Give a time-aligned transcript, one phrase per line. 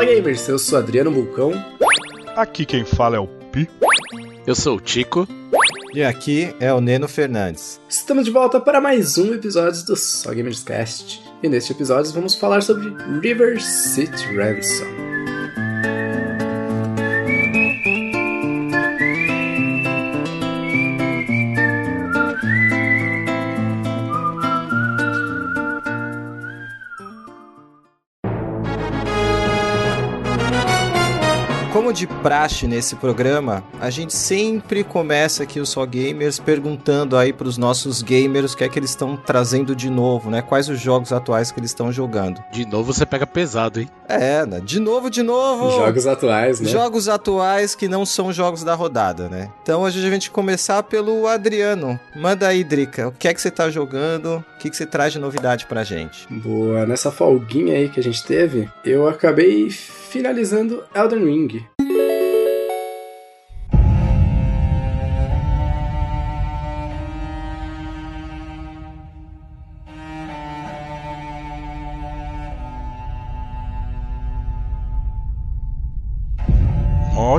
[0.00, 1.52] Fala gamers, eu sou Adriano Vulcão.
[2.34, 3.68] Aqui quem fala é o Pi.
[4.46, 5.28] Eu sou o Tico.
[5.92, 7.78] E aqui é o Neno Fernandes.
[7.86, 11.22] Estamos de volta para mais um episódio do Só Gamers Cast.
[11.42, 12.88] E neste episódio vamos falar sobre
[13.20, 15.09] River City Ransom.
[32.00, 37.46] De praxe nesse programa, a gente sempre começa aqui o Só Gamers perguntando aí para
[37.46, 40.40] os nossos gamers o que é que eles estão trazendo de novo, né?
[40.40, 42.42] Quais os jogos atuais que eles estão jogando.
[42.50, 43.88] De novo você pega pesado, hein?
[44.08, 44.60] É, né?
[44.64, 45.72] de novo, de novo.
[45.72, 46.70] Jogos atuais, né?
[46.70, 49.50] Jogos atuais que não são jogos da rodada, né?
[49.62, 52.00] Então hoje a gente começar pelo Adriano.
[52.16, 54.42] Manda aí, Drica, o que é que você tá jogando?
[54.56, 56.26] O que, que você traz de novidade pra gente?
[56.30, 61.66] Boa, nessa folguinha aí que a gente teve, eu acabei finalizando Elden Ring.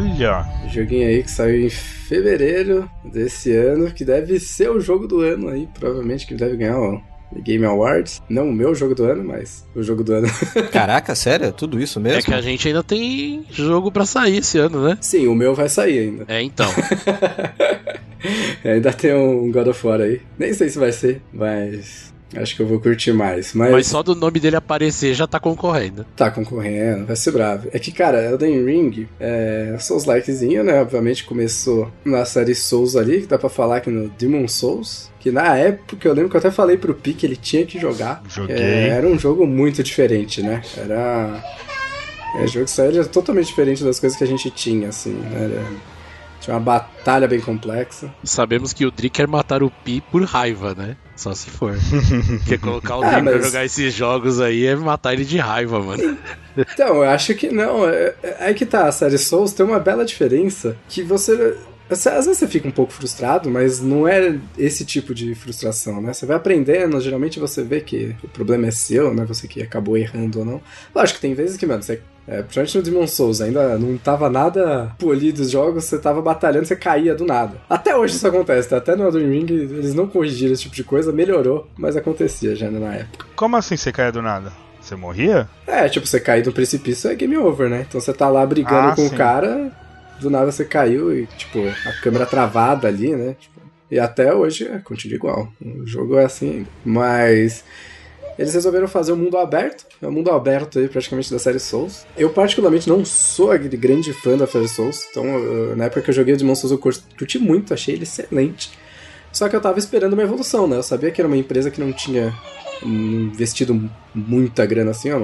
[0.01, 0.45] Olha!
[0.67, 5.49] Joguinho aí que saiu em fevereiro desse ano, que deve ser o jogo do ano
[5.49, 7.01] aí, provavelmente que deve ganhar o
[7.43, 8.21] Game Awards.
[8.27, 10.27] Não o meu jogo do ano, mas o jogo do ano.
[10.71, 11.51] Caraca, sério?
[11.51, 12.19] Tudo isso mesmo?
[12.19, 14.97] É que a gente ainda tem jogo pra sair esse ano, né?
[15.01, 16.25] Sim, o meu vai sair ainda.
[16.27, 16.69] É, então.
[18.65, 20.21] ainda tem um God of War aí.
[20.37, 23.53] Nem sei se vai ser, mas Acho que eu vou curtir mais.
[23.53, 23.71] Mas...
[23.71, 26.05] mas só do nome dele aparecer já tá concorrendo.
[26.15, 27.67] Tá concorrendo, vai ser bravo.
[27.73, 30.81] É que, cara, Elden Ring é Souls likezinho, né?
[30.81, 35.11] Obviamente começou na série Souls ali, que dá pra falar que no Demon Souls.
[35.19, 37.79] Que na época eu lembro que eu até falei pro Pi que ele tinha que
[37.79, 38.23] jogar.
[38.27, 38.55] Joguei.
[38.55, 40.61] É, era um jogo muito diferente, né?
[40.77, 41.43] Era.
[42.39, 45.13] É, jogo que saiu totalmente diferente das coisas que a gente tinha, assim.
[45.13, 45.43] Né?
[45.43, 45.91] Era...
[46.39, 48.11] Tinha uma batalha bem complexa.
[48.23, 50.97] Sabemos que o Drick quer matar o Pi por raiva, né?
[51.21, 51.75] Só se for.
[52.39, 53.35] Porque colocar o ah, mas...
[53.35, 56.17] pra jogar esses jogos aí é matar ele de raiva, mano.
[56.57, 57.87] Então, eu acho que não.
[57.87, 61.55] É, é aí que tá, a série Souls tem uma bela diferença que você
[61.91, 66.13] às vezes você fica um pouco frustrado, mas não é esse tipo de frustração, né?
[66.13, 69.25] Você vai aprendendo, geralmente você vê que o problema é seu, né?
[69.25, 70.61] Você que acabou errando ou não.
[70.93, 74.29] Lógico que tem vezes que, mano, você é, principalmente no Demon Souls, ainda não tava
[74.29, 77.57] nada polido os jogos, você tava batalhando, você caía do nada.
[77.69, 78.77] Até hoje isso acontece, tá?
[78.77, 82.69] Até no Elden Ring eles não corrigiram esse tipo de coisa, melhorou, mas acontecia já
[82.69, 83.25] na época.
[83.35, 84.53] Como assim você caía do nada?
[84.79, 85.47] Você morria?
[85.67, 87.85] É, tipo, você cair do precipício é game over, né?
[87.87, 89.13] Então você tá lá brigando ah, com sim.
[89.13, 89.71] o cara,
[90.21, 93.35] do nada você caiu e, tipo, a câmera travada ali, né?
[93.39, 95.53] Tipo, e até hoje é, continua igual.
[95.61, 96.69] O jogo é assim ainda.
[96.85, 97.63] Mas
[98.39, 102.05] eles resolveram fazer um mundo aberto, é um mundo aberto aí praticamente da série Souls.
[102.17, 106.09] Eu particularmente não sou aquele grande fã da série Souls, então eu, na época que
[106.09, 108.71] eu joguei o Demon Souls eu curti muito, achei ele excelente.
[109.31, 110.77] Só que eu tava esperando uma evolução, né?
[110.77, 112.33] Eu sabia que era uma empresa que não tinha
[112.83, 115.19] investido muita grana assim, ó,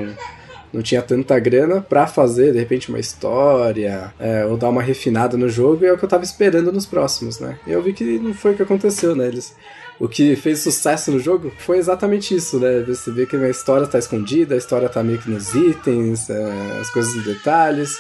[0.74, 5.38] não tinha tanta grana para fazer, de repente, uma história, é, ou dar uma refinada
[5.38, 7.58] no jogo, e é o que eu tava esperando nos próximos, né?
[7.66, 9.28] E eu vi que não foi o que aconteceu, né?
[9.28, 9.56] Eles,
[10.00, 12.84] o que fez sucesso no jogo foi exatamente isso, né?
[12.88, 16.80] Você vê que a história tá escondida, a história tá meio que nos itens, é,
[16.82, 17.98] as coisas nos detalhes,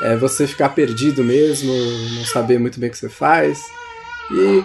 [0.00, 1.72] é, você ficar perdido mesmo,
[2.14, 3.58] não saber muito bem o que você faz,
[4.30, 4.64] e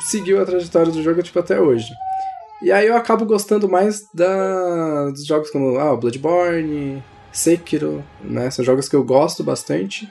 [0.00, 1.88] seguiu a trajetória do jogo, tipo, até hoje.
[2.62, 8.50] E aí eu acabo gostando mais da, dos jogos como ah, Bloodborne, Sekiro, né?
[8.50, 10.10] São jogos que eu gosto bastante.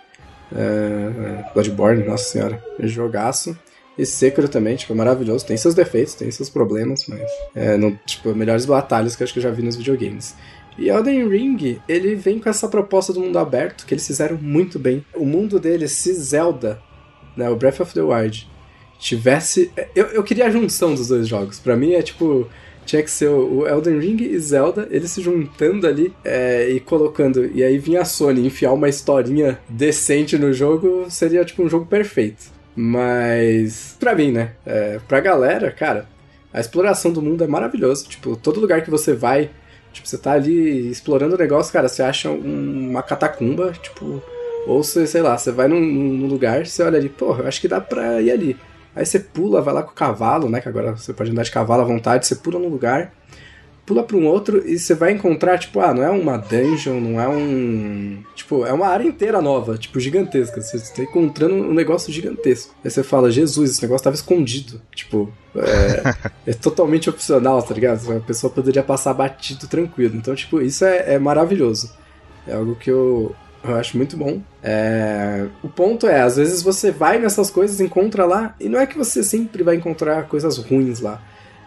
[0.56, 3.58] É, Bloodborne, nossa senhora, é jogaço.
[3.98, 5.46] E Sekiro também, tipo, é maravilhoso.
[5.46, 9.34] Tem seus defeitos, tem seus problemas, mas é, no, tipo, melhores batalhas que eu acho
[9.34, 10.36] que eu já vi nos videogames.
[10.78, 14.78] E Elden Ring, ele vem com essa proposta do mundo aberto, que eles fizeram muito
[14.78, 15.04] bem.
[15.16, 16.82] O mundo deles se Zelda,
[17.36, 18.50] né, o Breath of the Wild,
[19.00, 19.72] tivesse.
[19.96, 21.60] Eu, eu queria a junção dos dois jogos.
[21.60, 22.48] Para mim é tipo.
[22.86, 27.50] Tinha que ser o Elden Ring e Zelda, eles se juntando ali é, e colocando.
[27.52, 31.88] E aí vinha a Sony enfiar uma historinha decente no jogo, seria tipo um jogo
[31.88, 32.46] perfeito.
[32.76, 34.52] Mas, pra mim, né?
[34.64, 36.08] É, pra galera, cara,
[36.54, 38.08] a exploração do mundo é maravilhoso.
[38.08, 39.50] Tipo, todo lugar que você vai,
[39.92, 44.22] tipo, você tá ali explorando o negócio, cara, você acha um, uma catacumba, tipo.
[44.68, 47.68] Ou você, sei lá, você vai num, num lugar, você olha ali, porra, acho que
[47.68, 48.58] dá pra ir ali.
[48.96, 50.62] Aí você pula, vai lá com o cavalo, né?
[50.62, 53.12] Que agora você pode andar de cavalo à vontade, você pula num lugar,
[53.86, 57.22] pula para um outro e você vai encontrar, tipo, ah, não é uma dungeon, não
[57.22, 58.24] é um.
[58.34, 60.62] Tipo, é uma área inteira nova, tipo, gigantesca.
[60.62, 62.74] Você está encontrando um negócio gigantesco.
[62.84, 64.82] Aí você fala, Jesus, esse negócio estava escondido.
[64.94, 68.12] Tipo, é, é, totalmente opcional, tá ligado?
[68.12, 70.16] A pessoa poderia passar batido tranquilo.
[70.16, 71.92] Então, tipo, isso é, é maravilhoso.
[72.48, 73.36] É algo que eu,
[73.72, 74.42] eu acho muito bom.
[74.64, 75.46] É...
[75.64, 78.98] O ponto é, às vezes você vai nessas coisas, encontra lá, e não é que
[78.98, 81.22] você sempre vai encontrar coisas ruins lá.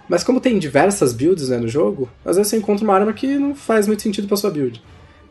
[0.08, 3.38] Mas como tem diversas builds né, no jogo, às vezes você encontra uma arma que
[3.38, 4.82] não faz muito sentido pra sua build.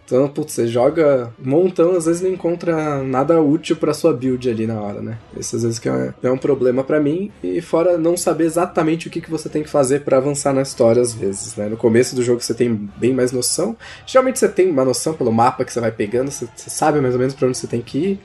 [0.08, 4.50] Então, putz, você joga um montão, às vezes não encontra nada útil para sua build
[4.50, 5.18] ali na hora, né?
[5.38, 7.30] Esse às vezes que é, é um problema para mim.
[7.44, 10.62] E fora não saber exatamente o que, que você tem que fazer para avançar na
[10.62, 11.68] história, às vezes, né?
[11.68, 13.76] No começo do jogo você tem bem mais noção.
[14.06, 17.14] Geralmente você tem uma noção pelo mapa que você vai pegando, você, você sabe mais
[17.14, 18.20] ou menos para onde você tem que ir.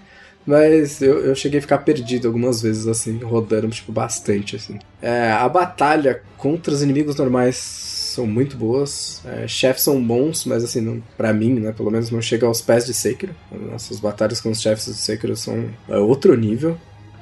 [0.46, 4.78] Mas eu, eu cheguei a ficar perdido algumas vezes, assim, rodando, tipo, bastante, assim.
[5.00, 9.20] É, a batalha contra os inimigos normais são muito boas.
[9.24, 12.60] É, chefes são bons, mas assim, não, pra mim, né, pelo menos não chega aos
[12.60, 13.34] pés de Sekiro.
[13.50, 16.78] Nossas batalhas com os chefes de Sekiro são é, outro nível.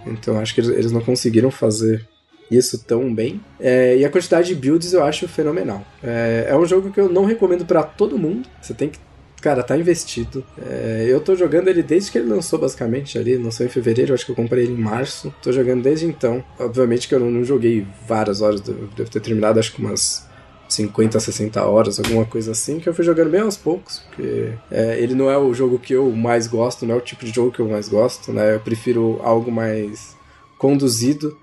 [0.07, 2.07] Então acho que eles, eles não conseguiram fazer
[2.51, 3.41] isso tão bem.
[3.59, 5.85] É, e a quantidade de builds eu acho fenomenal.
[6.03, 8.49] É, é um jogo que eu não recomendo para todo mundo.
[8.61, 8.99] Você tem que
[9.41, 10.45] Cara, tá investido.
[10.61, 13.37] É, eu tô jogando ele desde que ele lançou, basicamente, ali.
[13.39, 15.35] Lançou em fevereiro, acho que eu comprei ele em março.
[15.43, 16.45] Tô jogando desde então.
[16.59, 20.29] Obviamente que eu não, não joguei várias horas, devo ter terminado acho que umas
[20.75, 24.99] 50, 60 horas, alguma coisa assim, que eu fui jogando bem aos poucos, porque é,
[24.99, 27.51] ele não é o jogo que eu mais gosto, não é o tipo de jogo
[27.51, 28.55] que eu mais gosto, né?
[28.55, 30.17] Eu prefiro algo mais
[30.59, 31.37] conduzido,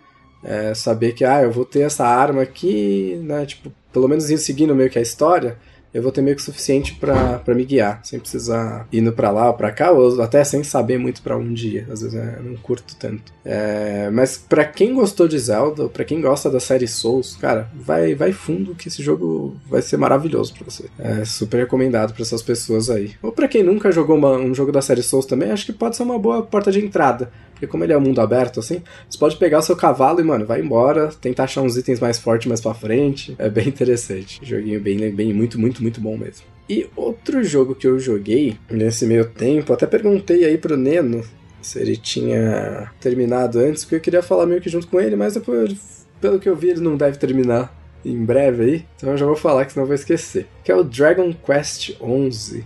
[0.44, 3.46] é, saber que, ah, eu vou ter essa arma aqui, né?
[3.46, 5.58] Tipo, pelo menos ir seguindo meio que a história,
[5.98, 9.48] eu vou ter meio que o suficiente para me guiar, sem precisar indo para lá
[9.48, 11.88] ou para cá, ou até sem saber muito para onde ir.
[11.92, 13.34] Às vezes eu não curto tanto.
[13.44, 18.14] É, mas para quem gostou de Zelda, para quem gosta da série Souls, cara, vai,
[18.14, 20.86] vai fundo que esse jogo vai ser maravilhoso para você.
[21.00, 23.16] É super recomendado para essas pessoas aí.
[23.24, 25.96] Ou para quem nunca jogou uma, um jogo da série Souls também, acho que pode
[25.96, 27.32] ser uma boa porta de entrada.
[27.58, 30.24] Porque como ele é um mundo aberto, assim, você pode pegar o seu cavalo e,
[30.24, 33.36] mano, vai embora, tentar achar uns itens mais fortes mais pra frente.
[33.40, 34.40] É bem interessante.
[34.44, 36.46] Joguinho bem, bem, muito, muito, muito bom mesmo.
[36.70, 41.24] E outro jogo que eu joguei nesse meio tempo, até perguntei aí pro Neno
[41.62, 45.34] se ele tinha terminado antes, porque eu queria falar meio que junto com ele, mas
[45.34, 47.76] depois, pelo que eu vi, ele não deve terminar
[48.06, 48.86] em breve aí.
[48.96, 50.48] Então eu já vou falar que senão eu vou esquecer.
[50.64, 52.66] Que é o Dragon Quest 11.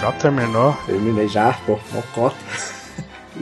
[0.00, 0.74] Já terminou?
[0.86, 2.36] Terminei já, pô, mocota.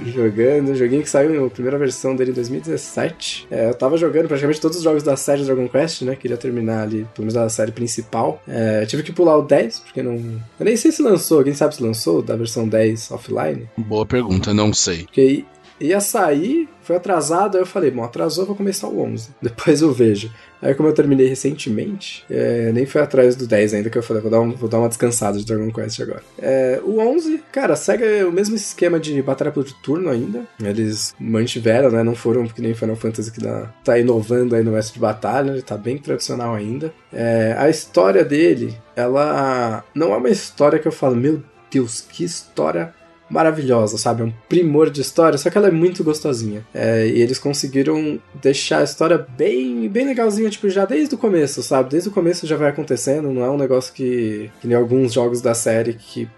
[0.07, 3.47] jogando, joguinho que saiu a primeira versão dele em 2017.
[3.49, 6.17] É, eu tava jogando praticamente todos os jogos da série Dragon Quest, né?
[6.17, 8.43] Queria terminar ali, pelo menos a série principal.
[8.49, 10.15] É, tive que pular o 10, porque não.
[10.59, 13.69] Eu nem sei se lançou, alguém sabe se lançou da versão 10 offline?
[13.77, 15.05] Boa pergunta, não sei.
[15.05, 15.45] Porque
[15.81, 19.29] ia sair, foi atrasado, aí eu falei, bom, atrasou, vou começar o 11.
[19.43, 20.33] Depois eu vejo.
[20.63, 24.23] Aí como eu terminei recentemente, é, nem foi atrás do 10 ainda, que eu falei,
[24.23, 26.23] vou dar, um, vou dar uma descansada de Dragon Quest agora.
[26.39, 30.45] É, o 11, cara, segue o mesmo esquema de batalha por turno ainda.
[30.65, 34.73] Eles mantiveram, né, não foram que nem Final Fantasy que dá, tá inovando aí no
[34.73, 36.91] mestre de batalha, ele tá bem tradicional ainda.
[37.13, 42.25] É, a história dele, ela não é uma história que eu falo, meu Deus, que
[42.25, 42.95] história
[43.31, 44.23] maravilhosa, sabe?
[44.23, 46.67] É um primor de história, só que ela é muito gostosinha.
[46.75, 51.63] É, e eles conseguiram deixar a história bem, bem legalzinha, tipo, já desde o começo,
[51.63, 51.91] sabe?
[51.91, 55.41] Desde o começo já vai acontecendo, não é um negócio que, que nem alguns jogos
[55.41, 56.29] da série que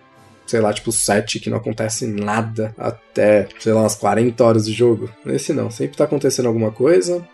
[0.47, 4.73] sei lá, tipo 7, que não acontece nada até, sei lá, umas 40 horas de
[4.73, 5.09] jogo.
[5.25, 7.25] Esse não, sempre tá acontecendo alguma coisa.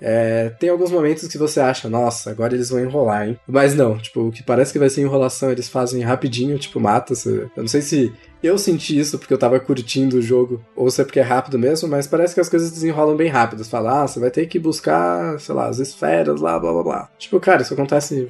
[0.00, 3.38] É, tem alguns momentos que você acha, nossa, agora eles vão enrolar, hein?
[3.48, 7.14] Mas não, tipo, o que parece que vai ser enrolação, eles fazem rapidinho, tipo, mata.
[7.14, 7.28] -se.
[7.28, 11.00] Eu não sei se eu senti isso porque eu tava curtindo o jogo, ou se
[11.00, 13.62] é porque é rápido mesmo, mas parece que as coisas desenrolam bem rápido.
[13.62, 16.82] Você fala, ah, você vai ter que buscar, sei lá, as esferas lá, blá blá
[16.82, 17.10] blá.
[17.18, 18.28] Tipo, cara, isso acontece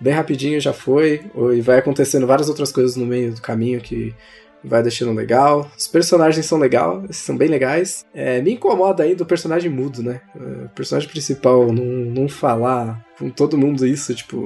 [0.00, 1.20] bem rapidinho, já foi,
[1.54, 4.14] e vai acontecendo várias outras coisas no meio do caminho que
[4.62, 5.70] vai deixando legal.
[5.76, 8.04] Os personagens são legais, são bem legais.
[8.14, 10.20] É, me incomoda ainda o personagem mudo, né?
[10.34, 14.36] É, o personagem principal não, não falar com todo mundo isso, tipo,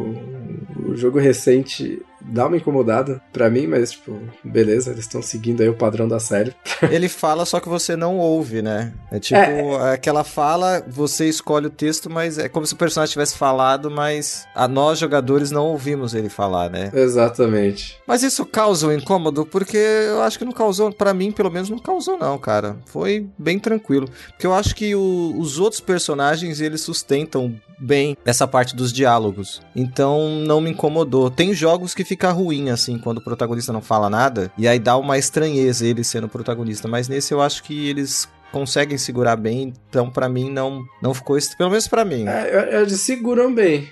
[0.87, 5.69] o jogo recente dá uma incomodada para mim, mas, tipo, beleza, eles estão seguindo aí
[5.69, 6.55] o padrão da série.
[6.91, 8.93] Ele fala, só que você não ouve, né?
[9.11, 9.95] É tipo, é.
[9.95, 14.47] aquela fala, você escolhe o texto, mas é como se o personagem tivesse falado, mas
[14.55, 16.91] a nós jogadores não ouvimos ele falar, né?
[16.95, 17.99] Exatamente.
[18.07, 19.47] Mas isso causa um incômodo?
[19.47, 22.77] Porque eu acho que não causou, para mim, pelo menos, não causou, não, cara.
[22.87, 24.09] Foi bem tranquilo.
[24.29, 27.55] Porque eu acho que o, os outros personagens, eles sustentam
[27.85, 29.61] bem essa parte dos diálogos.
[29.75, 31.31] Então não me incomodou.
[31.31, 34.97] Tem jogos que fica ruim assim quando o protagonista não fala nada e aí dá
[34.97, 40.09] uma estranheza ele sendo protagonista, mas nesse eu acho que eles conseguem segurar bem, então
[40.09, 42.25] para mim não não ficou pelo menos para mim.
[42.29, 43.89] É, eles seguram bem.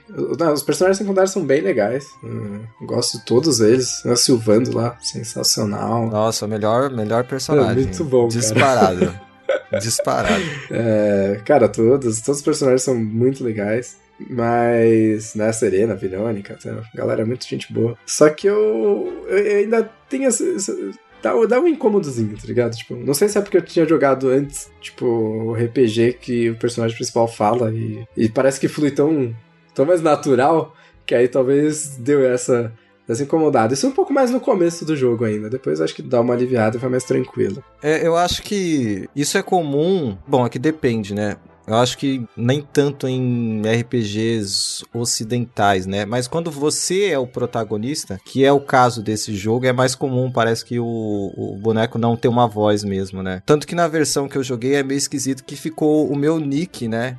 [0.55, 2.07] Os personagens secundários são bem legais.
[2.23, 4.05] Hum, gosto de todos eles.
[4.05, 6.07] O Silvando lá, sensacional.
[6.07, 7.71] Nossa, melhor melhor personagem.
[7.83, 9.13] É muito bom, Disparado.
[9.81, 10.43] Disparado.
[10.71, 14.01] É, cara, todos, todos os personagens são muito legais.
[14.31, 17.97] Mas, né, Serena, Verônica, a galera é muito gente boa.
[18.07, 20.93] Só que eu, eu ainda tenho esse, esse
[21.23, 22.77] dá, dá um incômodozinho, tá ligado?
[22.77, 26.57] Tipo, não sei se é porque eu tinha jogado antes, tipo, o RPG que o
[26.57, 29.35] personagem principal fala e, e parece que flui tão,
[29.75, 30.75] tão mais natural
[31.07, 32.73] que aí talvez deu essa,
[33.09, 33.75] essa incomodada.
[33.75, 35.51] Isso é um pouco mais no começo do jogo ainda.
[35.51, 37.63] Depois acho que dá uma aliviada e vai mais tranquilo.
[37.83, 40.17] É, eu acho que isso é comum.
[40.27, 41.37] Bom, aqui depende, né?
[41.67, 46.05] Eu acho que nem tanto em RPGs ocidentais, né?
[46.05, 50.31] Mas quando você é o protagonista, que é o caso desse jogo, é mais comum,
[50.31, 53.43] parece que o, o boneco não tem uma voz mesmo, né?
[53.47, 56.89] Tanto que na versão que eu joguei é meio esquisito que ficou o meu nick,
[56.89, 57.17] né?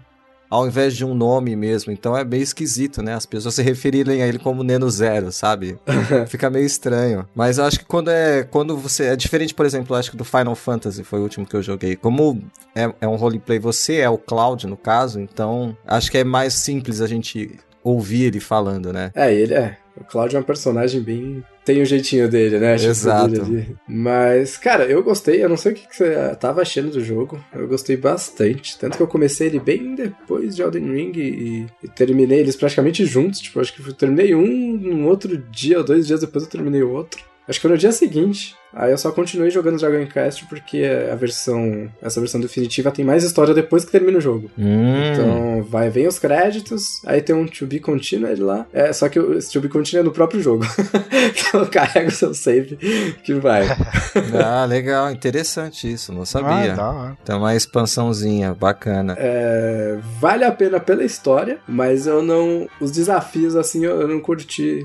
[0.54, 1.92] Ao invés de um nome mesmo.
[1.92, 3.16] Então é meio esquisito, né?
[3.16, 5.80] As pessoas se referirem a ele como Neno Zero, sabe?
[6.28, 7.28] Fica meio estranho.
[7.34, 8.44] Mas eu acho que quando é.
[8.44, 9.06] Quando você.
[9.06, 11.96] É diferente, por exemplo, acho que do Final Fantasy foi o último que eu joguei.
[11.96, 12.44] Como
[12.76, 16.54] é, é um roleplay, você é o Cloud, no caso, então acho que é mais
[16.54, 19.12] simples a gente ouvir ele falando, né?
[19.16, 19.78] É, ele é.
[19.96, 21.44] O Cloud é um personagem bem.
[21.64, 22.76] Tem o um jeitinho dele, né?
[22.76, 23.66] Tipo, Exato.
[23.88, 25.44] Mas, cara, eu gostei.
[25.44, 27.44] Eu não sei o que você tava achando do jogo.
[27.54, 28.78] Eu gostei bastante.
[28.78, 33.06] Tanto que eu comecei ele bem depois de Elden Ring e, e terminei eles praticamente
[33.06, 33.40] juntos.
[33.40, 36.82] Tipo, acho que eu terminei um, um outro dia ou dois dias depois eu terminei
[36.82, 37.24] o outro.
[37.48, 38.56] Acho que foi no dia seguinte.
[38.76, 43.24] Aí eu só continuei jogando Dragon Quest porque a versão, essa versão definitiva tem mais
[43.24, 44.50] história depois que termina o jogo.
[44.58, 45.12] Hum.
[45.12, 48.66] Então, vai, vem os créditos, aí tem um to be continued lá.
[48.74, 50.66] É, só que esse to be continued é no próprio jogo.
[51.38, 52.78] então carrega o seu save
[53.24, 53.68] que vai.
[54.44, 56.76] ah, legal, interessante isso, não sabia.
[56.76, 59.16] Ah, Então uma expansãozinha bacana.
[59.20, 64.20] É, vale a pena pela história, mas eu não os desafios assim eu, eu não
[64.20, 64.84] curti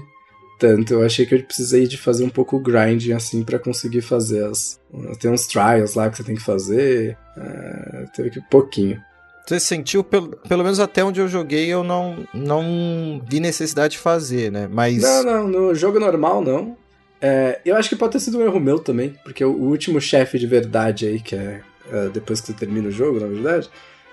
[0.58, 0.94] tanto.
[0.94, 4.80] Eu achei que eu precisei de fazer um pouco grind, assim, para conseguir fazer as.
[5.20, 7.16] Tem uns trials lá que você tem que fazer.
[7.36, 9.00] Uh, teve que pouquinho.
[9.46, 13.98] Você sentiu, pelo, pelo menos até onde eu joguei, eu não, não vi necessidade de
[13.98, 14.68] fazer, né?
[14.70, 15.00] Mas.
[15.00, 16.76] Não, não, no jogo normal não.
[17.20, 20.38] É, eu acho que pode ter sido um erro meu também, porque o, último chefe
[20.38, 21.60] de verdade aí, que é,
[21.90, 23.68] é depois que você termina o jogo, na verdade,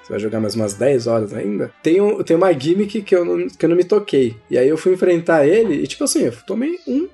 [0.06, 3.26] você vai jogar mais umas 10 horas ainda, tem, um, tem uma gimmick que eu,
[3.26, 4.38] não, que eu não me toquei.
[4.52, 7.08] E aí eu fui enfrentar ele e, tipo assim, eu tomei um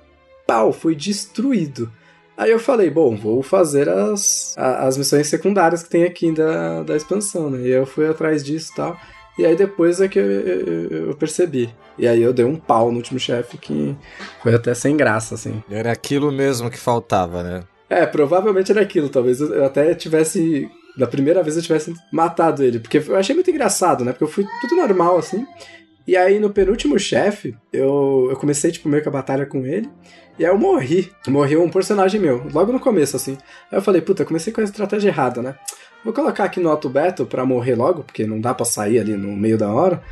[0.46, 1.90] pau, fui destruído.
[2.36, 6.94] Aí eu falei, bom, vou fazer as, as missões secundárias que tem aqui da, da
[6.94, 7.66] expansão, né?
[7.66, 9.00] E eu fui atrás disso e tal.
[9.38, 11.74] E aí depois é que eu, eu, eu, percebi.
[11.96, 13.96] E aí eu dei um pau no último chefe que
[14.42, 15.62] foi até sem graça, assim.
[15.70, 17.64] Era aquilo mesmo que faltava, né?
[17.88, 19.08] É, provavelmente era aquilo.
[19.08, 22.78] Talvez eu até tivesse da primeira vez eu tivesse matado ele.
[22.78, 24.12] Porque eu achei muito engraçado, né?
[24.12, 25.46] Porque eu fui tudo normal, assim.
[26.06, 29.88] E aí, no penúltimo chefe, eu, eu comecei, tipo, meio que a batalha com ele.
[30.38, 31.12] E aí eu morri.
[31.28, 33.38] Morreu um personagem meu, logo no começo, assim.
[33.70, 35.54] Aí eu falei, puta, comecei com a estratégia errada, né?
[36.04, 39.16] Vou colocar aqui no auto battle pra morrer logo, porque não dá pra sair ali
[39.16, 40.02] no meio da hora.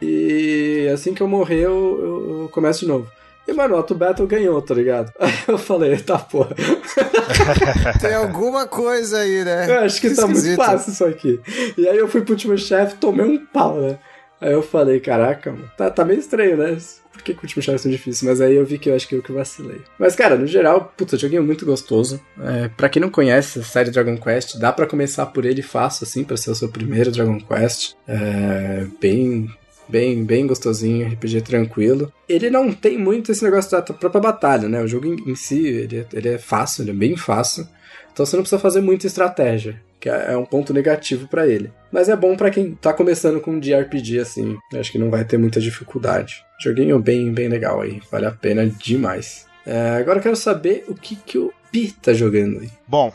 [0.00, 3.08] E assim que eu morrer, eu, eu começo de novo.
[3.46, 5.12] E, mano, o Auto Battle ganhou, tá ligado?
[5.18, 6.54] Aí eu falei, tá porra.
[8.00, 9.66] Tem alguma coisa aí, né?
[9.68, 10.56] Eu acho que, que tá esquisito.
[10.58, 11.40] muito fácil isso aqui.
[11.76, 13.98] E aí eu fui pro último chefe, tomei um pau, né?
[14.40, 16.76] Aí eu falei, caraca, mano, tá, tá meio estranho, né?
[17.12, 18.28] Por que, que o último chefe é tão difícil?
[18.28, 19.80] Mas aí eu vi que eu acho que eu que vacilei.
[19.98, 22.20] Mas, cara, no geral, puta, joguinho muito gostoso.
[22.40, 26.04] É, pra quem não conhece a série Dragon Quest, dá para começar por ele fácil,
[26.04, 27.94] assim, pra ser o seu primeiro Dragon Quest.
[28.08, 29.48] É, bem
[29.92, 32.10] bem, bem gostosinho, RPG tranquilo.
[32.26, 34.82] Ele não tem muito esse negócio da própria batalha, né?
[34.82, 37.68] O jogo em, si, ele, é, ele é fácil, ele é bem fácil.
[38.10, 41.70] Então você não precisa fazer muita estratégia, que é, é um ponto negativo para ele.
[41.92, 44.56] Mas é bom para quem tá começando com um JRPG assim.
[44.74, 46.42] Acho que não vai ter muita dificuldade.
[46.58, 49.46] Joguinho bem, bem legal aí, vale a pena demais.
[49.66, 52.70] É, agora eu quero saber o que, que o Pi tá jogando aí.
[52.88, 53.12] Bom,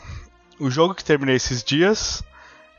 [0.60, 2.22] o jogo que terminei esses dias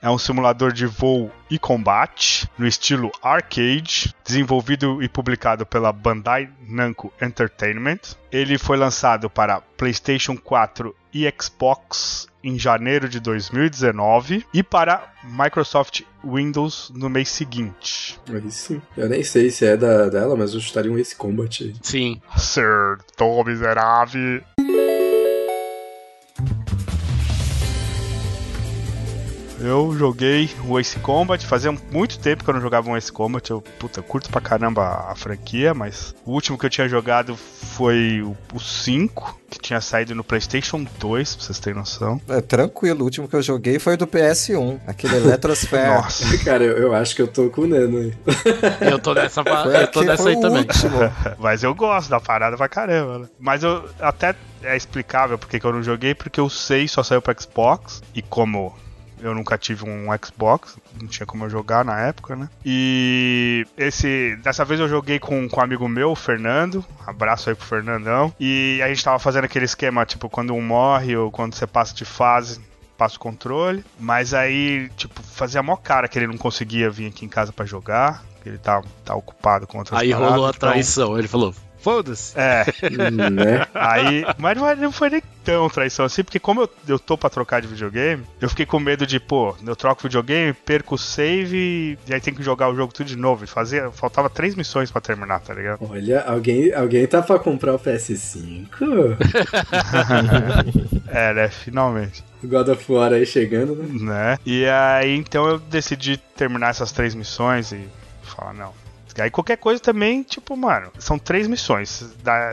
[0.02, 6.50] é um simulador de voo e combate no estilo arcade, desenvolvido e publicado pela Bandai
[6.68, 8.00] Namco Entertainment.
[8.32, 16.02] Ele foi lançado para PlayStation 4 e Xbox em janeiro de 2019 e para Microsoft
[16.24, 18.20] Windows no mês seguinte.
[18.32, 18.82] Aí sim.
[18.96, 21.76] Eu nem sei se é da, dela, mas eu chutaria um Ace Combat aí.
[21.82, 22.22] Sim.
[22.30, 24.42] Acertou, miserável.
[29.62, 33.50] Eu joguei o Ace Combat, fazia muito tempo que eu não jogava um Ace Combat.
[33.52, 38.22] Eu, puta, curto pra caramba a franquia, mas o último que eu tinha jogado foi
[38.54, 42.22] o, 5, que tinha saído no PlayStation 2, pra vocês terem noção.
[42.30, 45.88] É tranquilo, o último que eu joguei foi do PS1, aquele Electrosphere.
[45.94, 46.38] Nossa.
[46.44, 48.14] Cara, eu, eu, acho que eu tô com o Nano aí.
[48.90, 50.66] eu tô nessa, eu tô nessa aí também.
[51.38, 53.28] mas eu gosto da parada pra caramba, né?
[53.40, 57.22] Mas eu até é explicável porque que eu não joguei, porque o 6 só saiu
[57.22, 58.76] pra Xbox, e como
[59.22, 62.50] eu nunca tive um Xbox, não tinha como eu jogar na época, né?
[62.66, 64.36] E esse.
[64.44, 66.84] Dessa vez eu joguei com, com um amigo meu, o Fernando.
[67.06, 68.34] Abraço aí pro Fernandão.
[68.40, 71.94] E a gente tava fazendo aquele esquema, tipo, quando um morre ou quando você passa
[71.94, 72.62] de fase,
[72.98, 73.84] passa o controle.
[74.00, 77.66] Mas aí, tipo, fazia mó cara que ele não conseguia vir aqui em casa para
[77.66, 78.24] jogar.
[78.42, 81.18] Que ele tá, tá ocupado com outras Aí paradas, rolou a então- traição.
[81.20, 82.34] Ele falou: foda-se.
[82.38, 82.66] É,
[83.32, 83.66] né?
[83.74, 84.26] aí.
[84.38, 87.30] Mas não, é- não foi nem tão traição assim, porque como eu, eu tô pra
[87.30, 91.98] trocar de videogame, eu fiquei com medo de, pô, eu troco videogame, perco o save
[92.08, 93.44] e aí tem que jogar o jogo tudo de novo.
[93.44, 93.90] E fazia.
[93.92, 95.80] Faltava três missões pra terminar, tá ligado?
[95.90, 99.18] Olha, alguém, alguém tá pra comprar o PS5?
[101.12, 101.50] É, né?
[101.50, 102.24] Finalmente.
[102.44, 103.88] God of War aí chegando, né?
[104.00, 104.38] Né?
[104.46, 107.88] E aí então eu decidi terminar essas três missões e
[108.24, 108.74] falar, não.
[109.22, 112.04] Aí qualquer coisa também, tipo, mano, são três missões.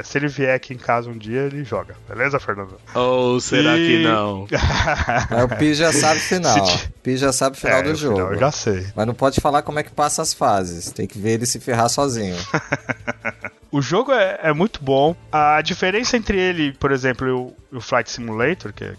[0.04, 1.96] Se ele vier aqui em casa um dia, ele joga.
[2.08, 2.76] Beleza, Fernando?
[2.94, 4.46] Ou será E- que não?
[5.30, 6.66] Aí o Pi já sabe o final.
[6.66, 8.16] Se O Pi já sabe o final É, do no jogo.
[8.16, 8.87] final eu já sei.
[8.94, 10.90] Mas não pode falar como é que passa as fases.
[10.90, 12.37] Tem que ver ele se ferrar sozinho.
[13.70, 15.14] O jogo é, é muito bom.
[15.30, 18.96] A diferença entre ele, por exemplo, e o, o Flight Simulator, que, que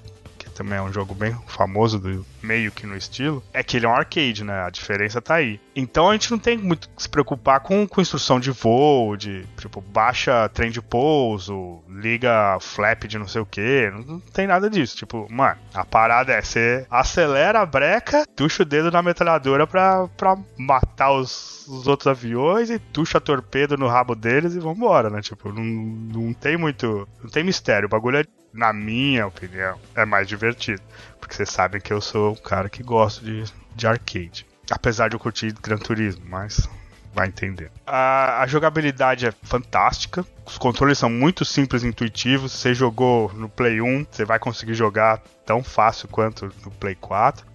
[0.58, 3.90] também é um jogo bem famoso, do, meio que no estilo, é que ele é
[3.90, 4.64] um arcade, né?
[4.64, 5.60] A diferença tá aí.
[5.76, 9.46] Então a gente não tem muito que se preocupar com, com instrução de voo, de
[9.58, 13.92] tipo, baixa trem de pouso, liga flap de não sei o que.
[13.92, 14.98] Não, não tem nada disso.
[14.98, 20.08] Tipo, mano, a parada é você acelera a breca, tuxa o dedo na metralhadora pra,
[20.18, 25.22] pra matar os, os outros aviões e tuxa torpedo no rabo deles e vambora, né?
[25.22, 27.08] Tipo, não, não tem muito.
[27.22, 27.86] Não tem mistério.
[27.86, 28.26] O bagulho é,
[28.58, 30.82] na minha opinião, é mais divertido.
[31.20, 33.44] Porque vocês sabem que eu sou um cara que gosta de,
[33.76, 34.46] de arcade.
[34.70, 36.68] Apesar de eu curtir Gran Turismo, mas
[37.14, 37.72] vai entender.
[37.86, 40.26] A, a jogabilidade é fantástica.
[40.46, 42.52] Os controles são muito simples e intuitivos.
[42.52, 47.46] Você jogou no Play 1, você vai conseguir jogar tão fácil quanto no Play 4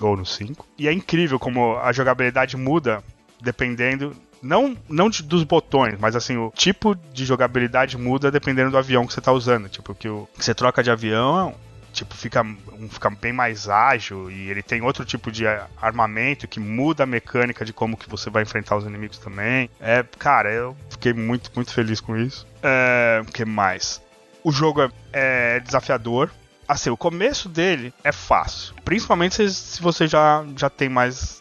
[0.00, 0.66] ou no 5.
[0.78, 3.04] E é incrível como a jogabilidade muda
[3.40, 9.06] dependendo não, não dos botões, mas assim, o tipo de jogabilidade muda dependendo do avião
[9.06, 9.68] que você tá usando.
[9.68, 11.54] Tipo, que, o, que você troca de avião,
[11.92, 15.44] tipo, fica, um fica bem mais ágil e ele tem outro tipo de
[15.80, 19.70] armamento que muda a mecânica de como que você vai enfrentar os inimigos também.
[19.80, 22.46] É, cara, eu fiquei muito, muito feliz com isso.
[22.62, 24.02] É, o que mais?
[24.44, 26.30] O jogo é, é desafiador.
[26.68, 28.74] Assim, o começo dele é fácil.
[28.84, 31.40] Principalmente se, se você já, já tem mais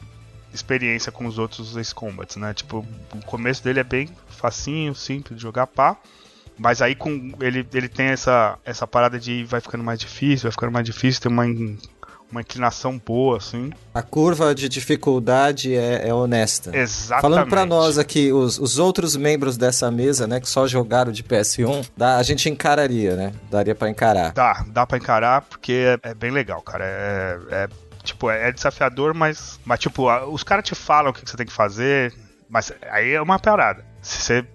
[0.55, 2.53] experiência com os outros Ace Combats, né?
[2.53, 5.97] Tipo, o começo dele é bem facinho, simples de jogar pá.
[6.57, 10.51] Mas aí com ele, ele tem essa, essa parada de vai ficando mais difícil, vai
[10.51, 11.43] ficando mais difícil, tem uma,
[12.31, 13.71] uma inclinação boa, assim.
[13.93, 16.75] A curva de dificuldade é, é honesta.
[16.75, 17.21] Exatamente.
[17.21, 21.23] Falando pra nós aqui, os, os outros membros dessa mesa, né, que só jogaram de
[21.23, 23.33] PS1, dá, a gente encararia, né?
[23.51, 24.31] Daria pra encarar.
[24.31, 26.85] Dá, dá pra encarar porque é, é bem legal, cara.
[26.85, 27.69] É, é,
[28.05, 31.45] tipo, é desafiador, mas, mas tipo, os caras te falam o que que você tem
[31.45, 32.13] que fazer,
[32.49, 33.85] mas aí é uma parada.
[34.01, 34.47] Se você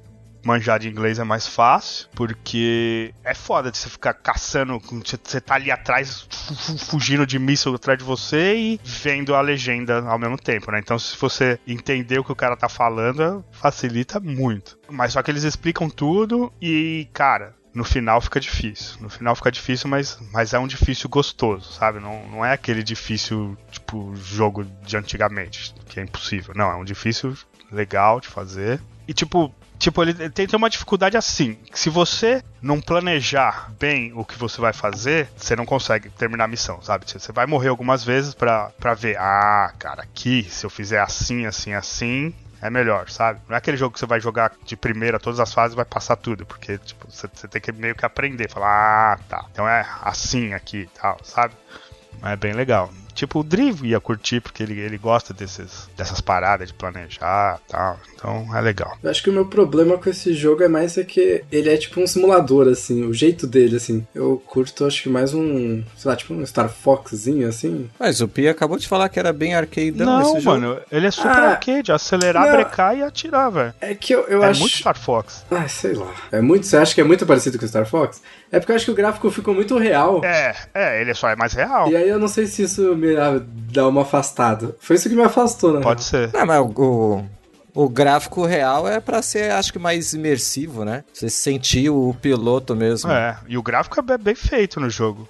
[0.42, 5.56] manjar de inglês é mais fácil, porque é foda de você ficar caçando, você tá
[5.56, 10.18] ali atrás, fu- fu- fugindo de míssil atrás de você e vendo a legenda ao
[10.18, 10.78] mesmo tempo, né?
[10.78, 14.78] Então, se você entender o que o cara tá falando, facilita muito.
[14.88, 18.96] Mas só que eles explicam tudo e, cara, no final fica difícil.
[19.00, 22.00] No final fica difícil, mas, mas é um difícil gostoso, sabe?
[22.00, 26.54] Não, não é aquele difícil, tipo, jogo de antigamente, que é impossível.
[26.56, 27.37] Não, é um difícil
[27.70, 28.80] legal de fazer.
[29.06, 31.56] E, tipo, tipo ele tem, tem uma dificuldade assim.
[31.72, 36.48] Se você não planejar bem o que você vai fazer, você não consegue terminar a
[36.48, 37.09] missão, sabe?
[37.09, 41.00] Você você vai morrer algumas vezes pra, pra ver, ah, cara, aqui, se eu fizer
[41.00, 43.40] assim, assim, assim, é melhor, sabe?
[43.49, 45.85] Não é aquele jogo que você vai jogar de primeira todas as fases e vai
[45.85, 49.68] passar tudo, porque tipo, você, você tem que meio que aprender, falar, ah, tá, então
[49.68, 51.55] é assim aqui e tal, sabe?
[52.23, 52.90] É bem legal.
[53.20, 57.70] Tipo, o Driv ia curtir, porque ele, ele gosta desses, dessas paradas de planejar e
[57.70, 58.00] tal.
[58.14, 58.96] Então é legal.
[59.02, 61.76] Eu acho que o meu problema com esse jogo é mais é que ele é
[61.76, 64.06] tipo um simulador, assim, o jeito dele, assim.
[64.14, 67.90] Eu curto, acho que mais um, sei lá, tipo um Star Foxzinho, assim.
[67.98, 70.59] Mas o Pi acabou de falar que era bem arcadeão Não, esse jogo.
[70.61, 72.52] mano, ele é super Ah, arcade, acelerar, não.
[72.52, 73.74] brecar e atirar, velho.
[73.83, 74.61] É que eu, eu É acho.
[74.61, 75.44] muito Star Fox.
[75.50, 76.11] Ah, sei lá.
[76.33, 76.66] É muito.
[76.66, 78.22] Você acha que é muito parecido com o Star Fox?
[78.52, 80.24] É porque eu acho que o gráfico ficou muito real.
[80.24, 81.88] É, é, ele só é mais real.
[81.88, 83.14] E aí eu não sei se isso me
[83.72, 84.76] dá uma afastada.
[84.80, 85.80] Foi isso que me afastou, né?
[85.80, 86.32] Pode ser.
[86.32, 87.24] Não, mas o,
[87.72, 91.04] o, gráfico real é pra ser, acho que, mais imersivo, né?
[91.12, 93.10] Você sentir o piloto mesmo.
[93.10, 95.28] É, e o gráfico é bem feito no jogo.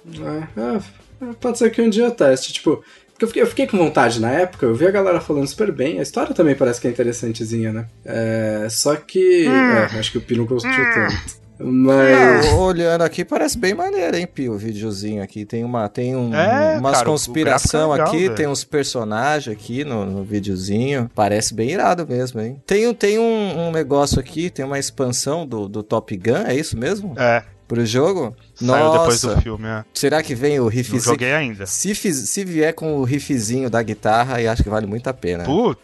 [0.57, 2.51] É, é, pode ser que um dia eu teste.
[2.51, 5.45] Tipo, porque eu fiquei, eu fiquei com vontade na época, eu vi a galera falando
[5.45, 5.99] super bem.
[5.99, 7.85] A história também parece que é interessantezinha, né?
[8.03, 9.45] É, só que.
[9.47, 11.40] É, acho que o Pi não gostou tanto.
[11.63, 12.45] Mas.
[12.45, 14.53] É, olhando aqui, parece bem maneiro, hein, Pio?
[14.53, 15.45] O videozinho aqui.
[15.45, 15.87] Tem uma.
[15.87, 18.35] Tem um, é, umas cara, conspiração é legal, aqui, véio.
[18.35, 21.09] tem uns personagens aqui no, no videozinho.
[21.13, 22.61] Parece bem irado mesmo, hein?
[22.65, 26.77] Tem, tem um, um negócio aqui, tem uma expansão do, do Top Gun, é isso
[26.77, 27.13] mesmo?
[27.17, 28.35] É pro jogo?
[28.53, 28.99] Saiu Nossa.
[28.99, 29.85] depois do filme, é.
[29.93, 30.97] Será que vem o riffzinho?
[30.97, 31.65] Não joguei ainda.
[31.65, 35.45] Se, se vier com o riffzinho da guitarra, aí acho que vale muito a pena.
[35.45, 35.79] Putz.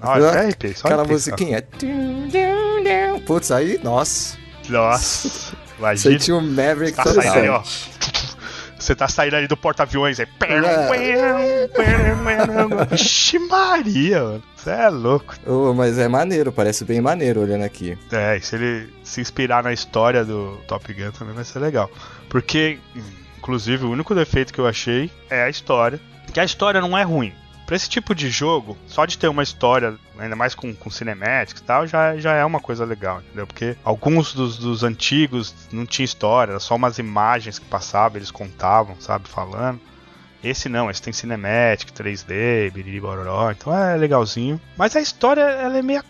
[0.00, 1.62] Olha, é RP, só Aquela musiquinha.
[3.26, 4.41] Putz, aí, nossa.
[4.72, 5.54] Nossa.
[5.78, 6.12] Imagina.
[6.12, 7.62] Senti um Maverick tá saindo aí, ó.
[8.78, 10.26] Você tá saindo ali do porta-aviões aí.
[12.92, 14.42] Ixi, Maria, mano.
[14.56, 15.34] Você é louco.
[15.46, 17.96] Oh, mas é maneiro, parece bem maneiro olhando aqui.
[18.10, 21.88] É, e se ele se inspirar na história do Top Gun também vai ser legal.
[22.28, 22.78] Porque,
[23.38, 26.00] inclusive, o único defeito que eu achei é a história.
[26.32, 27.32] Que a história não é ruim.
[27.72, 31.62] Pra esse tipo de jogo, só de ter uma história, ainda mais com, com cinematics
[31.62, 33.46] e tal, já, já é uma coisa legal, entendeu?
[33.46, 38.30] Porque alguns dos, dos antigos não tinha história, era só umas imagens que passavam, eles
[38.30, 39.80] contavam, sabe, falando.
[40.44, 44.60] Esse não, esse tem cinematic, 3D, biriri bororó, então é legalzinho.
[44.76, 46.04] Mas a história, ela é meio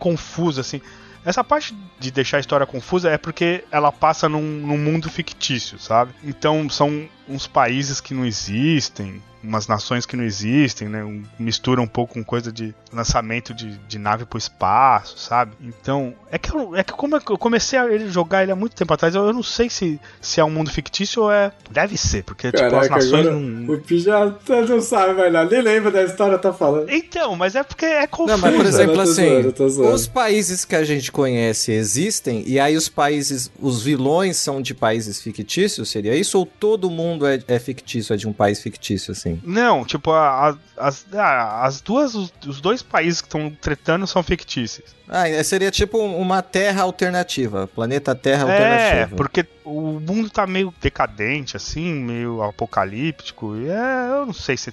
[0.00, 0.80] confusa, assim.
[1.24, 5.78] Essa parte de deixar a história confusa é porque ela passa num, num mundo fictício,
[5.78, 6.12] sabe?
[6.24, 11.04] Então são uns países que não existem, umas nações que não existem, né?
[11.04, 15.52] Um, mistura um pouco com coisa de lançamento de, de nave pro espaço, sabe?
[15.60, 18.92] Então, é que, eu, é que como eu comecei a jogar ele há muito tempo
[18.94, 21.52] atrás, eu, eu não sei se, se é um mundo fictício ou é.
[21.70, 23.74] Deve ser, porque Caraca, tipo, as nações não.
[23.74, 24.34] O Pi já
[24.68, 26.88] não sabe mais nada, nem lembra da história, tá falando.
[26.90, 28.32] Então, mas é porque é confuso.
[28.32, 32.76] Não, mas por exemplo, assim, zoando, os países que a gente conhece existem, e aí
[32.76, 36.38] os países, os vilões são de países fictícios, seria isso?
[36.38, 39.33] Ou todo mundo é, é fictício, é de um país fictício, assim?
[39.42, 44.06] Não, tipo, a, a, as, a, as duas, os, os, dois países que estão tretando
[44.06, 44.94] são fictícios.
[45.08, 49.14] Ah, seria tipo uma terra alternativa, planeta Terra é, alternativa.
[49.14, 53.56] É, porque o mundo tá meio decadente, assim, meio apocalíptico.
[53.56, 54.72] E é, eu não sei se.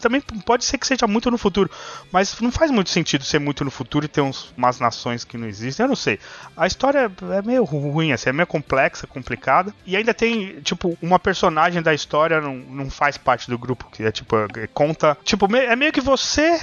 [0.00, 1.70] Também pode ser que seja muito no futuro,
[2.10, 5.36] mas não faz muito sentido ser muito no futuro e ter uns, umas nações que
[5.36, 5.84] não existem.
[5.84, 6.18] Eu não sei.
[6.56, 9.72] A história é meio ruim, assim, é meio complexa, complicada.
[9.86, 14.02] E ainda tem, tipo, uma personagem da história não, não faz parte do grupo, que
[14.02, 15.16] é tipo, é, conta.
[15.22, 16.60] Tipo, é meio que você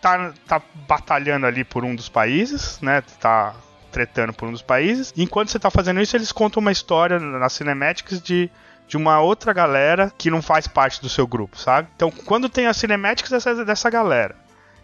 [0.00, 3.02] tá, tá batalhando ali por um dos países, né?
[3.20, 3.54] Tá
[3.90, 5.12] tretando por um dos países.
[5.16, 8.50] Enquanto você tá fazendo isso, eles contam uma história nas cinematics de
[8.90, 11.86] de uma outra galera que não faz parte do seu grupo, sabe?
[11.94, 14.34] Então, quando tem as cinematics dessa, dessa galera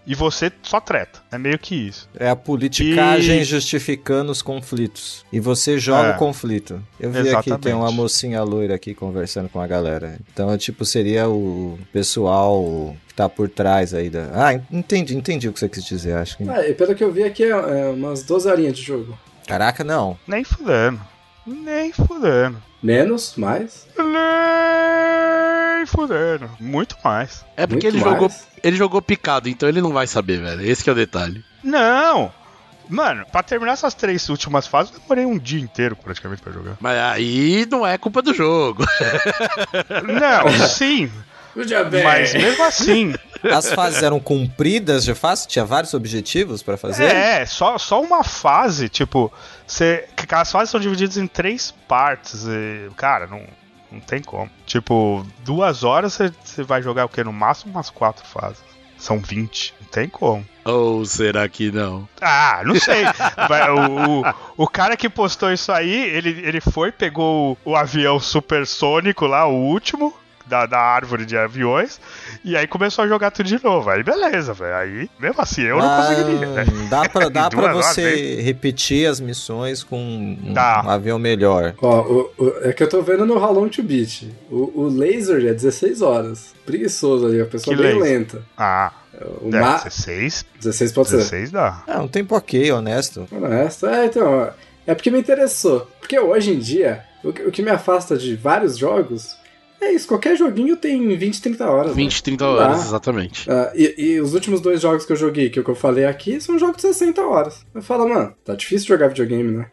[0.06, 1.20] e você só treta.
[1.32, 2.08] É meio que isso.
[2.18, 3.44] É a politicagem e...
[3.44, 5.24] justificando os conflitos.
[5.32, 6.14] E você joga é.
[6.14, 6.80] o conflito.
[7.00, 7.52] Eu vi Exatamente.
[7.52, 10.18] aqui, tem uma mocinha loira aqui conversando com a galera.
[10.32, 14.30] Então, tipo, seria o pessoal que tá por trás aí da.
[14.32, 16.44] Ah, entendi, entendi o que você quis dizer, acho que.
[16.44, 19.18] E pelo que eu vi aqui, é, é umas 12 horinhas de jogo.
[19.46, 20.18] Caraca, não.
[20.26, 21.00] Nem fudendo.
[21.46, 22.62] Nem fudendo.
[22.86, 23.34] Menos?
[23.36, 23.84] Mais?
[23.98, 26.48] Nem fudendo.
[26.60, 27.44] Muito mais.
[27.56, 28.30] É porque ele jogou,
[28.62, 30.62] ele jogou picado, então ele não vai saber, velho.
[30.62, 31.44] Esse é o detalhe.
[31.64, 32.32] Não!
[32.88, 36.76] Mano, pra terminar essas três últimas fases, eu demorei um dia inteiro praticamente pra jogar.
[36.78, 38.84] Mas aí não é culpa do jogo.
[40.06, 41.10] não, sim.
[42.04, 43.14] Mas mesmo assim.
[43.42, 45.46] As fases eram cumpridas de fase?
[45.46, 47.04] Tinha vários objetivos para fazer?
[47.04, 49.32] É, só, só uma fase, tipo,
[49.66, 52.44] você, as fases são divididas em três partes.
[52.44, 53.42] E, cara, não,
[53.90, 54.50] não tem como.
[54.64, 57.22] Tipo, duas horas você, você vai jogar o que?
[57.22, 58.64] No máximo umas quatro fases.
[58.98, 59.74] São 20.
[59.80, 60.44] Não tem como.
[60.64, 62.08] Ou será que não?
[62.20, 63.04] Ah, não sei.
[63.70, 68.18] o, o, o, cara que postou isso aí, ele, ele foi, pegou o, o avião
[68.18, 70.14] supersônico lá, o último,
[70.46, 72.00] da, da árvore de aviões.
[72.44, 73.90] E aí começou a jogar tudo de novo.
[73.90, 74.74] Aí beleza, velho.
[74.74, 76.64] Aí, mesmo assim, eu não ah, conseguiria, né?
[76.88, 81.74] Dá pra, dá pra você repetir as missões com um, um avião melhor.
[81.80, 84.28] Ó, o, o, é que eu tô vendo no How Long to Beat.
[84.50, 86.54] O, o laser é 16 horas.
[86.64, 88.18] Preguiçoso ali, a pessoa que bem laser?
[88.18, 88.42] lenta.
[88.56, 88.92] Ah.
[89.40, 89.78] O é, ma...
[89.78, 90.44] 16?
[90.60, 91.36] 16 pode 16 ser.
[91.36, 91.82] 16 dá.
[91.86, 93.26] É, um tempo ok, honesto.
[93.30, 93.86] Honesto.
[93.86, 94.50] É, então,
[94.86, 95.90] é porque me interessou.
[95.98, 99.36] Porque hoje em dia, o que, o que me afasta de vários jogos
[99.80, 101.96] é isso, qualquer joguinho tem 20, 30 horas.
[101.96, 102.20] 20, né?
[102.22, 103.48] 30 horas, exatamente.
[103.48, 105.74] Uh, e, e, os últimos dois jogos que eu joguei, que, é o que eu
[105.74, 107.64] falei aqui, são jogos de 60 horas.
[107.74, 109.70] Eu falo, mano, tá difícil jogar videogame, né?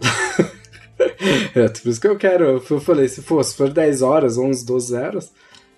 [1.54, 2.62] é, por isso que eu quero.
[2.68, 5.32] Eu falei, se for, se for 10 horas, 11, 12 horas,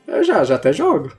[0.06, 1.12] eu já, já até jogo.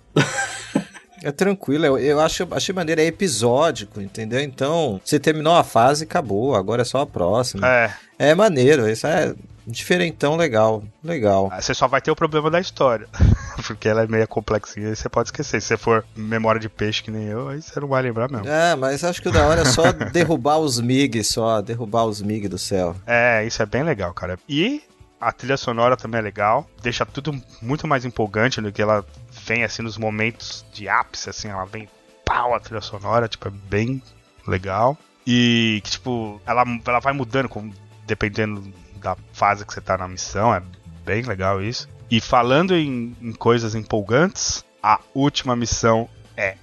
[1.24, 4.42] É tranquilo, eu, eu acho, achei maneiro, é episódico, entendeu?
[4.42, 7.66] Então, você terminou a fase, acabou, agora é só a próxima.
[7.66, 7.94] É.
[8.20, 9.34] É maneiro, isso é
[9.66, 11.50] Diferentão, legal, legal.
[11.52, 13.08] Ah, você só vai ter o problema da história,
[13.66, 15.62] porque ela é meio complexinha e você pode esquecer.
[15.62, 18.48] Se você for memória de peixe que nem eu, aí você não vai lembrar mesmo.
[18.48, 22.22] É, mas acho que o da hora é só derrubar os MIG, só derrubar os
[22.22, 22.96] MIG do céu.
[23.06, 24.38] É, isso é bem legal, cara.
[24.48, 24.84] E
[25.20, 29.06] a trilha sonora também é legal, deixa tudo muito mais empolgante do que ela
[29.46, 31.88] vem assim nos momentos de ápice, assim, ela vem
[32.26, 34.02] pau a trilha sonora, tipo, é bem
[34.46, 34.98] legal.
[35.26, 37.72] E que, tipo, ela, ela vai mudando com,
[38.06, 38.62] dependendo
[39.04, 40.64] da fase que você tá na missão, é
[41.06, 41.88] bem legal isso.
[42.10, 46.56] E falando em, em coisas empolgantes, a última missão é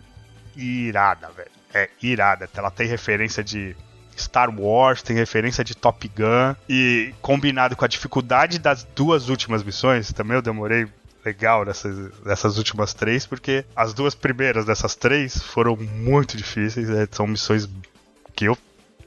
[0.56, 1.50] irada, velho.
[1.72, 2.48] É irada.
[2.54, 3.76] Ela tem referência de
[4.16, 6.54] Star Wars, tem referência de Top Gun.
[6.68, 10.88] E combinado com a dificuldade das duas últimas missões, também eu demorei
[11.24, 16.88] legal nessas, nessas últimas três, porque as duas primeiras dessas três foram muito difíceis.
[16.88, 17.06] Né?
[17.10, 17.68] São missões
[18.34, 18.56] que eu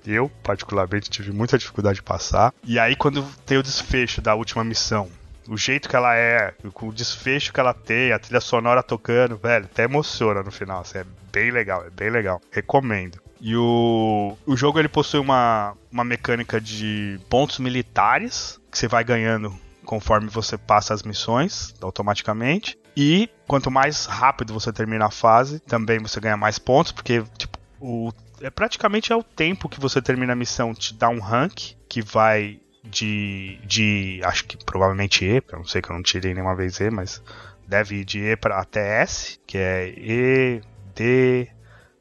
[0.06, 2.54] eu, particularmente, tive muita dificuldade de passar.
[2.64, 5.10] E aí, quando tem o desfecho da última missão,
[5.48, 9.66] o jeito que ela é, o desfecho que ela tem, a trilha sonora tocando, velho,
[9.66, 10.82] até emociona no final.
[10.82, 12.42] Assim, é bem legal, é bem legal.
[12.52, 13.22] Recomendo.
[13.42, 19.04] E o, o jogo ele possui uma, uma mecânica de pontos militares que você vai
[19.04, 22.80] ganhando conforme você passa as missões automaticamente.
[22.96, 27.58] E quanto mais rápido você termina a fase, também você ganha mais pontos, porque tipo,
[27.82, 28.14] o
[28.44, 32.02] é praticamente é o tempo que você termina a missão te dá um rank que
[32.02, 36.56] vai de de acho que provavelmente E, eu não sei que eu não tirei nenhuma
[36.56, 37.24] vez E, mas
[37.68, 40.62] deve ir de E para até S, que é E,
[40.94, 41.48] D,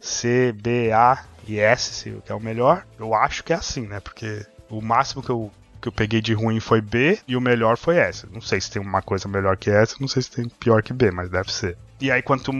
[0.01, 2.85] C, B, A e S, que é o melhor.
[2.99, 4.01] Eu acho que é assim, né?
[4.01, 5.51] Porque o máximo que eu
[5.81, 8.25] que eu peguei de ruim foi B e o melhor foi S.
[8.31, 10.93] Não sei se tem uma coisa melhor que S, não sei se tem pior que
[10.93, 11.77] B, mas deve ser.
[12.01, 12.53] E aí, quanto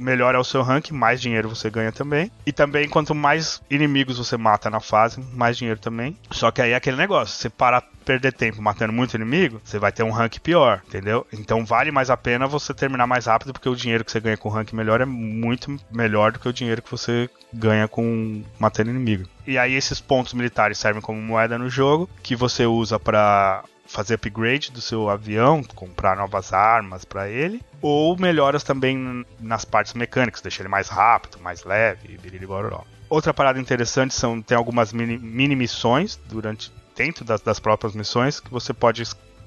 [0.00, 2.32] melhor é o seu rank, mais dinheiro você ganha também.
[2.46, 6.16] E também, quanto mais inimigos você mata na fase, mais dinheiro também.
[6.30, 9.92] Só que aí é aquele negócio: você parar perder tempo matando muito inimigo, você vai
[9.92, 11.26] ter um rank pior, entendeu?
[11.32, 14.36] Então vale mais a pena você terminar mais rápido, porque o dinheiro que você ganha
[14.36, 18.90] com rank melhor é muito melhor do que o dinheiro que você ganha com matando
[18.90, 19.28] inimigo.
[19.46, 24.14] E aí esses pontos militares servem como moeda no jogo, que você usa para fazer
[24.14, 30.40] upgrade do seu avião, comprar novas armas para ele, ou melhoras também nas partes mecânicas,
[30.40, 32.84] deixar ele mais rápido, mais leve, biriri bororó.
[33.08, 38.38] Outra parada interessante são tem algumas mini, mini missões durante dentro das, das, próprias missões
[38.38, 39.02] que você pode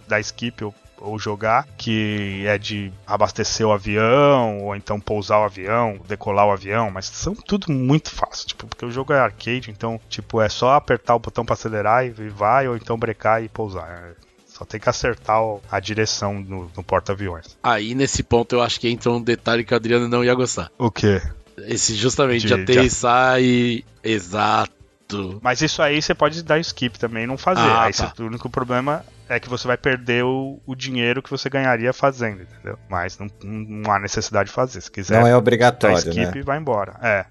[0.07, 5.45] dar skip ou, ou, jogar, que é de abastecer o avião, ou então pousar o
[5.45, 9.71] avião, decolar o avião, mas são tudo muito fácil, tipo, porque o jogo é arcade,
[9.71, 13.47] então, tipo, é só apertar o botão para acelerar e vai, ou então brecar e
[13.47, 14.15] pousar.
[14.53, 17.57] Só tem que acertar a direção no, no porta-aviões.
[17.63, 20.69] Aí, nesse ponto, eu acho que entra um detalhe que o Adriano não ia gostar.
[20.77, 21.19] O quê?
[21.57, 23.83] Esse justamente de, aterrissar de...
[24.03, 24.07] e.
[24.07, 25.39] Exato.
[25.41, 27.61] Mas isso aí você pode dar skip também e não fazer.
[27.61, 28.13] Ah, aí tá.
[28.19, 32.43] o único problema é que você vai perder o, o, dinheiro que você ganharia fazendo,
[32.43, 32.77] entendeu?
[32.87, 34.81] Mas não, não há necessidade de fazer.
[34.81, 35.19] Se quiser.
[35.19, 35.95] Não é obrigatório.
[35.95, 36.43] Dar skip né?
[36.43, 36.95] vai embora.
[37.01, 37.25] É.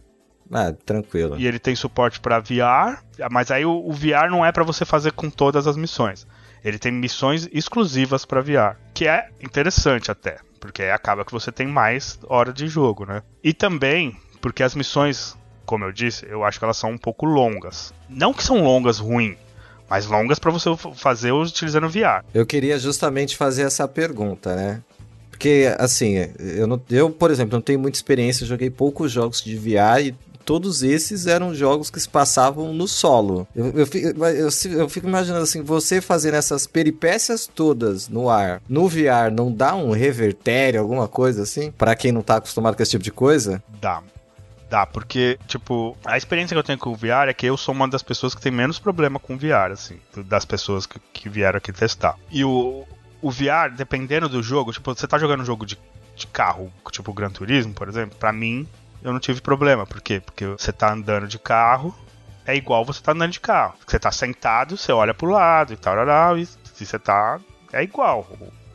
[0.52, 1.38] Ah, tranquilo.
[1.38, 4.85] E ele tem suporte para VR, mas aí o, o VR não é para você
[4.85, 6.26] fazer com todas as missões.
[6.64, 11.66] Ele tem missões exclusivas para VR, que é interessante até, porque acaba que você tem
[11.66, 13.22] mais hora de jogo, né?
[13.42, 17.25] E também porque as missões, como eu disse, eu acho que elas são um pouco
[17.25, 17.94] longas.
[18.09, 19.37] Não que são longas ruim,
[19.88, 22.25] mas longas para você fazer utilizando VR.
[22.35, 24.83] Eu queria justamente fazer essa pergunta, né?
[25.31, 29.57] Porque, assim, eu, não, eu, por exemplo, não tenho muita experiência, joguei poucos jogos de
[29.57, 33.46] VR e todos esses eram jogos que se passavam no solo.
[33.55, 33.87] Eu, eu,
[34.26, 39.52] eu, eu, fico imaginando assim, você fazendo essas peripécias todas no ar, no VR, não
[39.52, 41.70] dá um revertério, alguma coisa assim?
[41.70, 43.62] para quem não tá acostumado com esse tipo de coisa?
[43.81, 44.02] Dá.
[44.70, 47.74] Dá, porque, tipo, a experiência que eu tenho com o VR é que eu sou
[47.74, 51.28] uma das pessoas que tem menos problema com o VR, assim, das pessoas que, que
[51.28, 52.16] vieram aqui testar.
[52.31, 52.87] E o,
[53.20, 55.78] o VR, dependendo do jogo, tipo, você tá jogando um jogo de,
[56.16, 58.66] de carro, tipo Gran Turismo, por exemplo, para mim
[59.02, 59.86] eu não tive problema.
[59.86, 60.20] Por quê?
[60.20, 61.94] Porque você tá andando de carro,
[62.46, 63.74] é igual você tá andando de carro.
[63.86, 67.40] Você tá sentado, você olha pro lado e tal, e se você tá.
[67.72, 68.26] É igual.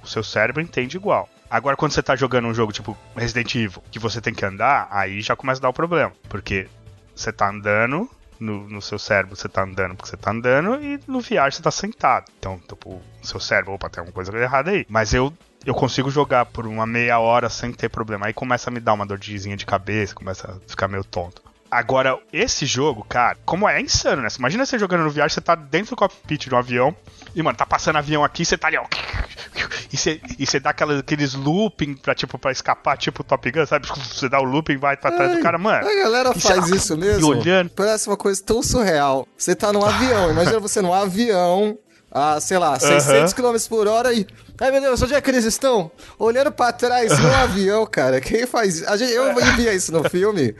[0.02, 1.30] O seu cérebro entende igual.
[1.50, 4.88] Agora, quando você tá jogando um jogo tipo Resident Evil, que você tem que andar,
[4.92, 6.12] aí já começa a dar o problema.
[6.28, 6.68] Porque
[7.16, 8.10] você tá andando,
[8.40, 11.62] no, no, seu cérebro você tá andando porque você tá andando, e no VR você
[11.62, 12.26] tá sentado.
[12.38, 14.86] Então, tipo, o seu cérebro, opa, tem alguma coisa errada aí.
[14.90, 15.32] Mas eu
[15.68, 18.28] eu consigo jogar por uma meia hora sem ter problema.
[18.28, 21.42] Aí começa a me dar uma dorzinha de cabeça, começa a ficar meio tonto.
[21.70, 24.30] Agora, esse jogo, cara, como é, é insano, né?
[24.40, 26.96] Imagina você jogando no VR, você tá dentro do cockpit de um avião
[27.36, 28.86] e, mano, tá passando avião aqui, você tá ali, ó.
[29.92, 33.66] E você, e você dá aquela, aqueles looping pra, tipo, pra escapar, tipo Top Gun,
[33.66, 33.88] sabe?
[34.04, 35.88] Você dá o looping vai pra trás do cara, mano.
[35.88, 37.26] A galera faz isso mesmo.
[37.28, 37.70] Olhando.
[37.70, 39.26] Parece uma coisa tão surreal.
[39.38, 41.78] Você tá num avião, imagina você num avião
[42.12, 44.26] a, sei lá, 600 km por hora e.
[44.60, 45.92] Ai meu Deus, onde é que eles estão?
[46.18, 48.20] Olhando pra trás no avião, cara.
[48.20, 48.84] Quem faz.
[48.84, 50.56] A gente, eu via isso no filme.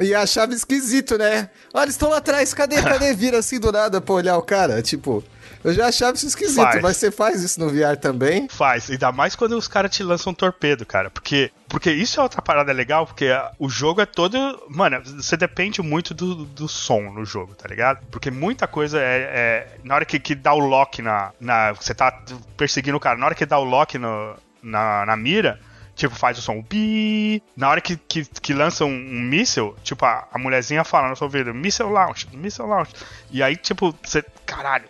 [0.00, 1.50] E achava esquisito, né?
[1.74, 3.12] Olha, eles estão lá atrás, cadê, cadê?
[3.12, 4.80] Vira assim do nada pra olhar o cara.
[4.80, 5.22] Tipo,
[5.64, 6.82] eu já achava isso esquisito, faz.
[6.82, 8.48] mas você faz isso no VR também?
[8.48, 11.10] Faz, ainda mais quando os caras te lançam um torpedo, cara.
[11.10, 14.36] Porque, porque isso é outra parada legal, porque o jogo é todo.
[14.68, 18.04] Mano, você depende muito do, do som no jogo, tá ligado?
[18.10, 19.30] Porque muita coisa é.
[19.32, 21.72] é na hora que, que dá o lock na, na.
[21.72, 22.22] Você tá
[22.56, 25.58] perseguindo o cara, na hora que dá o lock no, na, na mira
[25.94, 27.42] tipo, faz o som bi.
[27.56, 31.16] Na hora que, que, que lança um, um míssil, tipo, a, a mulherzinha fala no
[31.16, 32.92] seu ouvido, míssil launch, míssil launch.
[33.30, 34.88] E aí, tipo, você, caralho,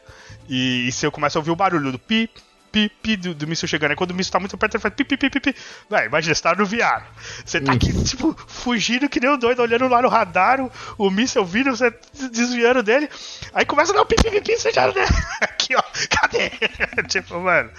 [0.53, 2.29] e, e se eu começo a ouvir o barulho do pi,
[2.71, 4.93] pi, pi do, do míssil chegando, aí quando o míssil tá muito perto, ele faz
[4.93, 5.57] pi, pi, pi, pi, pi.
[5.89, 7.07] Vai, imagina, você tá no VR.
[7.43, 11.11] Você tá aqui, tipo, fugindo que nem um doido, olhando lá no radar, o, o
[11.11, 11.91] míssil vindo, você
[12.31, 13.09] desviando dele.
[13.55, 14.89] Aí começa a dar um pi, pi, pi, pi, você já.
[14.89, 15.07] Né?
[15.41, 16.51] Aqui, ó, cadê?
[17.09, 17.71] tipo, mano.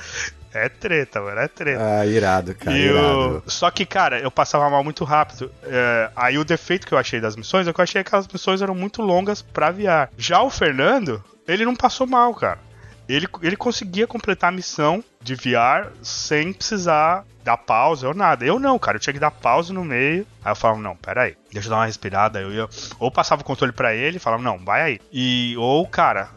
[0.56, 1.84] É treta, mano, é treta.
[1.84, 2.78] Ah, irado, cara.
[2.78, 3.44] E irado.
[3.48, 5.52] Só que, cara, eu passava mal muito rápido.
[5.64, 6.12] É...
[6.16, 8.62] Aí o defeito que eu achei das missões é que eu achei que as missões
[8.62, 10.10] eram muito longas pra VR.
[10.16, 12.60] Já o Fernando, ele não passou mal, cara.
[13.08, 18.46] Ele, ele conseguia completar a missão de VR sem precisar dar pausa ou nada.
[18.46, 18.96] Eu não, cara.
[18.96, 20.26] Eu tinha que dar pausa no meio.
[20.44, 22.40] Aí eu falava, não, peraí, deixa eu dar uma respirada.
[22.40, 25.00] Eu ia, ou passava o controle para ele e falava, não, vai aí.
[25.12, 26.30] E, ou, cara.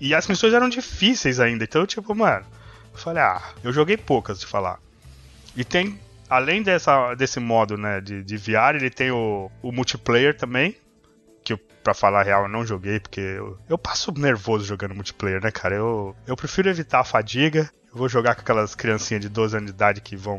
[0.00, 1.64] E as missões eram difíceis ainda.
[1.64, 2.44] Então, tipo, mano.
[2.92, 4.80] Eu falei, ah, eu joguei poucas de falar.
[5.54, 6.00] E tem.
[6.28, 10.76] Além dessa, desse modo, né, de, de VR, ele tem o, o multiplayer também,
[11.56, 15.50] pra falar a real, eu não joguei, porque eu, eu passo nervoso jogando multiplayer, né,
[15.50, 15.76] cara?
[15.76, 17.70] Eu, eu prefiro evitar a fadiga.
[17.90, 20.38] Eu vou jogar com aquelas criancinhas de 12 anos de idade que vão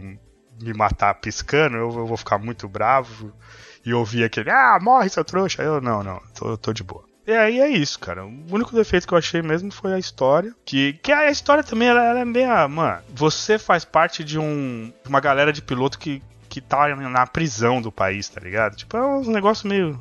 [0.62, 3.34] me matar piscando, eu, eu vou ficar muito bravo.
[3.86, 5.64] E ouvir aquele, ah, morre seu trouxa.
[5.64, 7.10] Eu, não, não, tô, tô de boa.
[7.26, 8.26] E aí é isso, cara.
[8.26, 10.54] O único defeito que eu achei mesmo foi a história.
[10.66, 12.46] Que, que a história também, ela, ela é bem.
[12.46, 14.92] Ah, mano, você faz parte de um.
[15.08, 18.76] Uma galera de piloto que, que tá na prisão do país, tá ligado?
[18.76, 20.00] Tipo, é um negócio meio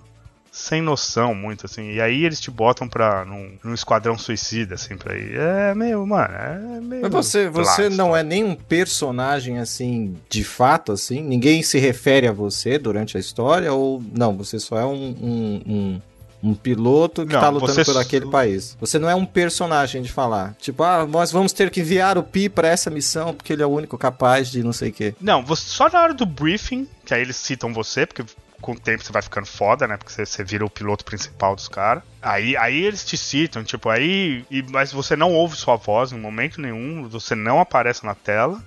[0.51, 1.93] sem noção muito, assim.
[1.93, 5.37] E aí eles te botam pra num, num esquadrão suicida, assim, pra ir.
[5.37, 7.03] É meio, mano, é meio.
[7.03, 11.23] Mas você, você não é nem um personagem, assim, de fato, assim?
[11.23, 13.73] Ninguém se refere a você durante a história?
[13.73, 16.01] Ou não, você só é um, um, um
[16.43, 18.77] um piloto que não, tá lutando por aquele país.
[18.81, 20.55] Você não é um personagem de falar.
[20.61, 23.67] Tipo, ah, nós vamos ter que enviar o Pi para essa missão porque ele é
[23.67, 25.15] o único capaz de não sei o quê.
[25.21, 28.25] Não, você, só na hora do briefing, que aí eles citam você, porque
[28.61, 29.97] com o tempo você vai ficando foda, né?
[29.97, 32.03] Porque você, você vira o piloto principal dos caras.
[32.21, 34.45] Aí, aí eles te citam, tipo, aí.
[34.51, 38.61] E, mas você não ouve sua voz em momento nenhum, você não aparece na tela,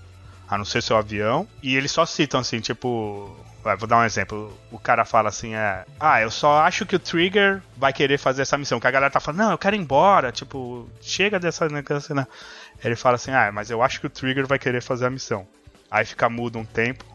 [0.47, 1.47] a não ser seu avião.
[1.61, 3.35] E eles só citam assim, tipo.
[3.77, 4.57] vou dar um exemplo.
[4.71, 5.85] O cara fala assim, é.
[5.99, 8.79] Ah, eu só acho que o Trigger vai querer fazer essa missão.
[8.79, 10.31] Que a galera tá falando, não, eu quero ir embora.
[10.31, 11.67] Tipo, chega dessa.
[11.67, 11.83] Né,
[12.83, 15.45] Ele fala assim, ah, mas eu acho que o Trigger vai querer fazer a missão.
[15.89, 17.10] Aí fica mudo um tempo.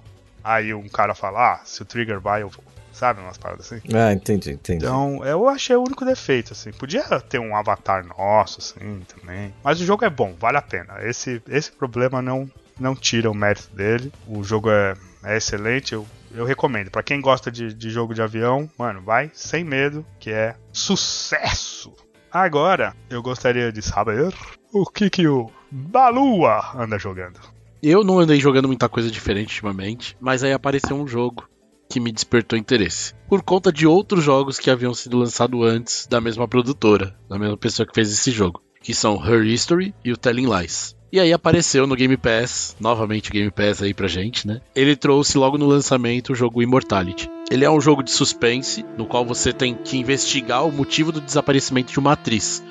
[0.46, 2.62] Aí um cara fala, ah, se o Trigger vai, eu vou.
[2.92, 3.82] Sabe, umas paradas assim.
[3.92, 4.87] Ah, entendi, entendi.
[4.87, 6.70] Então, eu achei o único defeito, assim.
[6.70, 9.52] Podia ter um avatar nosso, assim, também.
[9.62, 10.94] Mas o jogo é bom, vale a pena.
[11.02, 14.11] Esse, esse problema não, não tira o mérito dele.
[14.26, 16.90] O jogo é, é excelente, eu, eu recomendo.
[16.90, 21.92] para quem gosta de, de jogo de avião, mano, vai sem medo, que é sucesso!
[22.32, 24.32] Agora, eu gostaria de saber
[24.72, 27.56] o que que o Balua anda jogando.
[27.88, 31.49] Eu não andei jogando muita coisa diferente ultimamente, mas aí apareceu um jogo
[31.88, 33.14] que me despertou interesse.
[33.29, 37.57] Por conta de outros jogos que haviam sido lançados antes da mesma produtora, da mesma
[37.57, 40.96] pessoa que fez esse jogo, que são Her History e o Telling Lies.
[41.12, 44.61] E aí apareceu no Game Pass, novamente o Game Pass aí pra gente, né?
[44.75, 47.31] Ele trouxe logo no lançamento o jogo Immortality.
[47.53, 51.20] Ele é um jogo de suspense, no qual você tem que investigar o motivo do
[51.20, 52.64] desaparecimento de uma atriz,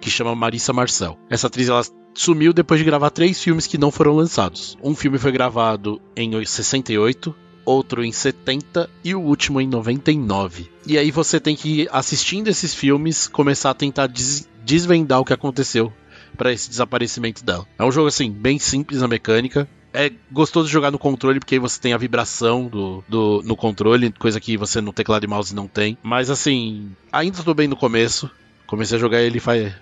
[0.00, 1.18] que chama Marissa Marcel.
[1.28, 1.82] Essa atriz ela
[2.14, 4.76] sumiu depois de gravar três filmes que não foram lançados.
[4.82, 10.70] Um filme foi gravado em 68, outro em 70 e o último em 99.
[10.86, 15.32] E aí você tem que, assistindo esses filmes, começar a tentar des desvendar o que
[15.32, 15.92] aconteceu
[16.36, 17.66] para esse desaparecimento dela.
[17.78, 19.68] É um jogo assim, bem simples na mecânica.
[19.92, 24.10] É gostoso jogar no controle porque aí você tem a vibração do, do no controle,
[24.12, 25.98] coisa que você no teclado e mouse não tem.
[26.02, 28.30] Mas assim, ainda tô bem no começo.
[28.66, 29.74] Comecei a jogar ele faz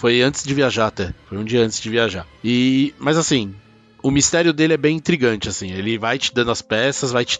[0.00, 1.12] foi antes de viajar até.
[1.28, 2.26] Foi um dia antes de viajar.
[2.42, 2.94] E.
[2.98, 3.54] Mas assim,
[4.02, 5.70] o mistério dele é bem intrigante, assim.
[5.70, 7.38] Ele vai te dando as peças, vai te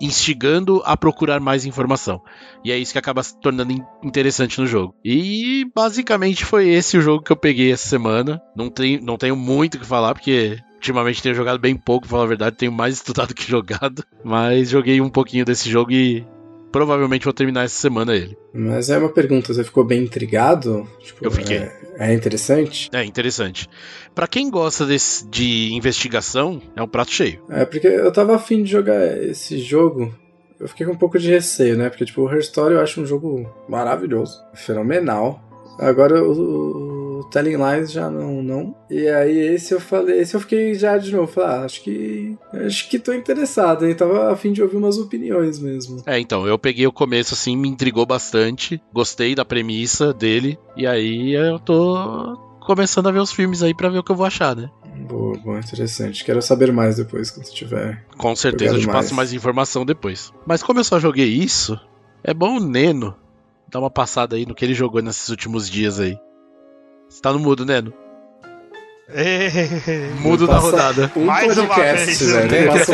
[0.00, 2.20] instigando a procurar mais informação.
[2.64, 3.72] E é isso que acaba se tornando
[4.02, 4.96] interessante no jogo.
[5.04, 8.42] E basicamente foi esse o jogo que eu peguei essa semana.
[8.56, 12.10] Não, tem, não tenho muito o que falar, porque ultimamente tenho jogado bem pouco, pra
[12.10, 14.04] falar a verdade, tenho mais estudado que jogado.
[14.24, 16.26] Mas joguei um pouquinho desse jogo e
[16.72, 18.36] provavelmente vou terminar essa semana ele.
[18.52, 20.88] Mas é uma pergunta, você ficou bem intrigado?
[21.00, 21.58] Tipo, eu fiquei.
[21.58, 22.88] É, é, interessante?
[22.92, 23.68] É interessante.
[24.14, 27.44] Para quem gosta desse, de investigação, é um prato cheio.
[27.50, 30.12] É, porque eu tava afim de jogar esse jogo.
[30.58, 31.90] Eu fiquei com um pouco de receio, né?
[31.90, 35.42] Porque, tipo, o Her Story eu acho um jogo maravilhoso, fenomenal.
[35.78, 36.91] Agora o,
[37.22, 38.74] o Telling Lies já não, não.
[38.90, 42.36] E aí esse eu falei, esse eu fiquei já de novo, falei, ah, acho que
[42.52, 43.94] acho que tô interessado, hein?
[43.94, 46.02] Tava a fim de ouvir umas opiniões mesmo.
[46.06, 50.86] É, então, eu peguei o começo assim, me intrigou bastante, gostei da premissa dele, e
[50.86, 54.26] aí eu tô começando a ver os filmes aí para ver o que eu vou
[54.26, 54.70] achar, né?
[55.08, 56.24] Boa, boa, interessante.
[56.24, 58.04] Quero saber mais depois quando tiver.
[58.16, 58.98] Com certeza eu te mais.
[58.98, 60.32] passo mais informação depois.
[60.46, 61.78] Mas como eu só joguei isso,
[62.22, 63.16] é bom o Neno
[63.72, 66.18] Dá uma passada aí no que ele jogou nesses últimos dias aí.
[67.12, 67.92] Você tá no mudo, Neno?
[70.22, 71.12] Mudo da rodada.
[71.14, 72.48] Um Mais podcast, uma vez.
[72.48, 72.72] Velho.
[72.72, 72.92] Passa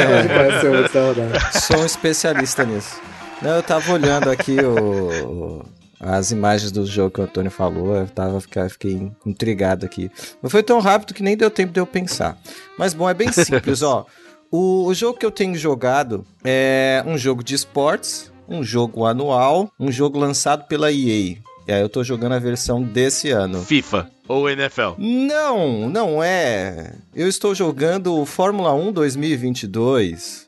[0.69, 3.01] um Sou um especialista nisso.
[3.41, 5.64] Não, eu tava olhando aqui o,
[6.01, 10.11] as imagens do jogo que o Antônio falou, eu tava, fiquei intrigado aqui.
[10.43, 12.37] Mas foi tão rápido que nem deu tempo de eu pensar.
[12.77, 14.05] Mas bom, é bem simples, ó.
[14.51, 19.71] O, o jogo que eu tenho jogado é um jogo de esportes, um jogo anual,
[19.79, 21.37] um jogo lançado pela EA.
[21.69, 23.62] E aí eu tô jogando a versão desse ano.
[23.62, 24.95] FIFA ou NFL?
[24.97, 26.95] Não, não é.
[27.14, 30.47] Eu estou jogando o Fórmula 1 2022.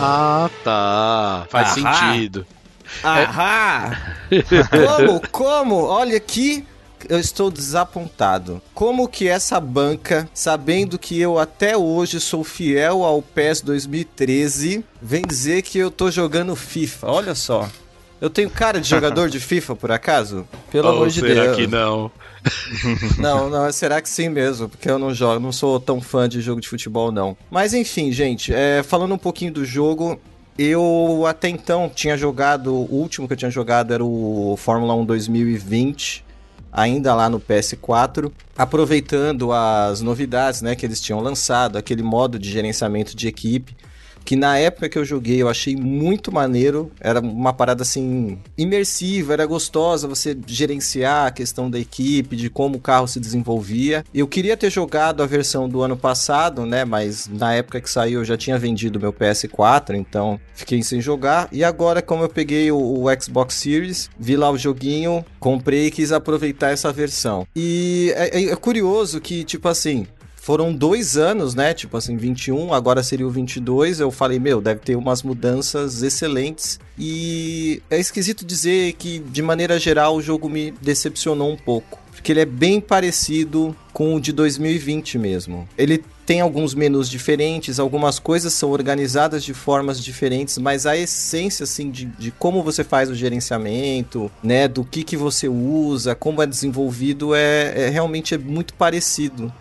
[0.00, 1.46] Ah, tá.
[1.50, 1.94] Faz Ahá.
[2.12, 2.46] sentido.
[3.02, 4.14] Ahá!
[4.30, 4.40] É...
[4.86, 5.28] como?
[5.32, 5.74] Como?
[5.82, 6.64] Olha aqui
[7.08, 8.60] eu estou desapontado.
[8.74, 15.22] Como que essa banca, sabendo que eu até hoje sou fiel ao PES 2013, vem
[15.22, 17.06] dizer que eu tô jogando FIFA?
[17.06, 17.68] Olha só.
[18.20, 20.46] Eu tenho cara de jogador de FIFA, por acaso?
[20.70, 21.44] Pelo oh, amor de será Deus.
[21.44, 22.10] Será que não?
[23.18, 24.68] não, não, será que sim mesmo?
[24.68, 27.36] Porque eu não jogo, não sou tão fã de jogo de futebol, não.
[27.50, 30.20] Mas enfim, gente, é, falando um pouquinho do jogo,
[30.58, 35.04] eu até então tinha jogado, o último que eu tinha jogado era o Fórmula 1
[35.04, 36.24] 2020
[36.74, 42.50] ainda lá no PS4, aproveitando as novidades né, que eles tinham lançado, aquele modo de
[42.50, 43.76] gerenciamento de equipe
[44.24, 46.90] que na época que eu joguei eu achei muito maneiro.
[47.00, 52.76] Era uma parada assim imersiva, era gostosa você gerenciar a questão da equipe, de como
[52.78, 54.04] o carro se desenvolvia.
[54.14, 56.84] Eu queria ter jogado a versão do ano passado, né?
[56.84, 61.48] Mas na época que saiu eu já tinha vendido meu PS4, então fiquei sem jogar.
[61.52, 65.90] E agora, como eu peguei o, o Xbox Series, vi lá o joguinho, comprei e
[65.90, 67.46] quis aproveitar essa versão.
[67.54, 70.06] E é, é, é curioso que, tipo assim,
[70.44, 71.72] foram dois anos, né?
[71.72, 73.98] Tipo assim, 21, agora seria o 22.
[73.98, 76.78] Eu falei, meu, deve ter umas mudanças excelentes.
[76.98, 81.98] E é esquisito dizer que, de maneira geral, o jogo me decepcionou um pouco.
[82.12, 85.66] Porque ele é bem parecido com o de 2020 mesmo.
[85.78, 91.64] Ele tem alguns menus diferentes, algumas coisas são organizadas de formas diferentes, mas a essência,
[91.64, 96.42] assim, de, de como você faz o gerenciamento, né, do que que você usa, como
[96.42, 99.52] é desenvolvido, é, é realmente é muito parecido.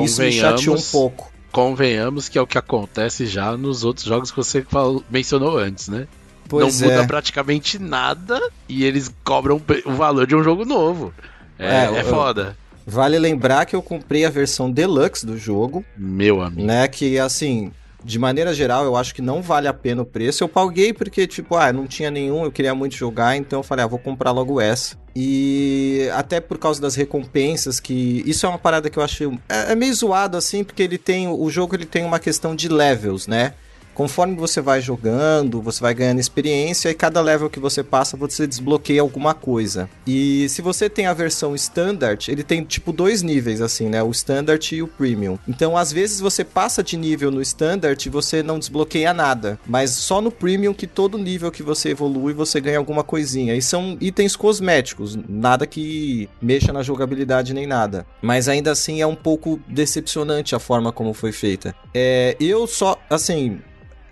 [0.00, 1.32] Isso me chateou um pouco.
[1.50, 5.88] Convenhamos que é o que acontece já nos outros jogos que você falou, mencionou antes,
[5.88, 6.08] né?
[6.48, 7.06] Pois não muda é.
[7.06, 11.12] praticamente nada e eles cobram o valor de um jogo novo.
[11.58, 12.56] É, é, é foda.
[12.86, 15.84] Vale lembrar que eu comprei a versão deluxe do jogo.
[15.96, 16.66] Meu amigo.
[16.66, 17.70] Né, que assim,
[18.04, 20.42] de maneira geral, eu acho que não vale a pena o preço.
[20.42, 23.84] Eu paguei porque, tipo, ah, não tinha nenhum, eu queria muito jogar, então eu falei,
[23.84, 24.96] ah, vou comprar logo essa.
[25.14, 29.38] E até por causa das recompensas, que isso é uma parada que eu acho.
[29.48, 31.28] É, é meio zoado assim, porque ele tem.
[31.28, 33.52] O jogo ele tem uma questão de levels, né?
[33.94, 38.46] Conforme você vai jogando, você vai ganhando experiência e cada level que você passa você
[38.46, 39.88] desbloqueia alguma coisa.
[40.06, 44.02] E se você tem a versão standard, ele tem tipo dois níveis assim, né?
[44.02, 45.38] O standard e o premium.
[45.46, 49.90] Então, às vezes você passa de nível no standard e você não desbloqueia nada, mas
[49.90, 53.54] só no premium que todo nível que você evolui você ganha alguma coisinha.
[53.54, 58.06] E são itens cosméticos, nada que mexa na jogabilidade nem nada.
[58.20, 61.74] Mas ainda assim é um pouco decepcionante a forma como foi feita.
[61.94, 63.60] É, eu só, assim,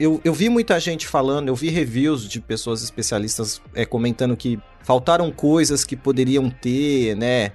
[0.00, 4.58] eu, eu vi muita gente falando, eu vi reviews de pessoas especialistas é, comentando que
[4.82, 7.52] faltaram coisas que poderiam ter, né?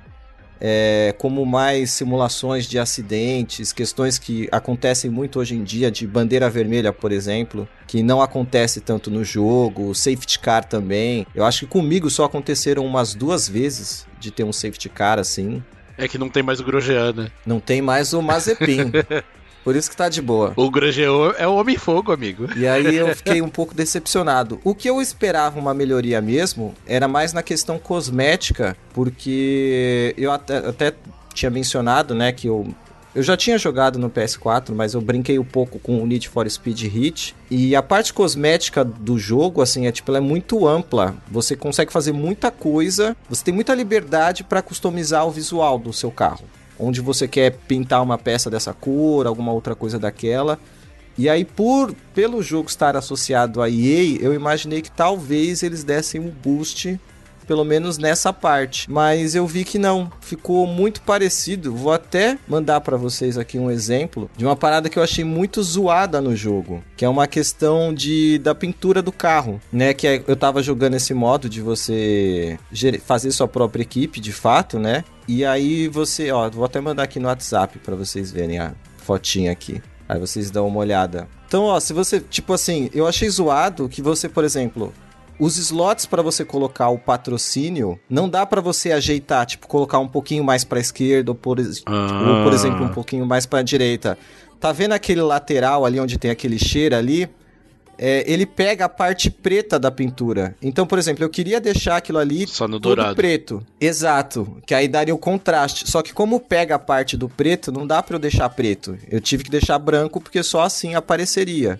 [0.61, 6.49] É, como mais simulações de acidentes, questões que acontecem muito hoje em dia, de bandeira
[6.49, 11.25] vermelha, por exemplo, que não acontece tanto no jogo, safety car também.
[11.33, 15.63] Eu acho que comigo só aconteceram umas duas vezes de ter um safety car assim.
[15.97, 17.31] É que não tem mais o Grosjean, né?
[17.45, 18.91] Não tem mais o Mazepin.
[19.66, 20.53] Por isso que tá de boa.
[20.55, 22.47] O Grangeon é o Homem-Fogo, amigo.
[22.55, 24.59] E aí eu fiquei um pouco decepcionado.
[24.63, 30.57] O que eu esperava uma melhoria mesmo era mais na questão cosmética, porque eu até,
[30.57, 30.93] até
[31.34, 32.68] tinha mencionado, né, que eu
[33.16, 36.47] Eu já tinha jogado no PS4, mas eu brinquei um pouco com o Need for
[36.49, 37.34] Speed Hit.
[37.49, 41.16] E a parte cosmética do jogo, assim, é tipo, ela é muito ampla.
[41.32, 46.11] Você consegue fazer muita coisa, você tem muita liberdade para customizar o visual do seu
[46.11, 46.43] carro.
[46.80, 50.59] Onde você quer pintar uma peça dessa cor, alguma outra coisa daquela.
[51.17, 56.19] E aí, por pelo jogo estar associado à EA, eu imaginei que talvez eles dessem
[56.19, 56.99] um boost
[57.45, 58.89] pelo menos nessa parte.
[58.89, 61.73] Mas eu vi que não, ficou muito parecido.
[61.73, 65.61] Vou até mandar para vocês aqui um exemplo de uma parada que eu achei muito
[65.63, 69.93] zoada no jogo, que é uma questão de da pintura do carro, né?
[69.93, 72.57] Que é, eu tava jogando esse modo de você
[73.05, 75.03] fazer sua própria equipe, de fato, né?
[75.27, 79.51] E aí você, ó, vou até mandar aqui no WhatsApp para vocês verem a fotinha
[79.51, 79.81] aqui.
[80.07, 81.27] Aí vocês dão uma olhada.
[81.47, 84.93] Então, ó, se você, tipo assim, eu achei zoado que você, por exemplo,
[85.39, 90.07] os slots para você colocar o patrocínio, não dá para você ajeitar, tipo, colocar um
[90.07, 92.38] pouquinho mais para esquerda ou por, ah.
[92.38, 94.17] ou por exemplo, um pouquinho mais para direita.
[94.59, 97.29] Tá vendo aquele lateral ali onde tem aquele cheiro ali?
[97.97, 100.55] É, ele pega a parte preta da pintura.
[100.61, 103.15] Então, por exemplo, eu queria deixar aquilo ali Só no todo dourado.
[103.15, 103.65] preto.
[103.79, 105.89] Exato, que aí daria o contraste.
[105.89, 108.97] Só que como pega a parte do preto, não dá para eu deixar preto.
[109.09, 111.79] Eu tive que deixar branco porque só assim apareceria.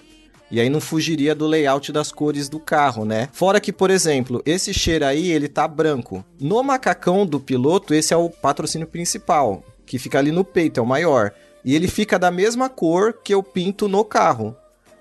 [0.52, 3.30] E aí não fugiria do layout das cores do carro, né?
[3.34, 6.24] Fora que, por exemplo, esse cheiro aí, ele tá branco.
[6.40, 10.84] No macacão do piloto, esse é o patrocínio principal, que fica ali no peito, é
[10.84, 11.32] o maior.
[11.64, 14.56] E ele fica da mesma cor que eu pinto no carro.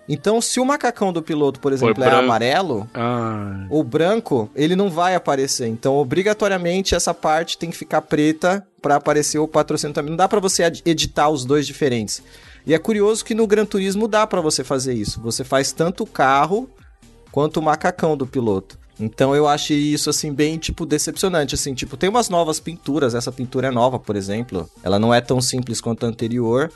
[0.08, 3.66] Então, se o macacão do piloto, por exemplo, é amarelo, ah.
[3.70, 5.66] ou branco, ele não vai aparecer.
[5.66, 10.10] Então, obrigatoriamente, essa parte tem que ficar preta para aparecer o patrocínio também.
[10.10, 12.22] Não dá para você editar os dois diferentes.
[12.66, 15.20] E é curioso que no Gran Turismo dá para você fazer isso.
[15.22, 16.68] Você faz tanto o carro
[17.32, 18.78] quanto o macacão do piloto.
[18.98, 23.32] Então eu achei isso assim bem tipo decepcionante, assim, tipo, tem umas novas pinturas, essa
[23.32, 24.70] pintura é nova, por exemplo.
[24.82, 26.70] Ela não é tão simples quanto a anterior,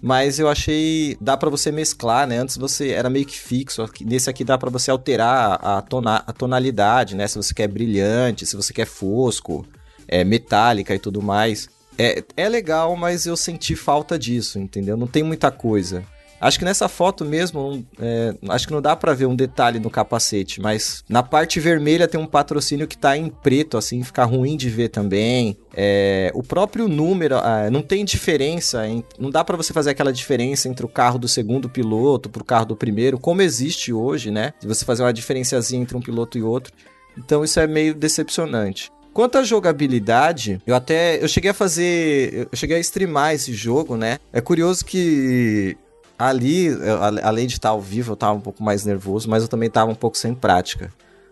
[0.00, 2.38] mas eu achei dá para você mesclar, né?
[2.38, 6.32] Antes você era meio que fixo, nesse aqui dá para você alterar a, tona, a
[6.32, 7.26] tonalidade, né?
[7.26, 9.66] Se você quer brilhante, se você quer fosco,
[10.06, 11.68] é metálica e tudo mais.
[11.98, 14.96] É, é legal, mas eu senti falta disso, entendeu?
[14.96, 16.04] Não tem muita coisa.
[16.40, 19.90] Acho que nessa foto mesmo, é, acho que não dá para ver um detalhe no
[19.90, 24.56] capacete, mas na parte vermelha tem um patrocínio que tá em preto, assim, fica ruim
[24.56, 25.56] de ver também.
[25.74, 30.12] É, o próprio número, é, não tem diferença, em, não dá para você fazer aquela
[30.12, 34.52] diferença entre o carro do segundo piloto pro carro do primeiro, como existe hoje, né?
[34.60, 36.72] De você fazer uma diferenciazinha entre um piloto e outro.
[37.16, 38.92] Então isso é meio decepcionante.
[39.12, 43.96] Quanto à jogabilidade, eu até eu cheguei a fazer, eu cheguei a streamar esse jogo,
[43.96, 44.18] né?
[44.32, 45.76] É curioso que
[46.18, 46.68] ali,
[47.22, 49.90] além de estar ao vivo, eu estava um pouco mais nervoso, mas eu também estava
[49.90, 50.90] um pouco sem prática.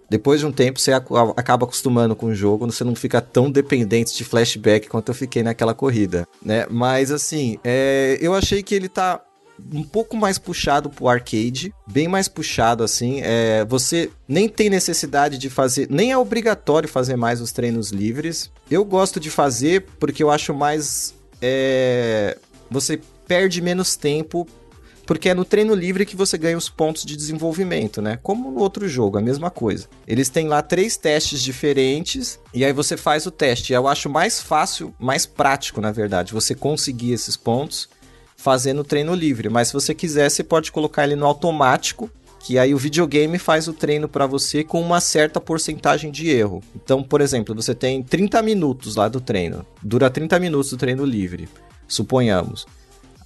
[0.09, 4.17] Depois de um tempo, você acaba acostumando com o jogo, você não fica tão dependente
[4.17, 6.65] de flashback quanto eu fiquei naquela corrida, né?
[6.71, 9.21] Mas assim, é, eu achei que ele tá
[9.73, 13.21] um pouco mais puxado pro arcade, bem mais puxado assim.
[13.23, 18.51] É, você nem tem necessidade de fazer, nem é obrigatório fazer mais os treinos livres.
[18.71, 21.15] Eu gosto de fazer porque eu acho mais.
[21.43, 22.39] É,
[22.71, 24.47] você perde menos tempo.
[25.07, 28.19] Porque é no treino livre que você ganha os pontos de desenvolvimento, né?
[28.21, 29.89] Como no outro jogo, a mesma coisa.
[30.07, 33.73] Eles têm lá três testes diferentes e aí você faz o teste.
[33.73, 37.89] Eu acho mais fácil, mais prático, na verdade, você conseguir esses pontos
[38.37, 39.49] fazendo treino livre.
[39.49, 43.67] Mas se você quiser, você pode colocar ele no automático, que aí o videogame faz
[43.67, 46.63] o treino para você com uma certa porcentagem de erro.
[46.75, 49.65] Então, por exemplo, você tem 30 minutos lá do treino.
[49.83, 51.49] Dura 30 minutos do treino livre,
[51.89, 52.67] suponhamos.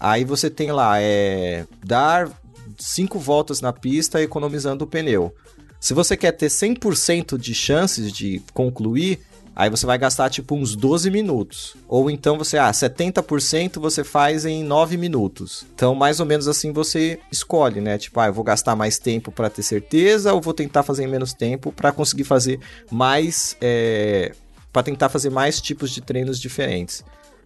[0.01, 2.31] Aí você tem lá, é dar
[2.79, 5.35] cinco voltas na pista economizando o pneu.
[5.79, 9.21] Se você quer ter 100% de chances de concluir,
[9.55, 11.77] Aí você vai gastar tipo uns 12 minutos.
[11.87, 15.67] Ou então você, ah, 70% você faz em 9 minutos.
[15.75, 17.99] Então, mais ou menos assim você escolhe, né?
[17.99, 21.09] Tipo, ah, eu vou gastar mais tempo para ter certeza ou vou tentar fazer em
[21.09, 22.59] menos tempo para conseguir fazer
[22.91, 23.55] mais.
[23.61, 24.33] É,
[24.73, 27.05] para tentar fazer mais tipos de treinos diferentes.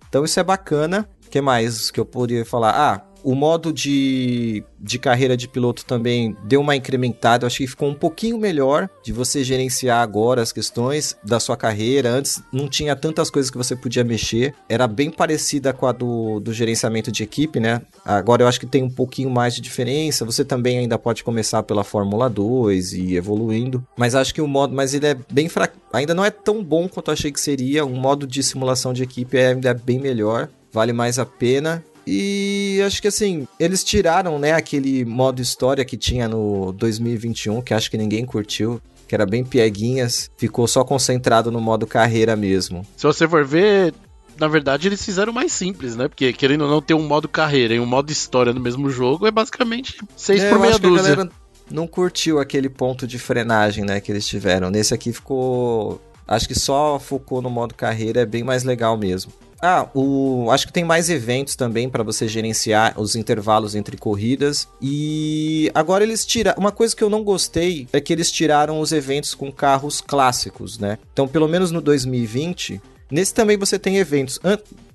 [0.08, 1.08] Então, isso é bacana.
[1.30, 2.70] Que mais que eu poderia falar?
[2.70, 7.44] Ah, o modo de, de carreira de piloto também deu uma incrementada.
[7.44, 11.56] Eu achei que ficou um pouquinho melhor de você gerenciar agora as questões da sua
[11.56, 12.10] carreira.
[12.10, 14.54] Antes não tinha tantas coisas que você podia mexer.
[14.68, 17.80] Era bem parecida com a do, do gerenciamento de equipe, né?
[18.04, 20.26] Agora eu acho que tem um pouquinho mais de diferença.
[20.26, 23.82] Você também ainda pode começar pela Fórmula 2 e evoluindo.
[23.96, 24.74] Mas acho que o modo.
[24.74, 25.78] Mas ele é bem fraco.
[25.94, 27.86] Ainda não é tão bom quanto eu achei que seria.
[27.86, 30.50] Um modo de simulação de equipe é ainda bem melhor.
[30.74, 31.84] Vale mais a pena.
[32.04, 37.72] E acho que assim, eles tiraram, né, aquele modo história que tinha no 2021, que
[37.72, 42.84] acho que ninguém curtiu, que era bem pieguinhas, ficou só concentrado no modo carreira mesmo.
[42.96, 43.94] Se você for ver,
[44.36, 46.08] na verdade, eles fizeram mais simples, né?
[46.08, 49.28] Porque querendo ou não ter um modo carreira e um modo história no mesmo jogo,
[49.28, 51.30] é basicamente 6 é, por meia dúzia.
[51.70, 54.70] não curtiu aquele ponto de frenagem, né, que eles tiveram.
[54.70, 59.32] Nesse aqui ficou Acho que só focou no modo carreira é bem mais legal mesmo.
[59.60, 64.68] Ah, o, acho que tem mais eventos também para você gerenciar os intervalos entre corridas.
[64.80, 66.52] E agora eles tiram.
[66.56, 70.78] Uma coisa que eu não gostei é que eles tiraram os eventos com carros clássicos,
[70.78, 70.98] né?
[71.12, 72.80] Então, pelo menos no 2020,
[73.10, 74.38] nesse também você tem eventos.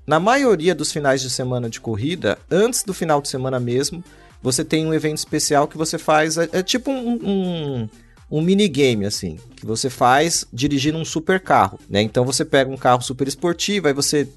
[0.05, 4.03] Na maioria dos finais de semana de corrida, antes do final de semana mesmo,
[4.41, 6.37] você tem um evento especial que você faz.
[6.37, 7.89] É, é tipo um, um
[8.31, 12.01] um minigame, assim, que você faz dirigindo um super carro, né?
[12.01, 14.27] Então você pega um carro super esportivo, aí você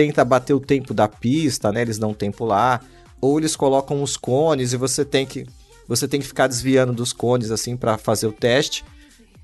[0.00, 1.82] tenta bater o tempo da pista, né?
[1.82, 2.80] Eles dão tempo lá,
[3.20, 5.46] ou eles colocam os cones e você tem que
[5.86, 8.82] você tem que ficar desviando dos cones assim para fazer o teste.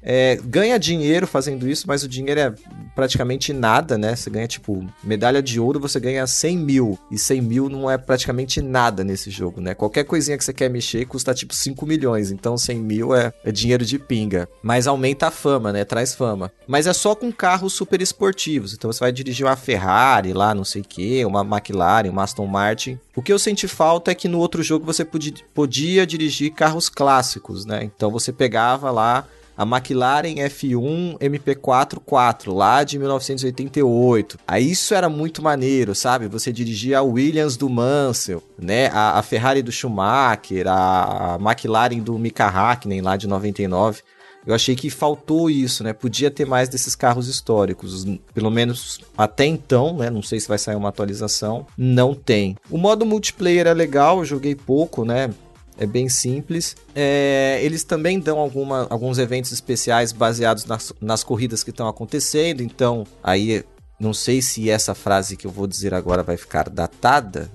[0.08, 2.54] É, ganha dinheiro fazendo isso, mas o dinheiro é
[2.94, 4.14] praticamente nada, né?
[4.14, 6.98] Você ganha, tipo, medalha de ouro, você ganha 100 mil.
[7.10, 9.74] E 100 mil não é praticamente nada nesse jogo, né?
[9.74, 12.30] Qualquer coisinha que você quer mexer custa, tipo, 5 milhões.
[12.30, 14.48] Então, 100 mil é, é dinheiro de pinga.
[14.62, 15.84] Mas aumenta a fama, né?
[15.84, 16.52] Traz fama.
[16.68, 18.72] Mas é só com carros super esportivos.
[18.72, 22.46] Então, você vai dirigir uma Ferrari lá, não sei o quê, uma McLaren, uma Aston
[22.46, 23.00] Martin.
[23.16, 26.88] O que eu senti falta é que no outro jogo você podia, podia dirigir carros
[26.88, 27.82] clássicos, né?
[27.82, 29.26] Então, você pegava lá
[29.56, 34.38] a McLaren F1 MP4 4, lá de 1988.
[34.46, 36.28] Aí isso era muito maneiro, sabe?
[36.28, 38.88] Você dirigia a Williams do Mansell, né?
[38.92, 44.02] A, a Ferrari do Schumacher, a, a McLaren do Mika Hakkinen, lá de 99.
[44.46, 45.92] Eu achei que faltou isso, né?
[45.92, 48.06] Podia ter mais desses carros históricos.
[48.32, 50.08] Pelo menos até então, né?
[50.08, 51.66] Não sei se vai sair uma atualização.
[51.76, 52.56] Não tem.
[52.70, 55.30] O modo multiplayer é legal, eu joguei pouco, né?
[55.78, 56.76] É bem simples.
[56.94, 62.62] É, eles também dão alguma, alguns eventos especiais baseados nas, nas corridas que estão acontecendo,
[62.62, 63.64] então aí
[63.98, 67.50] não sei se essa frase que eu vou dizer agora vai ficar datada,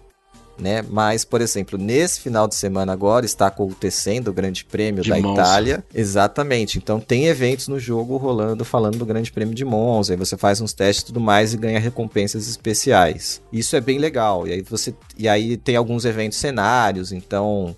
[0.58, 0.84] né?
[0.88, 5.20] Mas, por exemplo, nesse final de semana agora está acontecendo o Grande Prêmio de da
[5.20, 5.42] Monza.
[5.42, 5.84] Itália.
[5.94, 6.78] Exatamente.
[6.78, 10.14] Então tem eventos no jogo rolando falando do Grande Prêmio de Monza.
[10.14, 13.42] Aí você faz uns testes e tudo mais e ganha recompensas especiais.
[13.52, 14.48] Isso é bem legal.
[14.48, 17.76] E aí você e aí tem alguns eventos cenários, então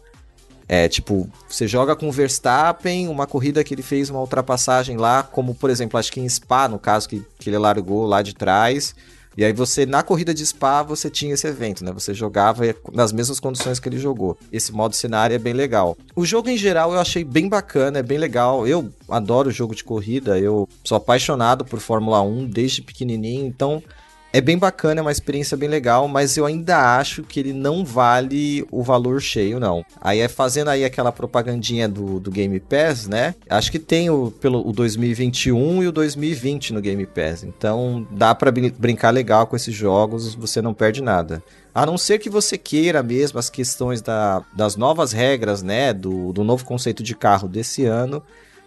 [0.76, 5.22] é, tipo, você joga com o Verstappen, uma corrida que ele fez uma ultrapassagem lá,
[5.22, 8.34] como por exemplo, acho que em Spa, no caso que, que ele largou lá de
[8.34, 8.96] trás.
[9.38, 11.92] E aí você, na corrida de Spa, você tinha esse evento, né?
[11.92, 14.36] Você jogava nas mesmas condições que ele jogou.
[14.52, 15.96] Esse modo cenário é bem legal.
[16.16, 18.68] O jogo em geral eu achei bem bacana, é bem legal.
[18.68, 23.84] Eu adoro jogo de corrida, eu sou apaixonado por Fórmula 1 desde pequenininho, então
[24.34, 27.86] é bem bacana, é uma experiência bem legal, mas eu ainda acho que ele não
[27.86, 29.86] vale o valor cheio, não.
[30.02, 33.36] Aí é fazendo aí aquela propagandinha do, do Game Pass, né?
[33.48, 37.44] Acho que tem o, pelo, o 2021 e o 2020 no Game Pass.
[37.44, 41.44] Então dá para brincar legal com esses jogos, você não perde nada.
[41.76, 45.94] A não ser que você queira mesmo as questões da, das novas regras, né?
[45.94, 48.24] Do, do novo conceito de carro desse ano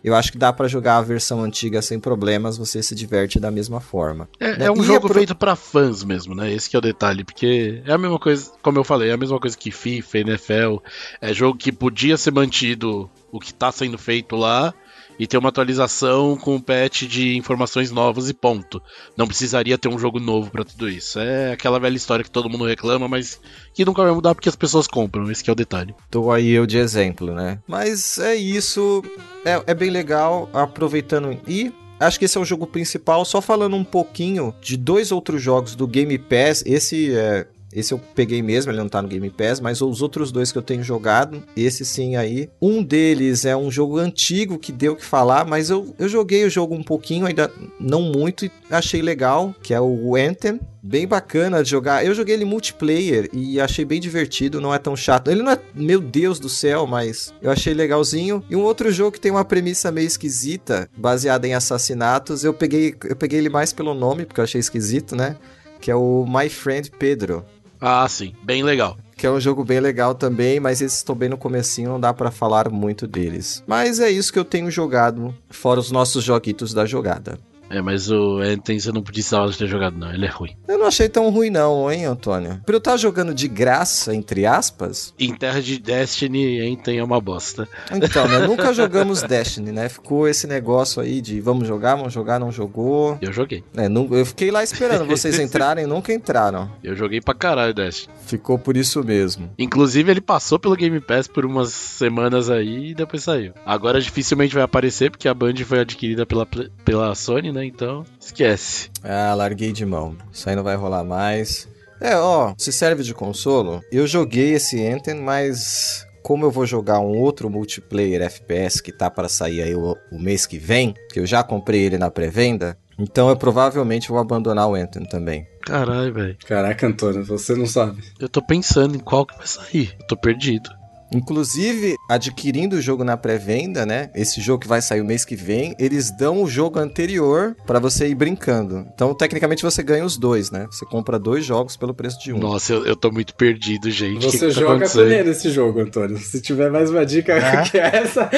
[0.07, 3.51] eu acho que dá para jogar a versão antiga sem problemas, você se diverte da
[3.51, 4.29] mesma forma.
[4.39, 4.67] É, né?
[4.67, 5.15] é um e jogo é pro...
[5.15, 6.53] feito para fãs mesmo, né?
[6.53, 9.41] Esse é o detalhe, porque é a mesma coisa, como eu falei, é a mesma
[9.41, 10.77] coisa que FIFA, NFL,
[11.21, 14.73] é jogo que podia ser mantido o que tá sendo feito lá,
[15.19, 18.83] e ter uma atualização com um patch de informações novas e ponto.
[19.17, 21.19] Não precisaria ter um jogo novo para tudo isso.
[21.19, 23.41] É aquela velha história que todo mundo reclama, mas
[23.75, 25.31] que nunca vai mudar porque as pessoas compram.
[25.31, 25.95] Esse é o detalhe.
[26.11, 27.59] Tô aí eu de exemplo, né?
[27.67, 29.03] Mas é isso.
[29.45, 30.49] É, é bem legal.
[30.53, 31.39] Aproveitando.
[31.47, 33.25] E acho que esse é o jogo principal.
[33.25, 36.63] Só falando um pouquinho de dois outros jogos do Game Pass.
[36.67, 40.31] Esse é, esse eu peguei mesmo, ele não tá no Game Pass, mas os outros
[40.31, 42.49] dois que eu tenho jogado, esse sim aí.
[42.61, 46.51] Um deles é um jogo antigo que deu que falar, mas eu, eu joguei o
[46.51, 50.61] jogo um pouquinho, ainda não muito, e achei legal, que é o Anthem.
[50.83, 52.07] Bem bacana de jogar.
[52.07, 55.29] Eu joguei ele multiplayer e achei bem divertido, não é tão chato.
[55.29, 58.45] Ele não é, meu Deus do céu, mas eu achei legalzinho.
[58.49, 62.95] E um outro jogo que tem uma premissa meio esquisita, baseada em assassinatos, eu peguei,
[63.05, 65.37] eu peguei ele mais pelo nome, porque eu achei esquisito, né?
[65.81, 67.45] Que é o My Friend Pedro.
[67.81, 68.97] Ah, sim, bem legal.
[69.17, 72.13] Que é um jogo bem legal também, mas esses estão bem no comecinho, não dá
[72.13, 73.63] para falar muito deles.
[73.67, 77.39] Mas é isso que eu tenho jogado, fora os nossos joguitos da jogada.
[77.69, 80.13] É, mas o Anthem você não precisava ter jogado, não.
[80.13, 80.57] Ele é ruim.
[80.69, 82.61] Eu não achei tão ruim, não, hein, Antônio?
[82.65, 85.15] Pra eu estar jogando de graça, entre aspas.
[85.19, 87.69] Em terra de Destiny, Anthem é uma bosta.
[87.91, 88.39] Então, né?
[88.47, 89.89] Nunca jogamos Destiny, né?
[89.89, 93.19] Ficou esse negócio aí de vamos jogar, vamos jogar, não jogou.
[93.21, 93.65] Eu joguei.
[93.77, 96.71] É, não, eu fiquei lá esperando vocês entrarem, nunca entraram.
[96.83, 98.15] Eu joguei pra caralho Destiny.
[98.27, 99.51] Ficou por isso mesmo.
[99.59, 103.53] Inclusive, ele passou pelo Game Pass por umas semanas aí e depois saiu.
[103.65, 106.47] Agora dificilmente vai aparecer, porque a Band foi adquirida pela,
[106.85, 107.65] pela Sony, né?
[107.65, 108.91] Então, esquece.
[109.03, 110.17] Ah, larguei de mão.
[110.33, 111.69] Isso aí não vai rolar mais.
[112.01, 117.01] É, ó, se serve de consolo, eu joguei esse Anthem, mas como eu vou jogar
[117.01, 121.19] um outro multiplayer FPS que tá para sair aí o, o mês que vem, que
[121.19, 125.47] eu já comprei ele na pré-venda, então eu provavelmente vou abandonar o Anthem também.
[125.63, 126.37] Caralho, velho.
[126.47, 128.03] Caraca, Antônio, você não sabe.
[128.19, 129.95] Eu tô pensando em qual que vai sair.
[129.99, 130.69] Eu tô perdido.
[131.13, 134.11] Inclusive, adquirindo o jogo na pré-venda, né?
[134.15, 137.79] Esse jogo que vai sair o mês que vem, eles dão o jogo anterior para
[137.79, 138.87] você ir brincando.
[138.93, 140.67] Então, tecnicamente, você ganha os dois, né?
[140.71, 142.39] Você compra dois jogos pelo preço de um.
[142.39, 144.25] Nossa, eu, eu tô muito perdido, gente.
[144.25, 146.19] Você que que tá joga com ele esse jogo, Antônio.
[146.19, 147.63] Se tiver mais uma dica é?
[147.63, 148.29] que essa.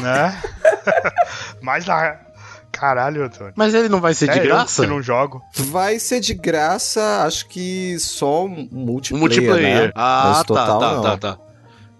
[0.00, 0.42] Né?
[1.62, 2.20] mais lá.
[2.70, 3.52] Caralho, Antônio.
[3.54, 4.82] Mas ele não vai ser é de graça?
[4.82, 5.42] Eu que não jogo.
[5.54, 9.20] Vai ser de graça, acho que só um multiplayer.
[9.20, 9.86] multiplayer.
[9.88, 9.92] Né?
[9.94, 11.02] Ah, Mas total, tá, tá, não.
[11.02, 11.51] tá, tá.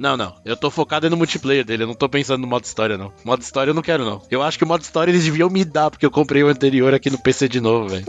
[0.02, 0.34] Não, não.
[0.44, 1.84] Eu tô focado no multiplayer dele.
[1.84, 3.12] Eu não tô pensando no modo história, não.
[3.24, 4.20] Modo história eu não quero, não.
[4.28, 6.92] Eu acho que o modo história eles deviam me dar, porque eu comprei o anterior
[6.92, 8.04] aqui no PC de novo, velho.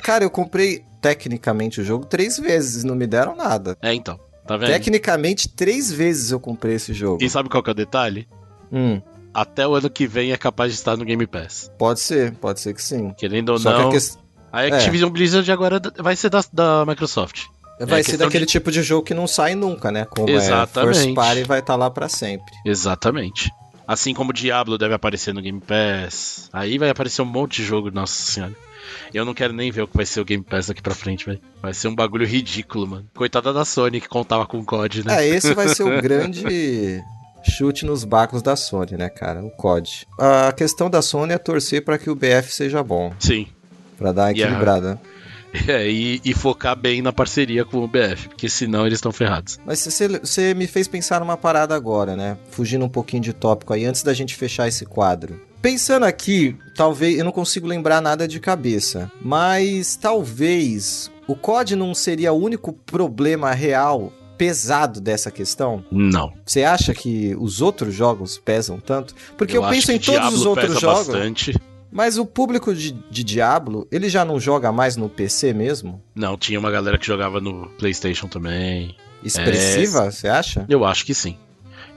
[0.00, 2.84] Cara, eu comprei tecnicamente o jogo três vezes.
[2.84, 3.76] Não me deram nada.
[3.82, 4.20] É, então.
[4.46, 4.68] Tá vendo?
[4.68, 7.18] Tecnicamente, três vezes eu comprei esse jogo.
[7.20, 8.28] E sabe qual que é o detalhe?
[8.70, 9.02] Hum.
[9.34, 11.68] Até o ano que vem é capaz de estar no Game Pass.
[11.76, 13.12] Pode ser, pode ser que sim.
[13.14, 13.90] Querendo ou Só não.
[13.90, 14.06] Que a, que...
[14.52, 15.12] a Activision é.
[15.12, 17.46] Blizzard agora vai ser da, da Microsoft.
[17.86, 18.52] Vai é ser daquele de...
[18.52, 20.04] tipo de jogo que não sai nunca, né?
[20.04, 20.98] Como Exatamente.
[20.98, 22.54] é First Party vai estar tá lá para sempre.
[22.64, 23.50] Exatamente.
[23.86, 26.48] Assim como Diablo deve aparecer no Game Pass.
[26.52, 28.54] Aí vai aparecer um monte de jogo, nossa senhora.
[29.12, 31.26] Eu não quero nem ver o que vai ser o Game Pass daqui pra frente,
[31.26, 31.40] velho.
[31.60, 33.06] Vai ser um bagulho ridículo, mano.
[33.14, 35.24] Coitada da Sony que contava com o COD, né?
[35.24, 37.02] É, esse vai ser o grande
[37.42, 39.42] chute nos bacos da Sony, né, cara?
[39.42, 40.06] O COD.
[40.18, 43.12] A questão da Sony é torcer para que o BF seja bom.
[43.18, 43.48] Sim.
[43.98, 45.00] Pra dar uma equilibrada.
[45.66, 49.58] É, e, e, focar bem na parceria com o BF, porque senão eles estão ferrados.
[49.66, 52.38] Mas você me fez pensar numa parada agora, né?
[52.50, 55.40] Fugindo um pouquinho de tópico aí, antes da gente fechar esse quadro.
[55.60, 61.94] Pensando aqui, talvez eu não consigo lembrar nada de cabeça, mas talvez o COD não
[61.94, 65.84] seria o único problema real pesado dessa questão?
[65.92, 66.32] Não.
[66.46, 69.14] Você acha que os outros jogos pesam tanto?
[69.36, 71.08] Porque eu, eu penso em todos Diablo os outros jogos.
[71.08, 71.54] Bastante.
[71.90, 76.02] Mas o público de, de Diablo, ele já não joga mais no PC mesmo?
[76.14, 78.96] Não, tinha uma galera que jogava no PlayStation também.
[79.22, 80.10] Expressiva, é...
[80.10, 80.64] você acha?
[80.68, 81.36] Eu acho que sim.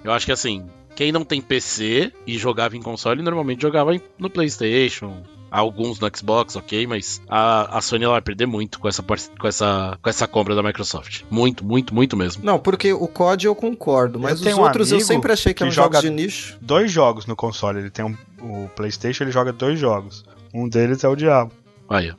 [0.04, 0.66] Eu acho que assim,
[0.96, 5.24] quem não tem PC e jogava em console, normalmente jogava no PlayStation,
[5.54, 9.48] alguns no Xbox, ok, mas a, a Sony ela vai perder muito com essa, com,
[9.48, 11.22] essa, com essa compra da Microsoft.
[11.30, 12.44] Muito, muito, muito mesmo.
[12.44, 15.60] Não, porque o COD eu concordo, mas eu os outros um eu sempre achei que,
[15.60, 16.58] que eram jogos de nicho.
[16.60, 20.26] Dois jogos no console, ele tem um, o PlayStation, ele joga dois jogos.
[20.52, 21.52] Um deles é o Diabo.
[21.88, 22.12] Aí,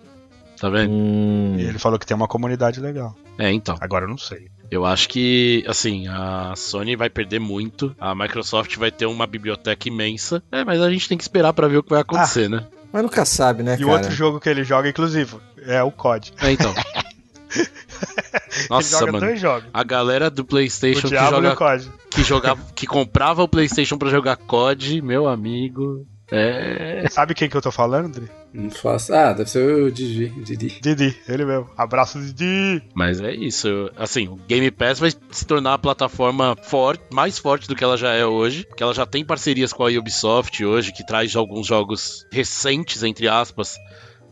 [0.61, 0.93] tá vendo?
[0.93, 1.57] Hum.
[1.59, 3.17] E ele falou que tem uma comunidade legal.
[3.37, 3.77] É, então.
[3.81, 4.49] Agora eu não sei.
[4.71, 9.89] Eu acho que, assim, a Sony vai perder muito, a Microsoft vai ter uma biblioteca
[9.89, 10.43] imensa.
[10.51, 12.67] É, mas a gente tem que esperar para ver o que vai acontecer, ah, né?
[12.95, 13.83] Mas nunca sabe, né, e cara?
[13.83, 15.37] E o outro jogo que ele joga, inclusive,
[15.67, 16.33] é o COD.
[16.41, 16.73] É, então.
[18.71, 19.27] Nossa, joga mano.
[19.27, 19.69] Dois jogos.
[19.75, 21.57] A galera do PlayStation que joga
[22.09, 26.07] que jogava, que comprava o PlayStation para jogar COD, meu amigo.
[26.31, 27.07] É.
[27.11, 28.31] Sabe quem que eu tô falando, Dri?
[28.53, 29.13] Não faço.
[29.13, 30.29] Ah, deve ser o Didi.
[30.43, 30.81] Didi.
[30.81, 31.71] Didi, ele mesmo.
[31.77, 32.83] Abraço, Didi.
[32.95, 33.91] Mas é isso.
[33.97, 37.97] Assim, o Game Pass vai se tornar a plataforma forte, mais forte do que ela
[37.97, 38.65] já é hoje.
[38.65, 43.29] Porque ela já tem parcerias com a Ubisoft hoje, que traz alguns jogos recentes, entre
[43.29, 43.77] aspas,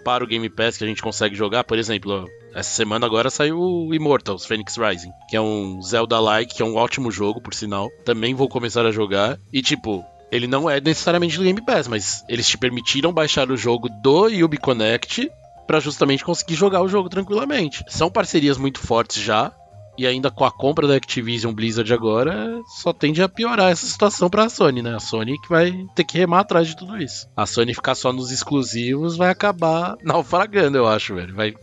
[0.05, 1.65] para o Game Pass que a gente consegue jogar.
[1.65, 6.63] Por exemplo, essa semana agora saiu o Immortals Phoenix Rising, que é um Zelda-like, que
[6.63, 7.89] é um ótimo jogo, por sinal.
[8.05, 9.39] Também vou começar a jogar.
[9.53, 13.57] E tipo, ele não é necessariamente do Game Pass, mas eles te permitiram baixar o
[13.57, 15.31] jogo do Ubi Connect
[15.67, 17.85] para justamente conseguir jogar o jogo tranquilamente.
[17.87, 19.53] São parcerias muito fortes já,
[19.97, 24.31] e ainda com a compra da Activision Blizzard agora, só tende a piorar essa situação
[24.31, 24.95] para a Sony, né?
[24.97, 27.29] A Sony que vai ter que remar atrás de tudo isso.
[27.37, 31.35] A Sony ficar só nos exclusivos vai acabar naufragando, eu acho, velho.
[31.35, 31.55] Vai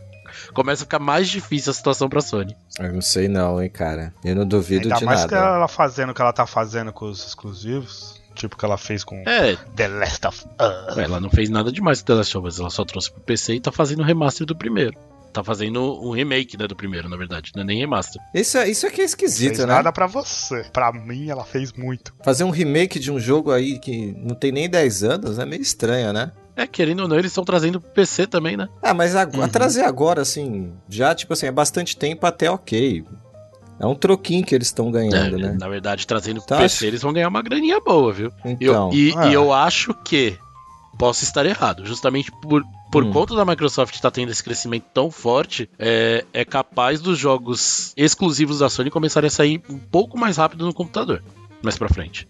[0.54, 2.56] começa a ficar mais difícil a situação pra Sony.
[2.78, 4.14] Eu não sei não, hein, cara.
[4.24, 5.36] Eu não duvido Ainda de mais nada.
[5.36, 8.19] mais que ela fazendo o que ela tá fazendo com os exclusivos.
[8.40, 9.54] Tipo que ela fez com é.
[9.76, 10.96] The Last of Us.
[10.96, 12.58] Ela não fez nada demais com The Last of Us.
[12.58, 14.96] Ela só trouxe pro PC e tá fazendo o remaster do primeiro.
[15.30, 17.52] Tá fazendo um remake, né, do primeiro, na verdade.
[17.54, 18.20] Não é nem remaster.
[18.34, 19.74] Isso, é, isso é que é esquisito, fez né?
[19.74, 20.64] nada pra você.
[20.72, 22.14] Pra mim, ela fez muito.
[22.24, 25.60] Fazer um remake de um jogo aí que não tem nem 10 anos é meio
[25.60, 26.32] estranho, né?
[26.56, 28.68] É, querendo ou não, eles estão trazendo pro PC também, né?
[28.82, 29.48] Ah, mas agora, uhum.
[29.48, 33.04] trazer agora, assim, já, tipo assim, é bastante tempo até ok.
[33.80, 35.56] É um troquinho que eles estão ganhando, é, né?
[35.58, 38.30] Na verdade, trazendo pro tá, PC, eles vão ganhar uma graninha boa, viu?
[38.44, 39.28] Então, eu, e, ah.
[39.28, 40.36] e, eu acho que
[40.98, 41.86] posso estar errado.
[41.86, 42.62] Justamente por,
[42.92, 43.10] por hum.
[43.10, 47.94] conta da Microsoft estar tá tendo esse crescimento tão forte, é, é capaz dos jogos
[47.96, 51.22] exclusivos da Sony começarem a sair um pouco mais rápido no computador.
[51.62, 52.28] Mais pra frente.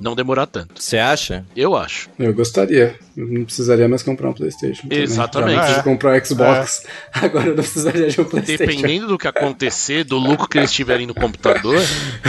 [0.00, 0.82] Não demorar tanto.
[0.82, 1.44] Você acha?
[1.54, 2.08] Eu acho.
[2.18, 2.98] Eu gostaria.
[3.16, 4.82] Eu não precisaria mais comprar um PlayStation.
[4.82, 5.02] também.
[5.02, 5.54] Exatamente.
[5.56, 6.86] Já preciso comprar um Xbox.
[7.12, 8.64] Agora eu não precisaria de um PlayStation.
[8.64, 11.80] Dependendo do que acontecer, do lucro que eles tiverem no computador,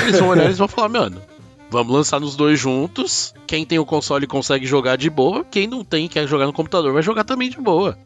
[0.04, 1.22] eles vão olhar e vão falar, mano,
[1.70, 3.34] vamos lançar nos dois juntos.
[3.48, 5.46] Quem tem o console consegue jogar de boa.
[5.50, 7.98] Quem não tem e quer jogar no computador vai jogar também de boa.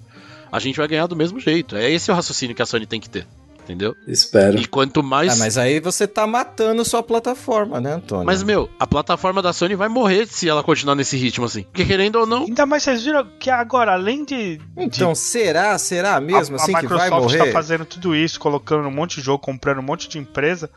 [0.52, 1.76] A gente vai ganhar do mesmo jeito.
[1.76, 3.26] É esse o raciocínio que a Sony tem que ter.
[3.66, 3.96] Entendeu?
[4.08, 4.60] Espero.
[4.60, 5.34] E quanto mais.
[5.34, 8.24] Ah, mas aí você tá matando sua plataforma, né, Antônio?
[8.24, 11.64] Mas, meu, a plataforma da Sony vai morrer se ela continuar nesse ritmo assim.
[11.64, 12.44] Porque querendo ou não.
[12.44, 14.62] Ainda mais vocês viram que agora, além de.
[14.78, 15.18] Então, de...
[15.18, 15.76] será?
[15.80, 17.48] Será mesmo a, assim a que vai Microsoft morrer?
[17.48, 20.70] tá fazendo tudo isso, colocando um monte de jogo, comprando um monte de empresa.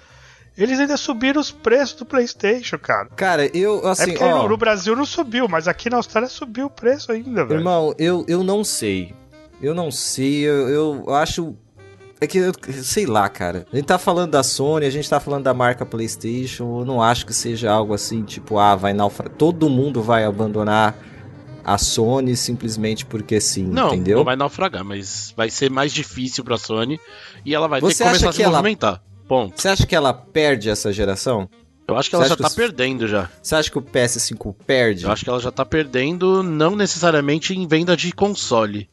[0.56, 3.10] Eles ainda subiram os preços do PlayStation, cara.
[3.14, 4.42] Cara, eu, é assim, porque ó...
[4.42, 7.60] no, no Brasil não subiu, mas aqui na Austrália subiu o preço ainda, velho.
[7.60, 9.14] Irmão, eu, eu não sei.
[9.60, 11.54] Eu não sei, eu, eu acho.
[12.20, 12.52] É que eu
[12.82, 13.64] sei lá, cara.
[13.72, 16.80] A gente tá falando da Sony, a gente tá falando da marca PlayStation.
[16.80, 19.34] Eu não acho que seja algo assim, tipo, ah, vai naufragar.
[19.36, 20.96] Todo mundo vai abandonar
[21.64, 24.16] a Sony simplesmente porque sim, Não, entendeu?
[24.18, 26.98] não vai naufragar, mas vai ser mais difícil pra Sony
[27.44, 29.02] e ela vai Você ter que começar acha a se que ela- movimentar.
[29.28, 29.60] Ponto.
[29.60, 31.48] Você acha que ela perde essa geração?
[31.86, 33.28] Eu acho que ela já que tá os- perdendo já.
[33.42, 35.04] Você acha que o PS5 perde?
[35.04, 38.88] Eu acho que ela já tá perdendo, não necessariamente em venda de console,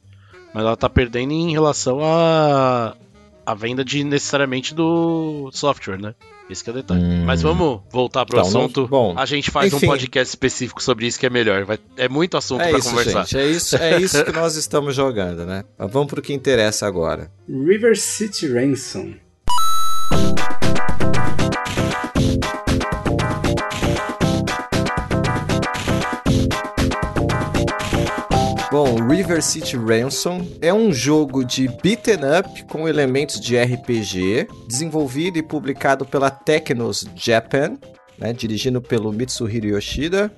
[0.53, 2.93] mas ela tá perdendo em relação a
[3.45, 6.15] a venda de necessariamente do software, né?
[6.49, 7.01] Esse que é o detalhe.
[7.03, 7.25] Hum.
[7.25, 8.87] Mas vamos voltar pro Então, não- assunto.
[8.87, 9.85] bom, a gente faz enfim.
[9.85, 11.65] um podcast específico sobre isso que é melhor.
[11.65, 13.23] Vai- é muito assunto É pra isso, conversar.
[13.25, 13.37] gente.
[13.37, 15.63] É isso, é isso que nós estamos jogando, né?
[15.77, 17.31] Mas vamos pro que interessa agora.
[17.49, 19.13] River City Ransom.
[28.77, 35.37] Bom, River City Ransom é um jogo de beaten up com elementos de RPG, desenvolvido
[35.37, 37.77] e publicado pela Technos Japan,
[38.19, 40.29] né, dirigido pelo Mitsuhiro Yoshida,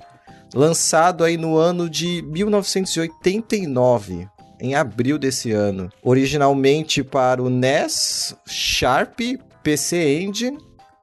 [0.54, 4.28] lançado aí no ano de 1989,
[4.60, 9.18] em abril desse ano, originalmente para o NES, Sharp,
[9.64, 10.58] PC Engine,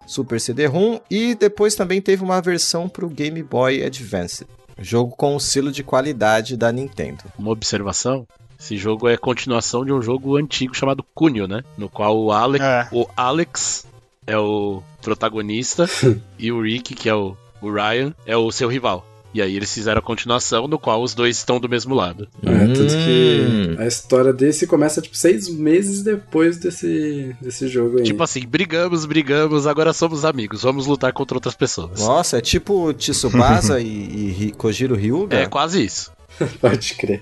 [0.07, 4.45] Super CD-ROM e depois também teve uma versão para o Game Boy Advance.
[4.79, 7.23] Jogo com o selo de qualidade da Nintendo.
[7.37, 8.27] Uma observação.
[8.59, 11.63] Esse jogo é continuação de um jogo antigo chamado Cunho, né?
[11.77, 12.87] No qual o Alex, É.
[12.91, 13.85] o Alex
[14.25, 15.85] é o protagonista
[16.39, 19.05] e o Rick, que é o, o Ryan, é o seu rival.
[19.35, 22.25] E aí eles fizeram a continuação, no qual os dois estão do mesmo lado.
[22.41, 23.75] É, tanto Hum.
[23.75, 28.03] que a história desse começa, tipo, seis meses depois desse, desse jogo aí.
[28.05, 31.99] Tipo assim, brigamos, brigamos, agora somos amigos, vamos lutar contra outras pessoas.
[31.99, 35.35] Nossa, é tipo Tsubasa e, e Kojiro Hyuga?
[35.35, 36.13] É quase isso.
[36.61, 37.21] Pode crer.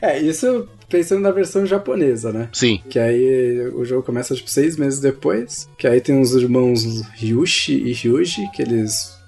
[0.00, 2.48] É, isso pensando na versão japonesa, né?
[2.52, 2.80] Sim.
[2.88, 5.68] Que aí o jogo começa, tipo, seis meses depois.
[5.76, 9.18] Que aí tem os irmãos Ryushi e Ryuji, que eles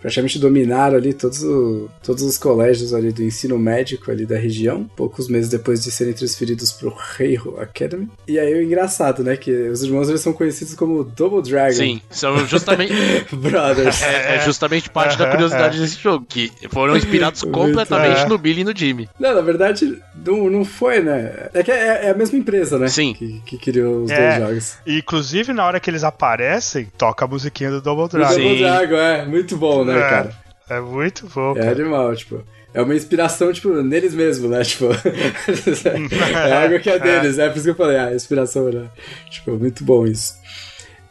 [0.00, 4.84] praticamente dominaram ali todos, o- todos os colégios ali do ensino médico ali da região,
[4.96, 8.08] poucos meses depois de serem transferidos pro Heiho Academy.
[8.28, 12.00] E aí o engraçado, né, que os irmãos eles são conhecidos como Double Dragon Sim,
[12.10, 12.92] são justamente,
[13.32, 14.02] Brothers.
[14.02, 18.26] é, é justamente parte da curiosidade desse jogo, que foram inspirados completamente é.
[18.28, 19.08] no Billy e no Jimmy.
[19.18, 21.48] Não, na verdade, não, não foi, né?
[21.54, 22.88] É que é, é a mesma empresa, né?
[22.88, 23.14] Sim.
[23.14, 24.38] Que, que criou os É.
[24.38, 24.78] dois jogos.
[24.86, 28.34] E, inclusive, na hora que eles aparecem, toca a musiquinha do Double Dragon.
[28.34, 28.42] Sim.
[28.42, 29.24] Double Dragon, é.
[29.26, 30.10] Muito bom, né, É.
[30.10, 30.30] cara?
[30.68, 31.70] É muito bom, É cara.
[31.72, 32.42] animal, tipo.
[32.74, 34.62] É uma inspiração, tipo, neles mesmo, né?
[34.64, 34.86] Tipo.
[34.92, 38.86] é algo que é deles, é por isso que eu falei, ah, inspiração, né?
[39.30, 40.34] Tipo, muito bom isso.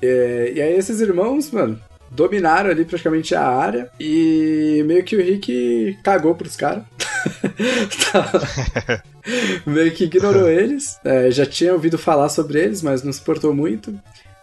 [0.01, 1.79] É, e aí esses irmãos, mano,
[2.11, 6.83] dominaram ali praticamente a área e meio que o Rick cagou pros caras.
[8.11, 9.01] Tá-
[9.65, 10.99] meio que ignorou eles.
[11.03, 13.97] É, já tinha ouvido falar sobre eles, mas não se portou muito.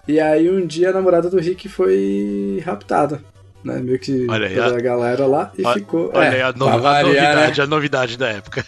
[0.09, 3.21] E aí um dia a namorada do Rick foi raptada.
[3.65, 3.79] Né?
[3.81, 6.11] Meio que Olha aí, pela a- galera lá e Olha- ficou.
[6.15, 8.65] Olha é, aí a, no- pra a variar, novidade, a novidade da época.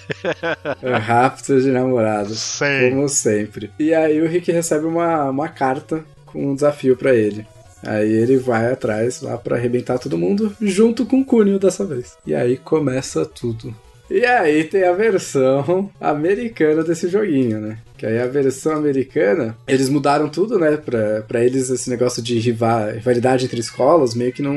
[0.82, 0.96] né?
[0.98, 2.38] Rapto de namorados.
[2.38, 2.90] Sei.
[2.90, 3.70] Como sempre.
[3.78, 7.46] E aí o Rick recebe uma, uma carta com um desafio pra ele.
[7.86, 12.16] Aí ele vai atrás lá pra arrebentar todo mundo, junto com o Cunho dessa vez.
[12.26, 13.74] E aí começa tudo.
[14.10, 17.78] E aí tem a versão americana desse joguinho, né?
[17.96, 20.76] Que aí a versão americana, eles mudaram tudo, né?
[20.76, 24.54] Pra, pra eles esse negócio de riva- rivalidade entre escolas meio que não,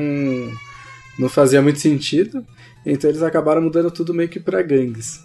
[1.18, 2.45] não fazia muito sentido.
[2.86, 5.22] Então eles acabaram mudando tudo meio que pra gangues.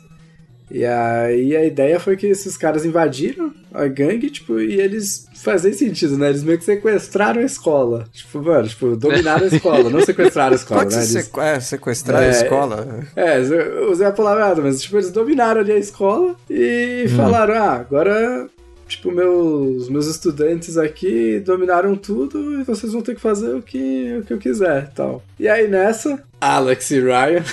[0.73, 5.73] E aí a ideia foi que esses caras invadiram a gangue, tipo, e eles fazem
[5.73, 6.31] sentido, né?
[6.31, 8.07] Eles meio que sequestraram a escola.
[8.13, 11.03] Tipo, mano, tipo, dominaram a escola, não sequestraram a escola, Pode né?
[11.03, 13.01] Eles- sequ- é, sequestrar a É, escola?
[13.15, 17.17] é, eu usei a palavra errada, mas tipo, eles dominaram ali a escola e Hum.
[17.17, 18.49] falaram, ah, agora,
[18.93, 24.19] tipo, meus, meus estudantes aqui dominaram tudo e vocês vão ter que fazer o que,
[24.19, 25.23] o que eu quiser tal.
[25.39, 27.45] E aí nessa, Alex e Ryan,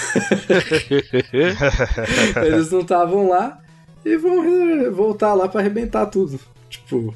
[2.45, 3.59] eles não estavam lá
[4.05, 6.39] e vão voltar lá para arrebentar tudo.
[6.69, 7.13] Tipo,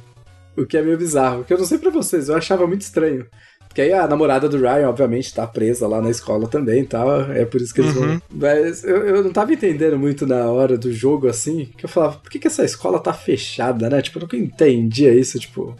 [0.55, 1.43] o que é meio bizarro.
[1.43, 3.25] Que eu não sei pra vocês, eu achava muito estranho.
[3.73, 6.99] Porque aí a namorada do Ryan, obviamente, tá presa lá na escola também e tá?
[6.99, 7.31] tal.
[7.31, 8.07] É por isso que eles uhum.
[8.07, 8.21] vão.
[8.31, 11.67] Mas eu, eu não tava entendendo muito na hora do jogo assim.
[11.75, 13.99] Que eu falava, por que, que essa escola tá fechada, né?
[13.99, 15.75] Tipo, eu nunca entendia isso, tipo.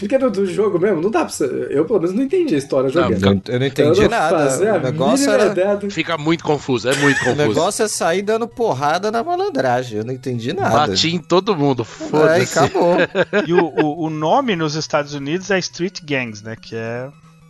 [0.00, 1.44] Porque do, do jogo mesmo, não dá pra você.
[1.68, 3.20] Eu, pelo menos, não entendi a história jogando.
[3.20, 4.78] Não, eu não entendi eu não nada.
[4.78, 5.78] O negócio era...
[5.90, 7.34] Fica muito confuso, é muito confuso.
[7.34, 9.98] O negócio é sair dando porrada na malandragem.
[9.98, 10.70] Eu não entendi nada.
[10.70, 12.58] Bati em todo mundo, foda-se.
[12.58, 12.96] Aí acabou.
[13.46, 16.56] e o, o, o, nome nos Estados Unidos é Street Gangs, né?
[16.56, 17.08] Que é,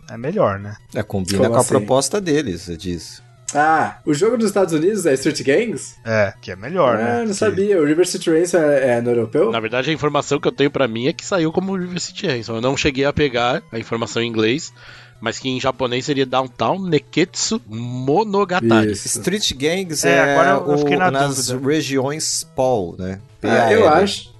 [0.09, 0.75] é melhor, né?
[0.93, 1.67] É, combina Como com assim?
[1.67, 3.23] a proposta deles, diz.
[3.53, 5.95] Ah, o jogo dos Estados Unidos é Street Gangs?
[6.05, 7.19] É, que é melhor, ah, né?
[7.19, 7.33] não que...
[7.33, 7.79] sabia.
[7.79, 9.51] O River City Ransom é, é, no europeu?
[9.51, 12.27] Na verdade, a informação que eu tenho para mim é que saiu como River City
[12.27, 12.55] Ransom.
[12.55, 14.73] Eu não cheguei a pegar a informação em inglês,
[15.19, 18.91] mas que em japonês seria Downtown Neketsu Monogatari.
[18.91, 19.07] Isso.
[19.07, 21.67] Street Gangs é, é agora eu, fiquei na nas dúvida.
[21.67, 23.19] regiões POL, né?
[23.43, 24.31] Ah, eu acho.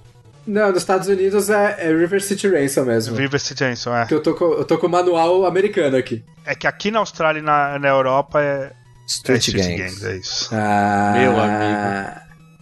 [0.44, 3.16] Não, nos Estados Unidos é, é, River City Ransom mesmo.
[3.16, 4.06] River City Ransom, é.
[4.06, 6.24] Que eu tô com, eu tô com o manual americano aqui.
[6.44, 8.72] É que aqui na Austrália e na, na Europa é
[9.06, 9.76] Street, é, Gangs.
[9.76, 10.06] Gangs.
[10.06, 10.48] É isso.
[10.52, 12.20] Ah, Meu amigo.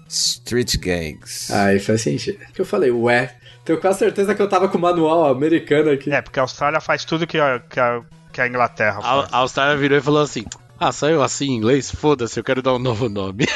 [0.09, 1.53] Street Gangs.
[1.53, 2.38] Aí faz sentido.
[2.53, 3.34] Que eu falei, ué.
[3.64, 6.11] Tenho quase certeza que eu tava com o manual americano aqui.
[6.11, 9.32] É, porque a Austrália faz tudo que a, que a, que a Inglaterra faz.
[9.32, 10.45] A, a Austrália virou e falou assim:
[10.78, 11.95] ah, saiu assim em inglês?
[11.95, 13.47] Foda-se, eu quero dar um novo nome.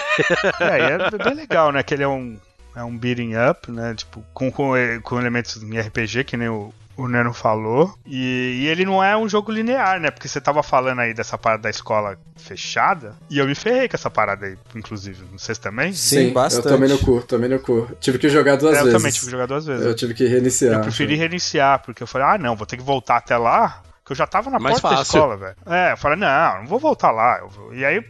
[0.60, 1.82] é, é bem legal, né?
[1.82, 2.38] Que ele é um,
[2.76, 3.94] é um beating up, né?
[3.94, 7.92] Tipo, com, com, com elementos em RPG, que nem o, o Neno falou.
[8.06, 10.10] E, e, ele não é um jogo linear, né?
[10.10, 13.16] Porque você tava falando aí dessa parada da escola fechada.
[13.28, 15.24] E eu me ferrei com essa parada aí, inclusive.
[15.32, 15.92] Vocês também?
[15.92, 16.66] Sim, Sim bastante.
[16.66, 17.88] Eu tomei no cu, tomei no cu.
[18.00, 18.92] Tive que jogar duas é, vezes.
[18.92, 19.84] Eu também tive que jogar duas vezes.
[19.84, 20.74] Eu tive que reiniciar.
[20.74, 23.82] Eu preferi reiniciar, porque eu falei, ah, não, vou ter que voltar até lá.
[24.04, 25.12] Que eu já tava na Mais porta fácil.
[25.12, 25.56] da escola, velho.
[25.66, 27.40] É, eu falei, não, não vou voltar lá.
[27.72, 28.04] E aí.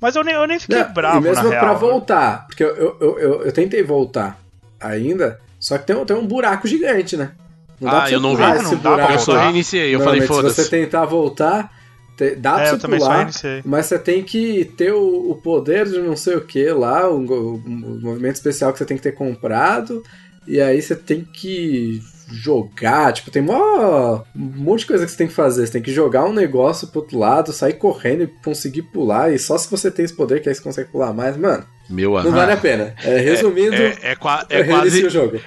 [0.00, 2.44] Mas eu nem, eu nem fiquei não, bravo, e mesmo na pra real, voltar, né?
[2.46, 4.38] porque eu, eu, eu, eu, eu tentei voltar
[4.78, 7.32] ainda, só que tem, tem um buraco gigante, né?
[7.80, 8.42] Não dá ah, eu não vi.
[8.42, 9.94] Não dá pra eu só reiniciei.
[9.94, 10.54] Eu falei, foda-se.
[10.56, 11.70] Se você tentar voltar,
[12.16, 13.30] te, dá é, pra você pular,
[13.64, 17.24] mas você tem que ter o, o, poder de não sei o que lá, o,
[17.24, 20.02] o, o, movimento especial que você tem que ter comprado,
[20.46, 22.00] e aí você tem que
[22.30, 25.66] jogar, tipo, tem um monte de coisa que você tem que fazer.
[25.66, 29.38] Você tem que jogar um negócio pro outro lado, sair correndo e conseguir pular, e
[29.38, 31.64] só se você tem esse poder que aí você consegue pular mais, mano.
[31.88, 32.94] Meu Não vale a pena.
[33.02, 34.46] É, resumindo, é, é, é, é quase,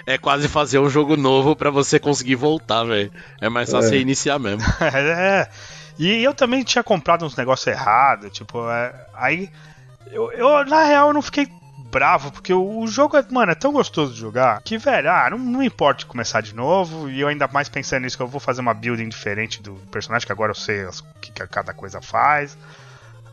[0.05, 3.11] é quase fazer um jogo novo para você conseguir voltar, velho.
[3.41, 3.97] É mais fácil é.
[3.97, 4.61] iniciar mesmo.
[4.81, 5.47] é.
[5.97, 9.49] E eu também tinha comprado uns negócios errados, tipo, é, aí
[10.11, 11.47] eu, eu, na real, eu não fiquei
[11.91, 15.29] bravo, porque o, o, jogo, é, mano, é tão gostoso de jogar que, velho, ah,
[15.31, 17.09] não, não importa começar de novo.
[17.09, 20.25] E eu ainda mais pensando nisso, que eu vou fazer uma building diferente do personagem,
[20.25, 22.57] que agora eu sei o que, que cada coisa faz.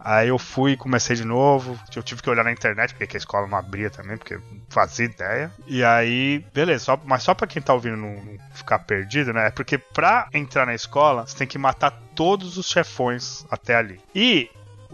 [0.04, 1.78] Aí eu fui comecei de novo.
[1.96, 5.06] Eu tive que olhar na internet, porque a escola não abria também, porque não fazia
[5.06, 5.50] ideia.
[5.66, 9.46] E aí, beleza, só, mas só pra quem tá ouvindo não, não, ficar perdido, né?
[9.46, 13.98] É porque pra entrar na escola, você tem que matar todos os chefões até ali.
[14.14, 14.50] E,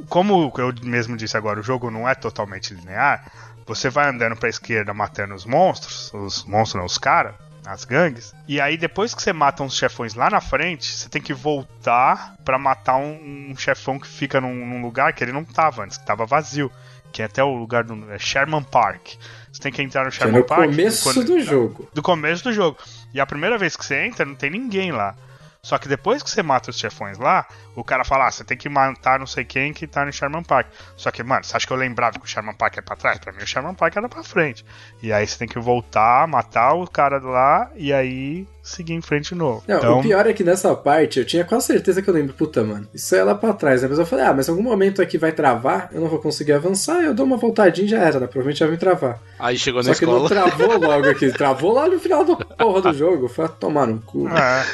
[0.08, 3.24] como eu mesmo disse agora, o jogo não é totalmente linear.
[3.66, 7.34] Você vai andando pra esquerda matando os monstros, os monstros não, os caras
[7.70, 8.34] as gangues.
[8.48, 12.34] E aí, depois que você mata uns chefões lá na frente, você tem que voltar
[12.44, 15.96] para matar um, um, chefão que fica num, num, lugar que ele não tava antes,
[15.96, 16.70] que tava vazio.
[17.12, 19.14] Que é até o lugar do é Sherman Park.
[19.52, 20.70] Você tem que entrar no Sherman que é no Park.
[20.70, 21.88] começo quando, do jogo.
[21.92, 22.78] Do começo do jogo.
[23.12, 25.16] E a primeira vez que você entra, não tem ninguém lá.
[25.62, 27.46] Só que depois que você mata os chefões lá,
[27.80, 30.42] o cara fala, ah, você tem que matar não sei quem que tá no Sherman
[30.42, 30.68] Park.
[30.96, 33.18] Só que, mano, você acha que eu lembrava que o Sherman Park é pra trás?
[33.18, 34.64] Pra mim o Sherman Park era pra frente.
[35.02, 39.30] E aí você tem que voltar, matar o cara lá e aí seguir em frente
[39.30, 39.62] de novo.
[39.66, 39.98] Não, então...
[39.98, 42.86] o pior é que nessa parte eu tinha quase certeza que eu lembro, puta, mano,
[42.94, 43.88] isso é lá pra trás, né?
[43.88, 46.52] Mas eu falei, ah, mas em algum momento aqui vai travar, eu não vou conseguir
[46.52, 48.26] avançar, eu dou uma voltadinha e já era, né?
[48.26, 49.18] Provavelmente já vai travar.
[49.38, 50.20] Aí chegou Só na escola.
[50.20, 53.48] Só que não travou logo aqui, travou lá no final do porra do jogo, foi
[53.48, 54.28] tomar no cu.
[54.28, 54.64] É.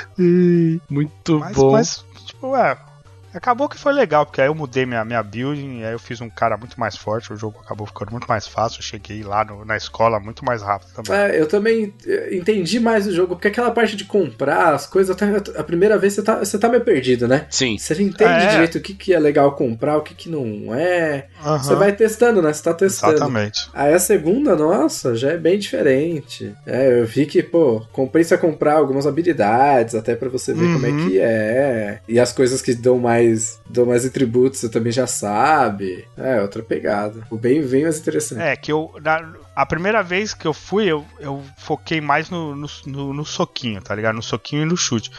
[0.88, 1.72] Muito mas, bom.
[1.72, 2.76] Mas, tipo, é,
[3.36, 6.30] Acabou que foi legal, porque aí eu mudei minha, minha building, aí eu fiz um
[6.30, 9.64] cara muito mais forte, o jogo acabou ficando muito mais fácil, eu cheguei lá no,
[9.64, 11.20] na escola muito mais rápido também.
[11.20, 15.14] É, eu também eh, entendi mais o jogo, porque aquela parte de comprar as coisas,
[15.56, 17.46] a primeira vez você tá, você tá meio perdido, né?
[17.50, 17.76] Sim.
[17.78, 18.50] Você entende é.
[18.50, 21.26] direito o que, que é legal comprar, o que, que não é.
[21.44, 21.58] Uhum.
[21.58, 22.52] Você vai testando, né?
[22.52, 23.14] Você tá testando.
[23.14, 23.68] Exatamente.
[23.74, 26.54] Aí a segunda, nossa, já é bem diferente.
[26.66, 30.72] É, eu vi que, pô, compensa comprar algumas habilidades, até para você ver uhum.
[30.74, 31.08] como é uhum.
[31.08, 32.00] que é.
[32.08, 33.60] E as coisas que dão mais mais.
[33.68, 36.06] Dou mais atributos, você também já sabe.
[36.16, 37.26] É, outra pegada.
[37.30, 38.40] O bem vem mais interessante.
[38.40, 38.92] É, que eu.
[39.02, 43.24] Na, a primeira vez que eu fui, eu, eu foquei mais no, no, no, no
[43.24, 44.14] soquinho, tá ligado?
[44.14, 45.10] No soquinho e no chute.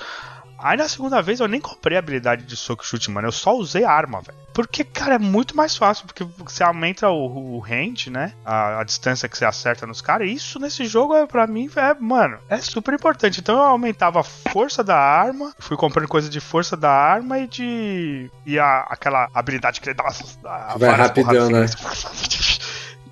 [0.57, 3.27] Aí na segunda vez eu nem comprei a habilidade de soco chute, mano.
[3.27, 4.37] Eu só usei arma, velho.
[4.53, 6.05] Porque, cara, é muito mais fácil.
[6.07, 8.33] Porque você aumenta o, o range, né?
[8.43, 10.29] A, a, distância que você acerta nos caras.
[10.29, 13.39] Isso nesse jogo, é, pra mim, é, mano, é super importante.
[13.39, 15.53] Então eu aumentava a força da arma.
[15.59, 18.31] Fui comprando coisa de força da arma e de.
[18.45, 20.75] E a, aquela habilidade que ele dá.
[20.75, 21.65] Vai rapidão, né?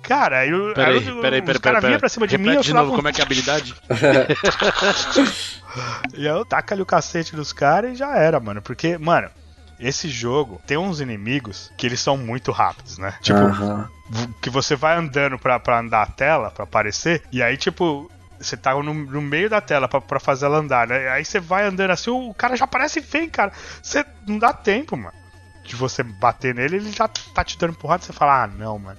[0.06, 0.72] Cara, eu.
[0.74, 1.54] Peraí, peraí, peraí.
[1.54, 2.56] Os caras vinham pra cima de Repete mim.
[2.56, 3.74] Eu de novo, como é que é a habilidade?
[6.14, 8.62] e eu taca ali o cacete dos caras e já era, mano.
[8.62, 9.28] Porque, mano,
[9.78, 13.14] esse jogo tem uns inimigos que eles são muito rápidos, né?
[13.20, 13.38] Tipo,
[14.40, 18.56] que você vai andando pra, pra andar a tela, pra aparecer, e aí, tipo, você
[18.56, 21.08] tá no, no meio da tela pra, pra fazer ela andar, né?
[21.08, 23.52] Aí você vai andando assim, o cara já aparece feio, cara.
[23.82, 25.16] Você não dá tempo, mano.
[25.64, 28.98] De você bater nele, ele já tá te dando porrada, você fala, ah, não, mano.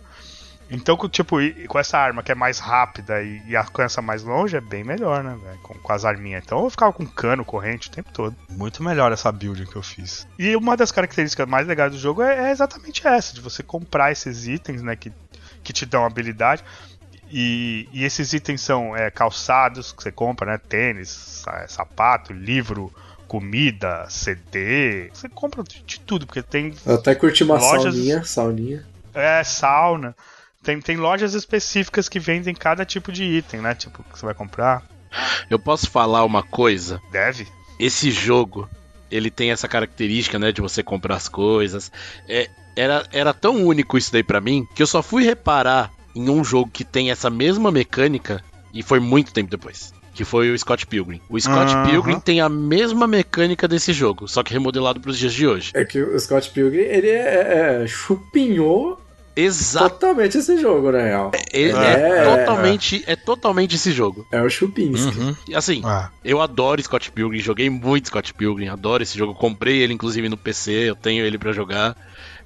[0.70, 1.38] Então, tipo,
[1.68, 5.24] com essa arma que é mais rápida e, e alcança mais longe, é bem melhor,
[5.24, 5.60] né, velho?
[5.64, 6.44] Com, com, as arminhas.
[6.46, 8.36] Então eu ficava com cano, corrente o tempo todo.
[8.50, 10.28] Muito melhor essa build que eu fiz.
[10.38, 14.12] E uma das características mais legais do jogo é, é exatamente essa, de você comprar
[14.12, 15.12] esses itens, né, que,
[15.64, 16.64] que te dão habilidade.
[17.30, 20.58] E, e esses itens são é, calçados que você compra, né?
[20.58, 22.94] Tênis, sapato, livro,
[23.28, 25.10] comida, CD.
[25.14, 26.74] Você compra de, de tudo, porque tem.
[26.86, 28.86] Eu até curti uma lojas, sauninha, sauninha.
[29.14, 30.16] É, sauna.
[30.68, 33.74] Tem, tem lojas específicas que vendem cada tipo de item, né?
[33.74, 34.84] Tipo, que você vai comprar.
[35.50, 37.00] Eu posso falar uma coisa?
[37.10, 37.48] Deve.
[37.80, 38.68] Esse jogo,
[39.10, 41.90] ele tem essa característica, né, de você comprar as coisas.
[42.28, 46.30] É, era, era tão único isso daí para mim que eu só fui reparar em
[46.30, 48.44] um jogo que tem essa mesma mecânica
[48.74, 49.94] e foi muito tempo depois.
[50.14, 51.22] Que foi o Scott Pilgrim.
[51.30, 51.86] O Scott uhum.
[51.86, 55.72] Pilgrim tem a mesma mecânica desse jogo, só que remodelado para os dias de hoje.
[55.74, 59.07] É que o Scott Pilgrim, ele é, é, chupinhou
[59.38, 59.92] Exato.
[59.92, 61.32] Totalmente esse jogo, na real.
[61.54, 63.12] É, é, é, totalmente, é.
[63.12, 64.26] é totalmente esse jogo.
[64.32, 65.20] É o Chupinski.
[65.20, 65.36] Uhum.
[65.54, 66.10] Assim, ah.
[66.26, 69.36] eu adoro Scott Pilgrim, joguei muito Scott Pilgrim, adoro esse jogo.
[69.36, 71.96] Comprei ele, inclusive, no PC, eu tenho ele para jogar.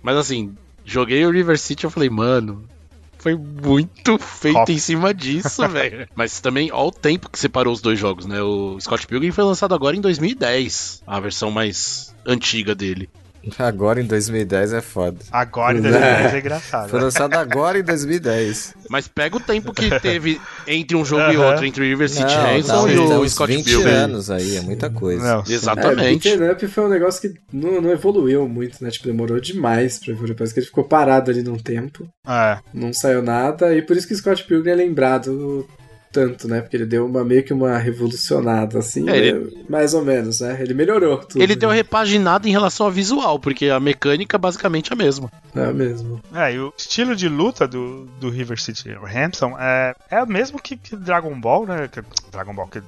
[0.03, 2.65] Mas assim, joguei o River City e eu falei, mano,
[3.17, 6.09] foi muito feito em cima disso, velho.
[6.13, 8.41] Mas também, ó o tempo que separou os dois jogos, né?
[8.41, 13.09] O Scott Pilgrim foi lançado agora em 2010, a versão mais antiga dele.
[13.57, 15.17] Agora em 2010 é foda.
[15.31, 16.89] Agora em 2010 é, é engraçado.
[16.89, 18.75] Foi lançado agora em 2010.
[18.89, 21.33] Mas pega o tempo que teve entre um jogo uh -huh.
[21.33, 23.91] e outro, entre River City Ransom e o Scott 20 Pilgrim.
[23.91, 25.35] anos aí, é muita coisa.
[25.35, 26.27] Não, Exatamente.
[26.27, 28.89] É, Beaten Up foi um negócio que não, não, evoluiu muito, né?
[28.89, 30.35] Tipo, demorou demais pra evoluir.
[30.35, 32.07] Parece que ele ficou parado ali num tempo.
[32.27, 32.59] É.
[32.73, 35.67] Não saiu nada, e por isso que Scott Pilgrim é lembrado
[36.11, 36.61] tanto, né?
[36.61, 39.33] Porque ele deu uma meio que uma revolucionada, assim, é, ele...
[39.33, 39.63] Né?
[39.69, 40.57] mais ou menos, né?
[40.59, 41.41] Ele melhorou tudo.
[41.41, 45.31] Ele deu uma repaginada em relação ao visual, porque a mecânica basicamente é a mesma.
[45.55, 46.19] É a mesma.
[46.33, 50.61] É, e o estilo de luta do, do River City Ransom é, é o mesmo
[50.61, 51.87] que, que Dragon Ball, né?
[51.87, 52.01] Que,
[52.31, 52.81] Dragon Ball, que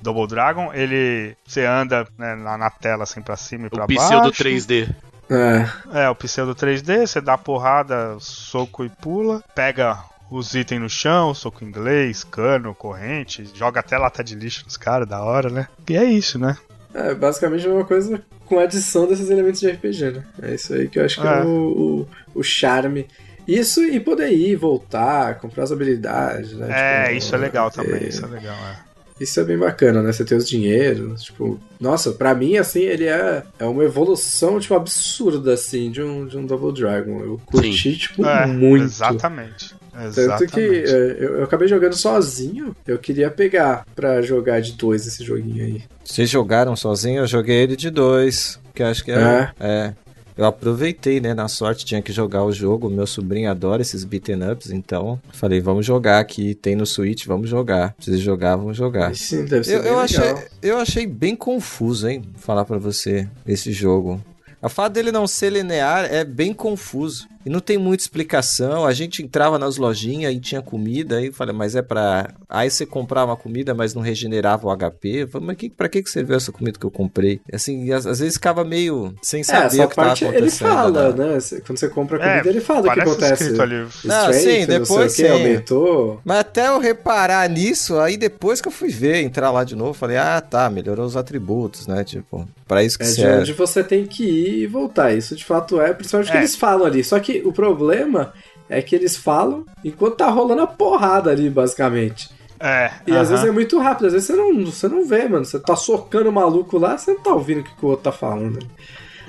[0.00, 3.86] Double Dragon, ele você anda né, na, na, tela assim pra cima e pra o
[3.86, 4.02] baixo.
[4.02, 4.94] O pseudo 3D.
[5.30, 6.02] É.
[6.02, 9.98] é, o pseudo 3D, você dá porrada, soco e pula, pega
[10.36, 15.08] os itens no chão, soco inglês, cano, corrente, joga até lata de lixo nos caras,
[15.08, 15.68] da hora, né?
[15.88, 16.56] E é isso, né?
[16.94, 20.24] É, basicamente é uma coisa com adição desses elementos de RPG, né?
[20.42, 23.06] É isso aí que eu acho que é, é o, o, o, charme.
[23.48, 26.68] Isso e poder ir, voltar, comprar as habilidades, né?
[26.70, 28.92] É, tipo, isso é legal também, isso é legal, é.
[29.20, 30.12] Isso é bem bacana, né?
[30.12, 31.60] Você ter os dinheiros, tipo...
[31.80, 36.36] Nossa, pra mim, assim, ele é, é uma evolução, tipo, absurda, assim, de um, de
[36.36, 37.20] um Double Dragon.
[37.20, 37.94] Eu curti, Sim.
[37.94, 38.84] tipo, é, muito.
[38.84, 39.74] Exatamente.
[40.14, 42.74] Tanto que é, eu, eu, acabei jogando sozinho.
[42.86, 45.82] Eu queria pegar pra jogar de dois esse joguinho aí.
[46.02, 47.20] Vocês jogaram sozinho?
[47.20, 48.58] Eu joguei ele de dois.
[48.74, 49.16] Que acho que é.
[49.16, 49.52] É.
[49.60, 49.94] é.
[50.36, 51.34] Eu aproveitei, né?
[51.34, 52.88] Na sorte tinha que jogar o jogo.
[52.88, 56.54] Meu sobrinho adora esses beaten ups, então falei, vamos jogar aqui.
[56.54, 57.92] Tem no Switch, vamos jogar.
[57.94, 59.14] Precisa jogar, vamos jogar.
[59.14, 62.22] Sim, deve ser eu, eu achei, eu achei bem confuso, hein?
[62.36, 64.22] Falar para você esse jogo.
[64.62, 67.26] A fato dele não ser linear é bem confuso.
[67.44, 68.84] E não tem muita explicação.
[68.84, 71.16] A gente entrava nas lojinhas e tinha comida.
[71.16, 72.32] Aí eu falei, mas é pra.
[72.48, 75.08] Aí você comprava uma comida, mas não regenerava o HP.
[75.22, 77.40] Eu falei, mas que, pra que serviu essa comida que eu comprei?
[77.52, 80.68] Assim, às, às vezes ficava meio sem é, saber é, o que parte tava acontecendo.
[80.68, 81.38] Ele fala, né?
[81.66, 83.60] Quando você compra a comida, é, ele fala o que acontece.
[83.60, 83.86] Ali.
[84.04, 85.28] Não, sim, depois sim.
[85.28, 86.20] aumentou.
[86.24, 89.94] Mas até eu reparar nisso, aí depois que eu fui ver, entrar lá de novo,
[89.94, 92.04] falei, ah, tá, melhorou os atributos, né?
[92.04, 93.32] Tipo, pra isso que é serve.
[93.32, 95.12] de onde você tem que ir e voltar.
[95.12, 96.40] Isso de fato é, principalmente o que é.
[96.40, 97.04] eles falam ali.
[97.04, 98.32] Só que o problema
[98.68, 102.30] é que eles falam enquanto tá rolando a porrada ali, basicamente.
[102.58, 102.90] É.
[103.06, 103.20] E uh -huh.
[103.20, 105.44] às vezes é muito rápido, às vezes você não, você não vê, mano.
[105.44, 108.12] Você tá socando o maluco lá, você não tá ouvindo o que o outro tá
[108.12, 108.58] falando.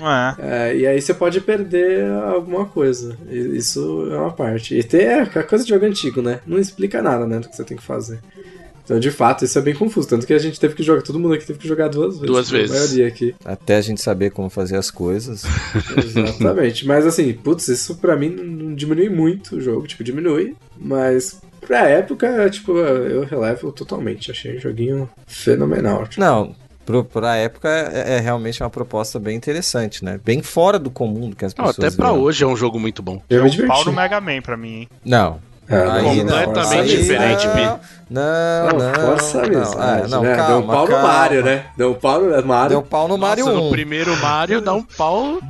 [0.00, 0.70] É.
[0.70, 3.16] É, e aí você pode perder alguma coisa.
[3.28, 4.74] Isso é uma parte.
[4.74, 6.40] E tem é, a coisa de jogo antigo, né?
[6.46, 7.38] Não explica nada, né?
[7.38, 8.20] Do que você tem que fazer.
[8.84, 10.06] Então, de fato, isso é bem confuso.
[10.06, 12.26] Tanto que a gente teve que jogar, todo mundo aqui teve que jogar duas vezes.
[12.26, 12.70] Duas vezes.
[12.70, 13.34] A maioria aqui.
[13.44, 15.44] Até a gente saber como fazer as coisas.
[15.96, 16.86] Exatamente.
[16.86, 19.86] Mas assim, putz, isso pra mim não diminui muito o jogo.
[19.86, 20.54] Tipo, diminui.
[20.78, 24.30] Mas pra época, tipo, eu relevo totalmente.
[24.30, 26.06] Achei um joguinho fenomenal.
[26.06, 26.20] Tipo.
[26.20, 26.54] Não,
[26.84, 30.20] Pro, pra época é, é, realmente uma proposta bem interessante, né?
[30.22, 31.78] Bem fora do comum do que as pessoas.
[31.78, 32.22] Não, até pra viram.
[32.22, 33.22] hoje é um jogo muito bom.
[33.30, 34.88] Eu é um pau no Mega Man pra mim, hein?
[35.04, 35.40] Não.
[35.68, 37.94] É, aí, completamente aí, diferente, Pi.
[38.10, 38.94] Não, não, não.
[38.94, 39.82] Força não, mesmo.
[39.82, 40.36] É, não, né?
[40.36, 41.02] calma, Deu um pau calma.
[41.02, 41.64] no Mario, né?
[41.76, 42.68] Deu um pau no Mario.
[42.68, 43.64] Deu um pau no Mario Nossa, 1.
[43.64, 45.40] No primeiro Mario dá um pau não,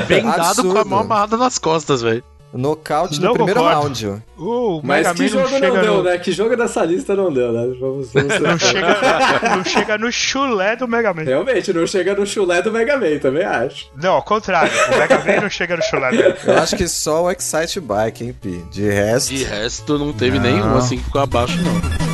[0.06, 2.22] bem dado com a mão amarrada nas costas, velho.
[2.52, 4.06] Nocaute no primeiro round.
[4.36, 6.02] Uh, Mas que jogo não, não deu, no...
[6.02, 6.18] né?
[6.18, 7.74] Que jogo dessa lista não deu, né?
[7.78, 11.22] Vamos, vamos não, chega, não chega no chulé do Mega Man.
[11.22, 13.90] Realmente, não chega no chulé do Mega Man, também acho.
[13.94, 14.72] Não, ao contrário.
[14.92, 16.34] O Mega Man não chega no chulé dele.
[16.44, 18.64] Eu acho que só o Excite Bike, hein, Pi?
[18.72, 19.32] De resto...
[19.32, 20.44] De resto, não teve não.
[20.44, 22.09] nenhum assim que ficou abaixo, não.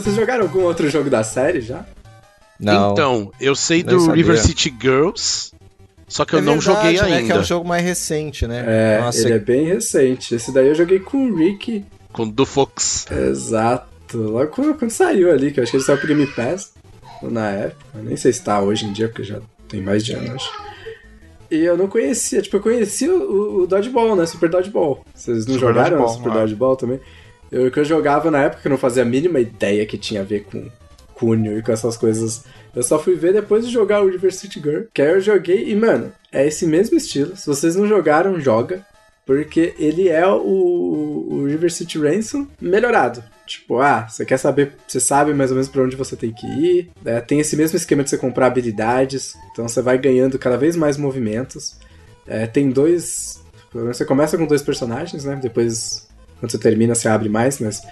[0.00, 1.84] Vocês jogaram algum outro jogo da série já?
[2.58, 2.92] Não.
[2.92, 4.16] Então, eu sei do sabia.
[4.16, 5.50] River City Girls,
[6.06, 7.26] só que é eu não verdade, joguei né, ainda.
[7.26, 8.64] Que é um jogo mais recente, né?
[8.66, 10.34] É, Nossa, ele é bem recente.
[10.34, 11.84] Esse daí eu joguei com o Rick.
[12.12, 13.06] Com o do Fox.
[13.10, 13.88] Exato.
[14.12, 16.72] Logo quando, quando, saiu ali, que eu acho que ele saiu pro Game Pass
[17.22, 17.84] na época.
[17.94, 20.50] Eu nem sei se tá hoje em dia, porque já tem mais de anos.
[21.48, 24.26] E eu não conhecia, tipo, eu conhecia o, o Dodgeball, né?
[24.26, 25.04] Super Dodgeball.
[25.14, 26.40] Vocês não Super jogaram Dodgeball, Super né?
[26.40, 27.00] Dodgeball também?
[27.50, 30.24] Eu, que eu jogava na época, eu não fazia a mínima ideia que tinha a
[30.24, 30.70] ver com
[31.14, 32.44] cunho e com essas coisas.
[32.74, 34.84] Eu só fui ver depois de jogar o University Girl.
[34.94, 37.36] Que aí eu joguei e, mano, é esse mesmo estilo.
[37.36, 38.86] Se vocês não jogaram, joga.
[39.26, 43.22] Porque ele é o, o River City Ransom melhorado.
[43.46, 46.46] Tipo, ah, você quer saber, você sabe mais ou menos para onde você tem que
[46.46, 46.90] ir.
[47.02, 47.20] Né?
[47.20, 49.34] Tem esse mesmo esquema de você comprar habilidades.
[49.52, 51.76] Então você vai ganhando cada vez mais movimentos.
[52.26, 53.40] É, tem dois.
[53.72, 55.38] Você começa com dois personagens, né?
[55.40, 56.08] Depois
[56.40, 57.82] quando você termina, você abre mais, mas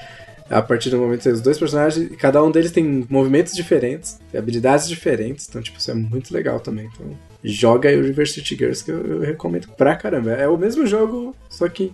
[0.51, 4.89] a partir do momento tem os dois personagens, cada um deles tem movimentos diferentes, habilidades
[4.89, 6.89] diferentes, então, tipo, isso é muito legal também.
[6.93, 7.07] Então,
[7.45, 10.33] joga aí o Reverse City Girls, que eu, eu, recomendo pra caramba.
[10.33, 11.93] É o mesmo jogo, só que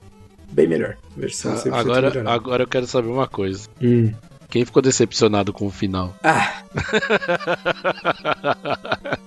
[0.53, 0.97] bem melhor.
[1.17, 3.69] Versão ah, agora, agora eu quero saber uma coisa.
[3.83, 4.13] Hum.
[4.55, 6.15] Quem ficou decepcionado com o final?
[6.23, 6.63] Ah!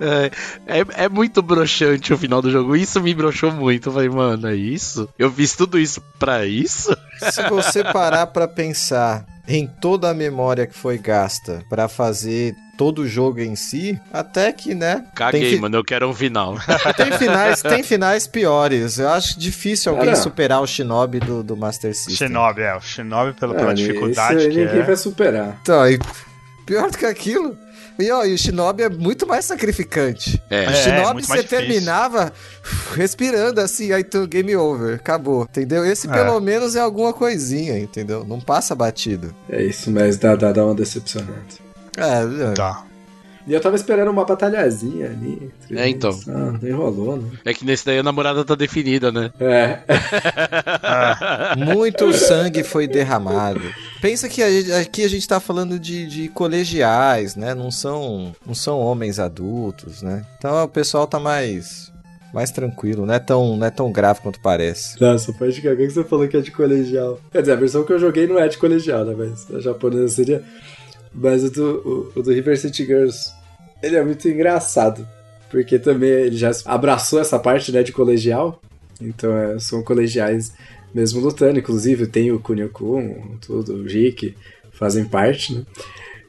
[0.00, 0.32] é,
[0.66, 2.74] é, é, muito broxante o final do jogo.
[2.74, 3.88] Isso me broxou muito.
[3.88, 5.08] Eu falei, mano, é isso?
[5.16, 6.92] Eu fiz tudo isso pra isso?
[7.30, 13.02] Se você parar pra pensar em toda a memória que foi gasta para fazer todo
[13.02, 15.04] o jogo em si, até que, né?
[15.14, 15.60] Caguei, fi...
[15.60, 16.56] mano, eu quero um final.
[16.96, 18.98] tem finais, tem finais piores.
[18.98, 22.28] Eu acho difícil alguém é, superar o Shinobi do, do Master System.
[22.28, 24.82] Shinobi, é, o Shinobi pela, pela dificuldade isso que ninguém é.
[24.82, 25.58] vai superar.
[25.62, 25.98] Então, e
[26.66, 27.56] pior do que aquilo,
[27.98, 30.42] e, ó, e o Shinobi é muito mais sacrificante.
[30.50, 32.32] É, o é, Shinobi é, você terminava
[32.94, 35.84] respirando assim, aí tu game over, acabou, entendeu?
[35.84, 36.12] Esse é.
[36.12, 38.24] pelo menos é alguma coisinha, entendeu?
[38.24, 39.34] Não passa batido.
[39.48, 41.63] É isso, mas dá, dá, dá uma decepcionante.
[41.96, 42.52] É, é.
[42.52, 42.84] Tá.
[43.46, 45.52] E eu tava esperando uma batalhazinha ali.
[45.70, 46.18] É, então.
[46.28, 47.30] Ah, nem rolou, né?
[47.44, 49.30] É que nesse daí a namorada tá definida, né?
[49.38, 49.80] É.
[51.62, 53.60] Muito sangue foi derramado.
[54.00, 57.54] Pensa que a gente, aqui a gente tá falando de, de colegiais, né?
[57.54, 60.24] Não são, não são homens adultos, né?
[60.38, 61.92] Então o pessoal tá mais
[62.32, 65.00] mais tranquilo, não é tão, não é tão grave quanto parece.
[65.00, 67.20] Nossa, pode alguém que você falou que é de colegial.
[67.30, 69.14] Quer dizer, a versão que eu joguei não é de colegial, né?
[69.16, 70.42] Mas a japonesa seria.
[71.14, 73.32] Mas o do, o, o do River City Girls,
[73.82, 75.06] ele é muito engraçado.
[75.50, 78.60] Porque também ele já abraçou essa parte, né, de colegial.
[79.00, 80.52] Então é, são colegiais
[80.92, 81.58] mesmo lutando.
[81.58, 84.34] Inclusive tem o Kunio-kun, tudo, o Rick,
[84.72, 85.64] fazem parte, né?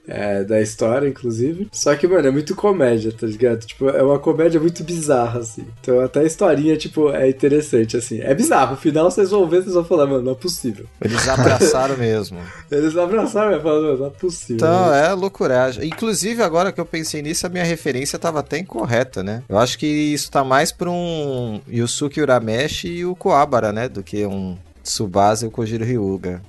[0.08, 1.68] É, da história, inclusive.
[1.72, 3.66] Só que, mano, é muito comédia, tá ligado?
[3.66, 5.66] Tipo, é uma comédia muito bizarra, assim.
[5.82, 8.22] Então até a historinha, tipo, é interessante, assim.
[8.22, 8.72] É bizarro.
[8.72, 10.86] No final vocês vão ver, vocês vão falar, mano, não é possível.
[11.02, 12.40] Eles abraçaram mesmo.
[12.72, 14.56] Eles abraçaram e falaram, mano, não é possível.
[14.56, 15.88] Então, é loucuragem.
[15.88, 19.44] Inclusive, agora que eu pensei nisso, a minha referência tava até incorreta, né?
[19.48, 23.90] Eu acho que isso tá mais pra um Yusuke Urameshi e o Koabara, né?
[23.90, 26.42] Do que um Tsubasa e o Kojiro Ryuga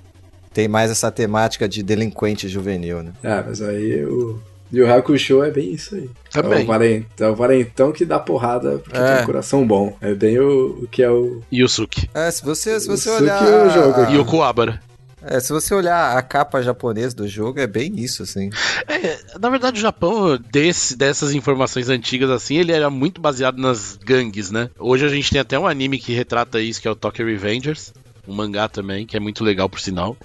[0.57, 3.13] tem mais essa temática de delinquente juvenil, né?
[3.23, 4.41] Ah, mas aí o.
[4.73, 6.09] E o Hakusho é bem isso aí.
[6.31, 6.61] Também.
[6.61, 9.17] É o, valentão, é o valentão que dá porrada porque é.
[9.17, 9.95] tem um coração bom.
[10.01, 11.43] É bem o, o que é o.
[11.53, 12.09] Yusuke.
[12.15, 13.43] É, se você, se você olhar.
[13.43, 14.11] O jogo.
[14.11, 14.81] E o Kuwabara.
[15.23, 18.49] É, se você olhar a capa japonesa do jogo, é bem isso, assim.
[18.89, 23.97] É, na verdade, o Japão, desse, dessas informações antigas, assim, ele era muito baseado nas
[23.97, 24.71] gangues, né?
[24.79, 27.93] Hoje a gente tem até um anime que retrata isso, que é o Tokyo Revengers.
[28.27, 30.17] Um mangá também, que é muito legal, por sinal.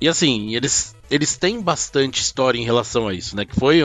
[0.00, 3.44] E assim, eles, eles têm bastante história em relação a isso, né?
[3.44, 3.80] Que foi,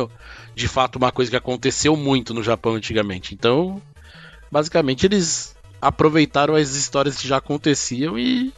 [0.55, 3.33] de fato, uma coisa que aconteceu muito no Japão antigamente.
[3.33, 3.81] Então,
[4.51, 8.53] basicamente, eles aproveitaram as histórias que já aconteciam e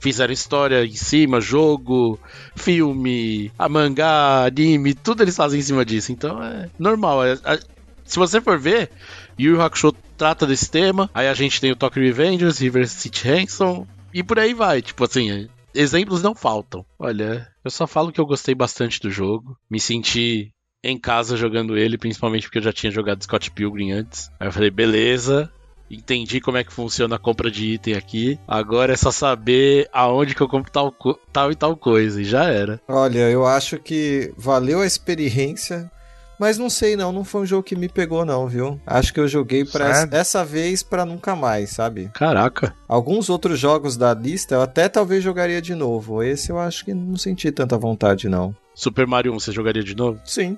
[0.00, 2.18] fizeram história em cima, jogo,
[2.56, 6.10] filme, mangá, anime, tudo eles fazem em cima disso.
[6.10, 7.24] Então é normal.
[7.24, 7.60] É, é,
[8.04, 8.90] se você for ver,
[9.38, 11.08] Yu Yu Hakusho trata desse tema.
[11.14, 14.82] Aí a gente tem o Tokyo Revengers, River City Ransom e por aí vai.
[14.82, 16.84] Tipo assim, exemplos não faltam.
[16.98, 19.56] Olha, eu só falo que eu gostei bastante do jogo.
[19.70, 24.30] Me senti em casa jogando ele, principalmente porque eu já tinha jogado Scott Pilgrim antes.
[24.38, 25.50] Aí eu falei, beleza,
[25.90, 28.38] entendi como é que funciona a compra de item aqui.
[28.46, 30.94] Agora é só saber aonde que eu compro tal,
[31.32, 32.20] tal e tal coisa.
[32.20, 32.80] E já era.
[32.88, 35.90] Olha, eu acho que valeu a experiência.
[36.40, 38.80] Mas não sei não, não foi um jogo que me pegou não, viu?
[38.86, 42.10] Acho que eu joguei para essa vez para nunca mais, sabe?
[42.14, 42.74] Caraca.
[42.88, 46.22] Alguns outros jogos da lista eu até talvez jogaria de novo.
[46.22, 48.56] Esse eu acho que não senti tanta vontade não.
[48.74, 50.18] Super Mario 1 você jogaria de novo?
[50.24, 50.56] Sim.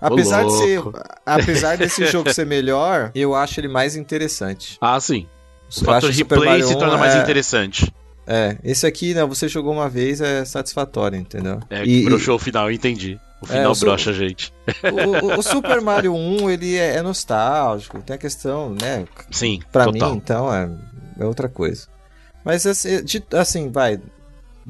[0.00, 0.80] Apesar, de ser,
[1.26, 4.78] apesar desse jogo ser melhor, eu acho ele mais interessante.
[4.80, 5.26] Ah, sim.
[5.68, 7.22] O fator replay se torna mais é...
[7.22, 7.92] interessante.
[8.24, 11.58] É, esse aqui, né, você jogou uma vez, é satisfatório, entendeu?
[11.68, 12.36] É, e, broxou e...
[12.36, 13.18] o final, eu entendi.
[13.40, 14.52] O final é, o brocha, gente.
[14.82, 19.06] O, o, o, Super Mario 1, ele é, é, nostálgico, tem a questão, né?
[19.30, 20.10] Sim, Pra total.
[20.10, 20.68] mim, então, é,
[21.20, 21.86] é outra coisa.
[22.44, 24.00] Mas, assim, de, assim, vai,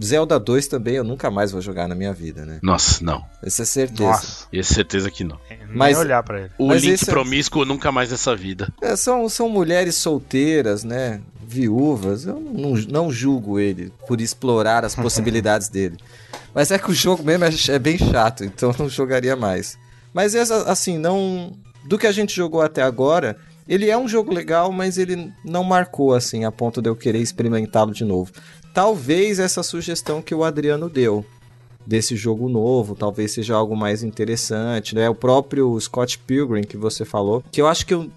[0.03, 2.59] Zelda 2 também eu nunca mais vou jogar na minha vida, né?
[2.62, 3.24] Nossa, não.
[3.43, 4.03] Essa é certeza.
[4.03, 5.39] Nossa, e é certeza que não.
[5.51, 6.51] É, mas olhar para ele.
[6.57, 7.66] O mas Link é- promíscuo é...
[7.66, 8.73] nunca mais nessa vida.
[8.81, 11.20] É, são, são mulheres solteiras, né?
[11.45, 12.27] Viúvas.
[12.27, 15.97] Eu não, não julgo ele por explorar as possibilidades dele.
[16.59, 19.78] Mas é que o jogo mesmo é, é bem chato, então eu não jogaria mais.
[20.12, 21.52] Mas assim, não.
[21.85, 25.62] Do que a gente jogou até agora, ele é um jogo legal, mas ele não
[25.62, 28.32] marcou assim a ponto de eu querer experimentá-lo de novo
[28.78, 31.24] talvez essa sugestão que o Adriano deu
[31.85, 35.10] desse jogo novo, talvez seja algo mais interessante, né?
[35.10, 38.09] O próprio Scott Pilgrim que você falou, que eu acho que eu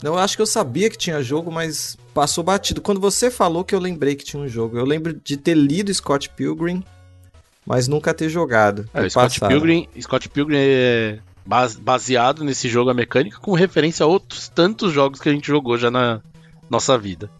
[0.00, 2.80] não acho que eu sabia que tinha jogo, mas passou batido.
[2.80, 5.92] Quando você falou que eu lembrei que tinha um jogo, eu lembro de ter lido
[5.92, 6.84] Scott Pilgrim,
[7.66, 8.88] mas nunca ter jogado.
[8.94, 11.18] É, Scott Pilgrim, Scott Pilgrim é
[11.80, 15.78] baseado nesse jogo a mecânica com referência a outros tantos jogos que a gente jogou
[15.78, 16.20] já na
[16.68, 17.30] nossa vida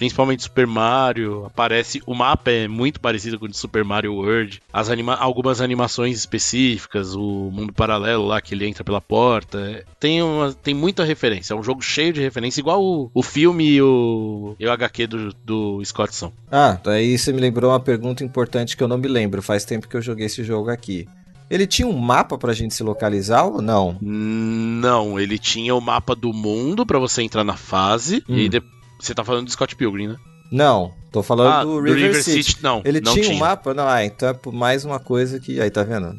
[0.00, 2.02] principalmente Super Mario, aparece.
[2.06, 4.62] O mapa é muito parecido com o de Super Mario World.
[4.72, 9.84] As anima algumas animações específicas, o mundo paralelo lá que ele entra pela porta.
[10.00, 11.52] Tem, uma, tem muita referência.
[11.52, 15.06] É um jogo cheio de referência, igual o, o filme e o, e o HQ
[15.06, 16.32] do, do Scottson.
[16.50, 19.42] Ah, daí você me lembrou uma pergunta importante que eu não me lembro.
[19.42, 21.06] Faz tempo que eu joguei esse jogo aqui.
[21.50, 23.98] Ele tinha um mapa pra gente se localizar ou não?
[24.00, 28.38] Não, ele tinha o mapa do mundo para você entrar na fase hum.
[28.38, 30.16] e depois você tá falando do Scott Pilgrim, né?
[30.50, 32.42] Não, tô falando ah, do, River, do River City.
[32.42, 32.62] City.
[32.62, 33.72] Não, ele não tinha, tinha, um mapa?
[33.72, 35.60] Não, ah, então é mais uma coisa que.
[35.60, 36.18] Aí, tá vendo?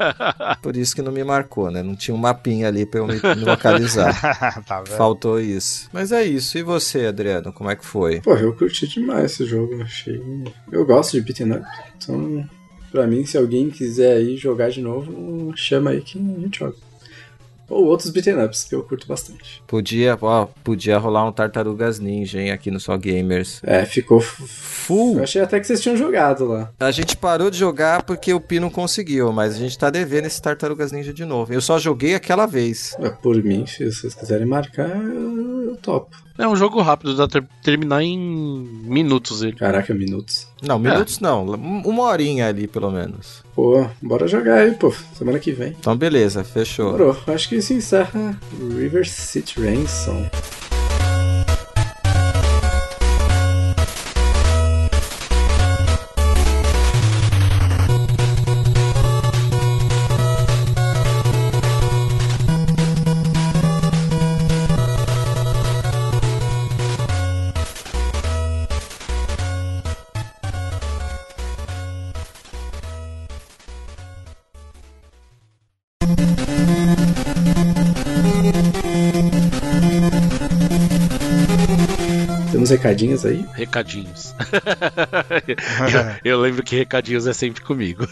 [0.60, 1.82] Por isso que não me marcou, né?
[1.82, 4.12] Não tinha um mapinha ali pra eu me, me localizar.
[4.66, 5.88] tá Faltou isso.
[5.92, 6.58] Mas é isso.
[6.58, 8.20] E você, Adriano, como é que foi?
[8.20, 9.80] Pô, eu curti demais esse jogo.
[9.82, 10.20] Achei.
[10.70, 11.64] Eu gosto de beat'em up.
[11.96, 12.46] Então,
[12.92, 16.76] pra mim, se alguém quiser aí jogar de novo, chama aí que a gente joga.
[17.70, 19.62] Ou outros beat'em ups, que eu curto bastante.
[19.66, 23.60] Podia, ó, podia rolar um Tartarugas Ninja, hein, aqui no Só Gamers.
[23.62, 25.18] É, ficou full.
[25.18, 26.70] Eu achei até que vocês tinham jogado lá.
[26.80, 30.26] A gente parou de jogar porque o Pi não conseguiu, mas a gente tá devendo
[30.26, 31.52] esse Tartarugas Ninja de novo.
[31.54, 32.96] Eu só joguei aquela vez.
[32.98, 36.16] É, por mim, se vocês quiserem marcar, eu topo.
[36.38, 39.52] É um jogo rápido, dá pra terminar em minutos ele.
[39.52, 40.46] Caraca, minutos.
[40.62, 41.22] Não, minutos é.
[41.22, 41.44] não.
[41.44, 43.44] Uma horinha ali, pelo menos.
[43.54, 44.90] Pô, bora jogar aí, pô.
[45.14, 45.76] Semana que vem.
[45.78, 46.94] Então, beleza, fechou.
[46.94, 50.30] Bro, acho que isso encerra River City Ransom.
[82.70, 83.44] Temos recadinhos aí?
[83.52, 84.34] Recadinhos.
[86.22, 88.06] eu, eu, lembro que recadinhos é sempre comigo.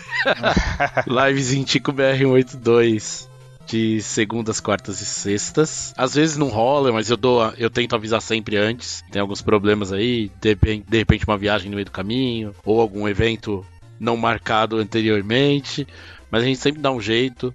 [1.06, 3.28] Lives em Tico BR182
[3.66, 5.94] de segundas, quartas e sextas.
[5.96, 9.04] Às vezes não rola, mas eu dou, eu tento avisar sempre antes.
[9.12, 13.06] Tem alguns problemas aí, de, de repente uma viagem no meio do caminho ou algum
[13.06, 13.64] evento
[14.00, 15.86] não marcado anteriormente,
[16.30, 17.54] mas a gente sempre dá um jeito.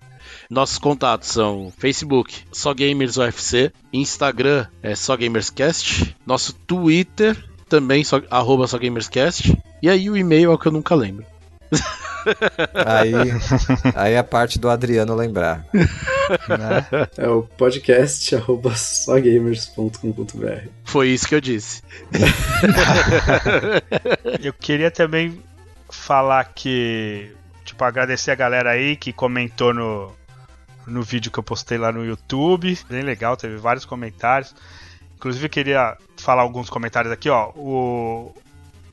[0.53, 7.35] Nossos contatos são Facebook, só Gamers UFC, Instagram é só Gamerscast, nosso Twitter
[7.67, 11.25] também só arroba só Gamerscast, e aí o e-mail é o que eu nunca lembro.
[12.85, 13.13] Aí,
[13.95, 15.65] aí é a parte do Adriano lembrar.
[15.73, 17.07] Né?
[17.17, 20.67] É o podcast arroba sógamers.com.br.
[20.83, 21.81] Foi isso que eu disse.
[24.39, 25.41] eu queria também
[25.89, 27.31] falar que.
[27.65, 30.13] Tipo, agradecer a galera aí que comentou no,
[30.87, 32.77] no vídeo que eu postei lá no YouTube.
[32.89, 34.55] Bem legal, teve vários comentários.
[35.15, 37.51] Inclusive, eu queria falar alguns comentários aqui, ó.
[37.55, 38.33] O,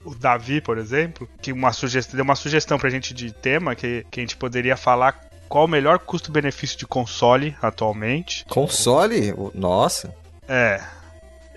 [0.04, 4.06] o Davi, por exemplo, que uma sugestão, deu uma sugestão pra gente de tema que,
[4.10, 8.44] que a gente poderia falar qual o melhor custo-benefício de console atualmente.
[8.48, 9.34] Console?
[9.54, 10.14] Nossa.
[10.48, 10.80] É.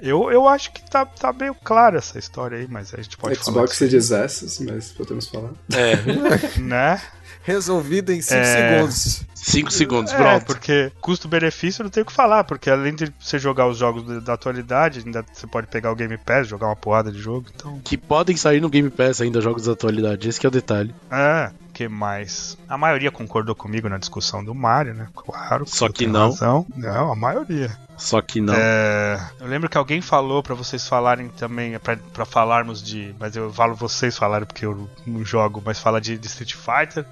[0.02, 3.36] Eu, eu acho que tá, tá meio claro essa história aí, mas a gente pode
[3.36, 3.68] Xbox falar.
[3.68, 5.52] Xbox Series S, mas podemos falar.
[5.72, 5.96] É.
[6.60, 7.02] né?
[7.44, 8.44] Resolvido em 5 é...
[8.44, 9.26] segundos.
[9.44, 10.46] 5 segundos, é, pronto.
[10.46, 14.34] porque custo-benefício não tem o que falar, porque além de você jogar os jogos da
[14.34, 17.80] atualidade, ainda você pode pegar o Game Pass, jogar uma porrada de jogo, então...
[17.84, 20.96] Que podem sair no Game Pass ainda jogos da atualidade, esse é o detalhe.
[21.12, 22.58] É, que mais?
[22.70, 25.08] A maioria concordou comigo na discussão do Mario, né?
[25.16, 25.66] Claro.
[25.68, 26.30] Só que não.
[26.30, 26.66] Razão.
[26.76, 27.76] Não, a maioria.
[27.98, 28.54] Só que não.
[28.56, 33.16] É, eu lembro que alguém falou para vocês falarem também, para falarmos de.
[33.20, 37.06] Mas eu falo vocês falarem porque eu não jogo, mas fala de, de Street Fighter.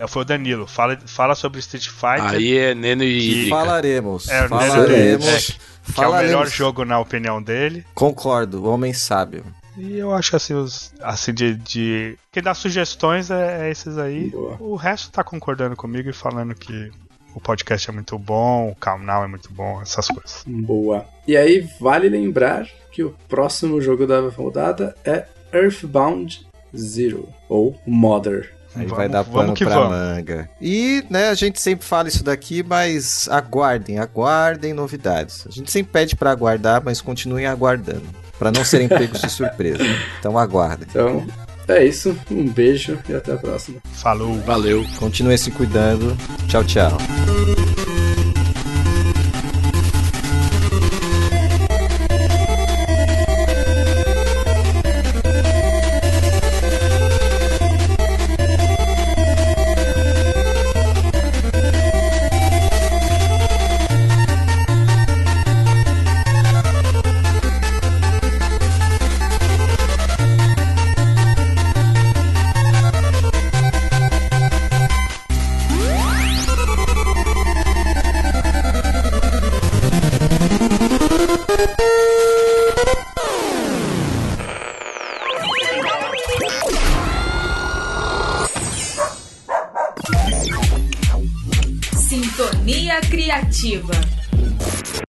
[0.00, 0.66] É, foi o Danilo.
[0.66, 2.30] Fala, fala sobre Street Fighter.
[2.30, 3.44] Aí é Neno e.
[3.44, 3.48] Que...
[3.50, 4.28] Falaremos.
[4.30, 5.26] É, falaremos.
[5.26, 5.98] É, que falaremos.
[5.98, 7.84] é o melhor jogo na opinião dele.
[7.94, 9.44] Concordo, homem sábio.
[9.76, 12.18] E eu acho que assim, os, assim de, de.
[12.32, 14.30] Quem dá sugestões é, é esses aí.
[14.30, 14.56] Boa.
[14.58, 16.90] O resto tá concordando comigo e falando que
[17.34, 20.44] o podcast é muito bom, o canal é muito bom, essas coisas.
[20.46, 21.04] Boa.
[21.28, 26.46] E aí, vale lembrar que o próximo jogo da rodada é Earthbound
[26.76, 28.59] Zero, ou Mother.
[28.74, 29.90] Aí vamos, vai dar pano pra vamos.
[29.90, 30.48] manga.
[30.60, 35.44] E, né, a gente sempre fala isso daqui, mas aguardem, aguardem novidades.
[35.46, 38.06] A gente sempre pede para aguardar, mas continuem aguardando.
[38.38, 39.84] para não serem pegos de surpresa.
[40.18, 40.86] Então aguardem.
[40.88, 41.26] Então,
[41.68, 42.16] é isso.
[42.30, 43.78] Um beijo e até a próxima.
[43.92, 44.34] Falou.
[44.40, 44.84] Valeu.
[44.98, 46.16] Continue se cuidando.
[46.48, 46.96] Tchau, tchau.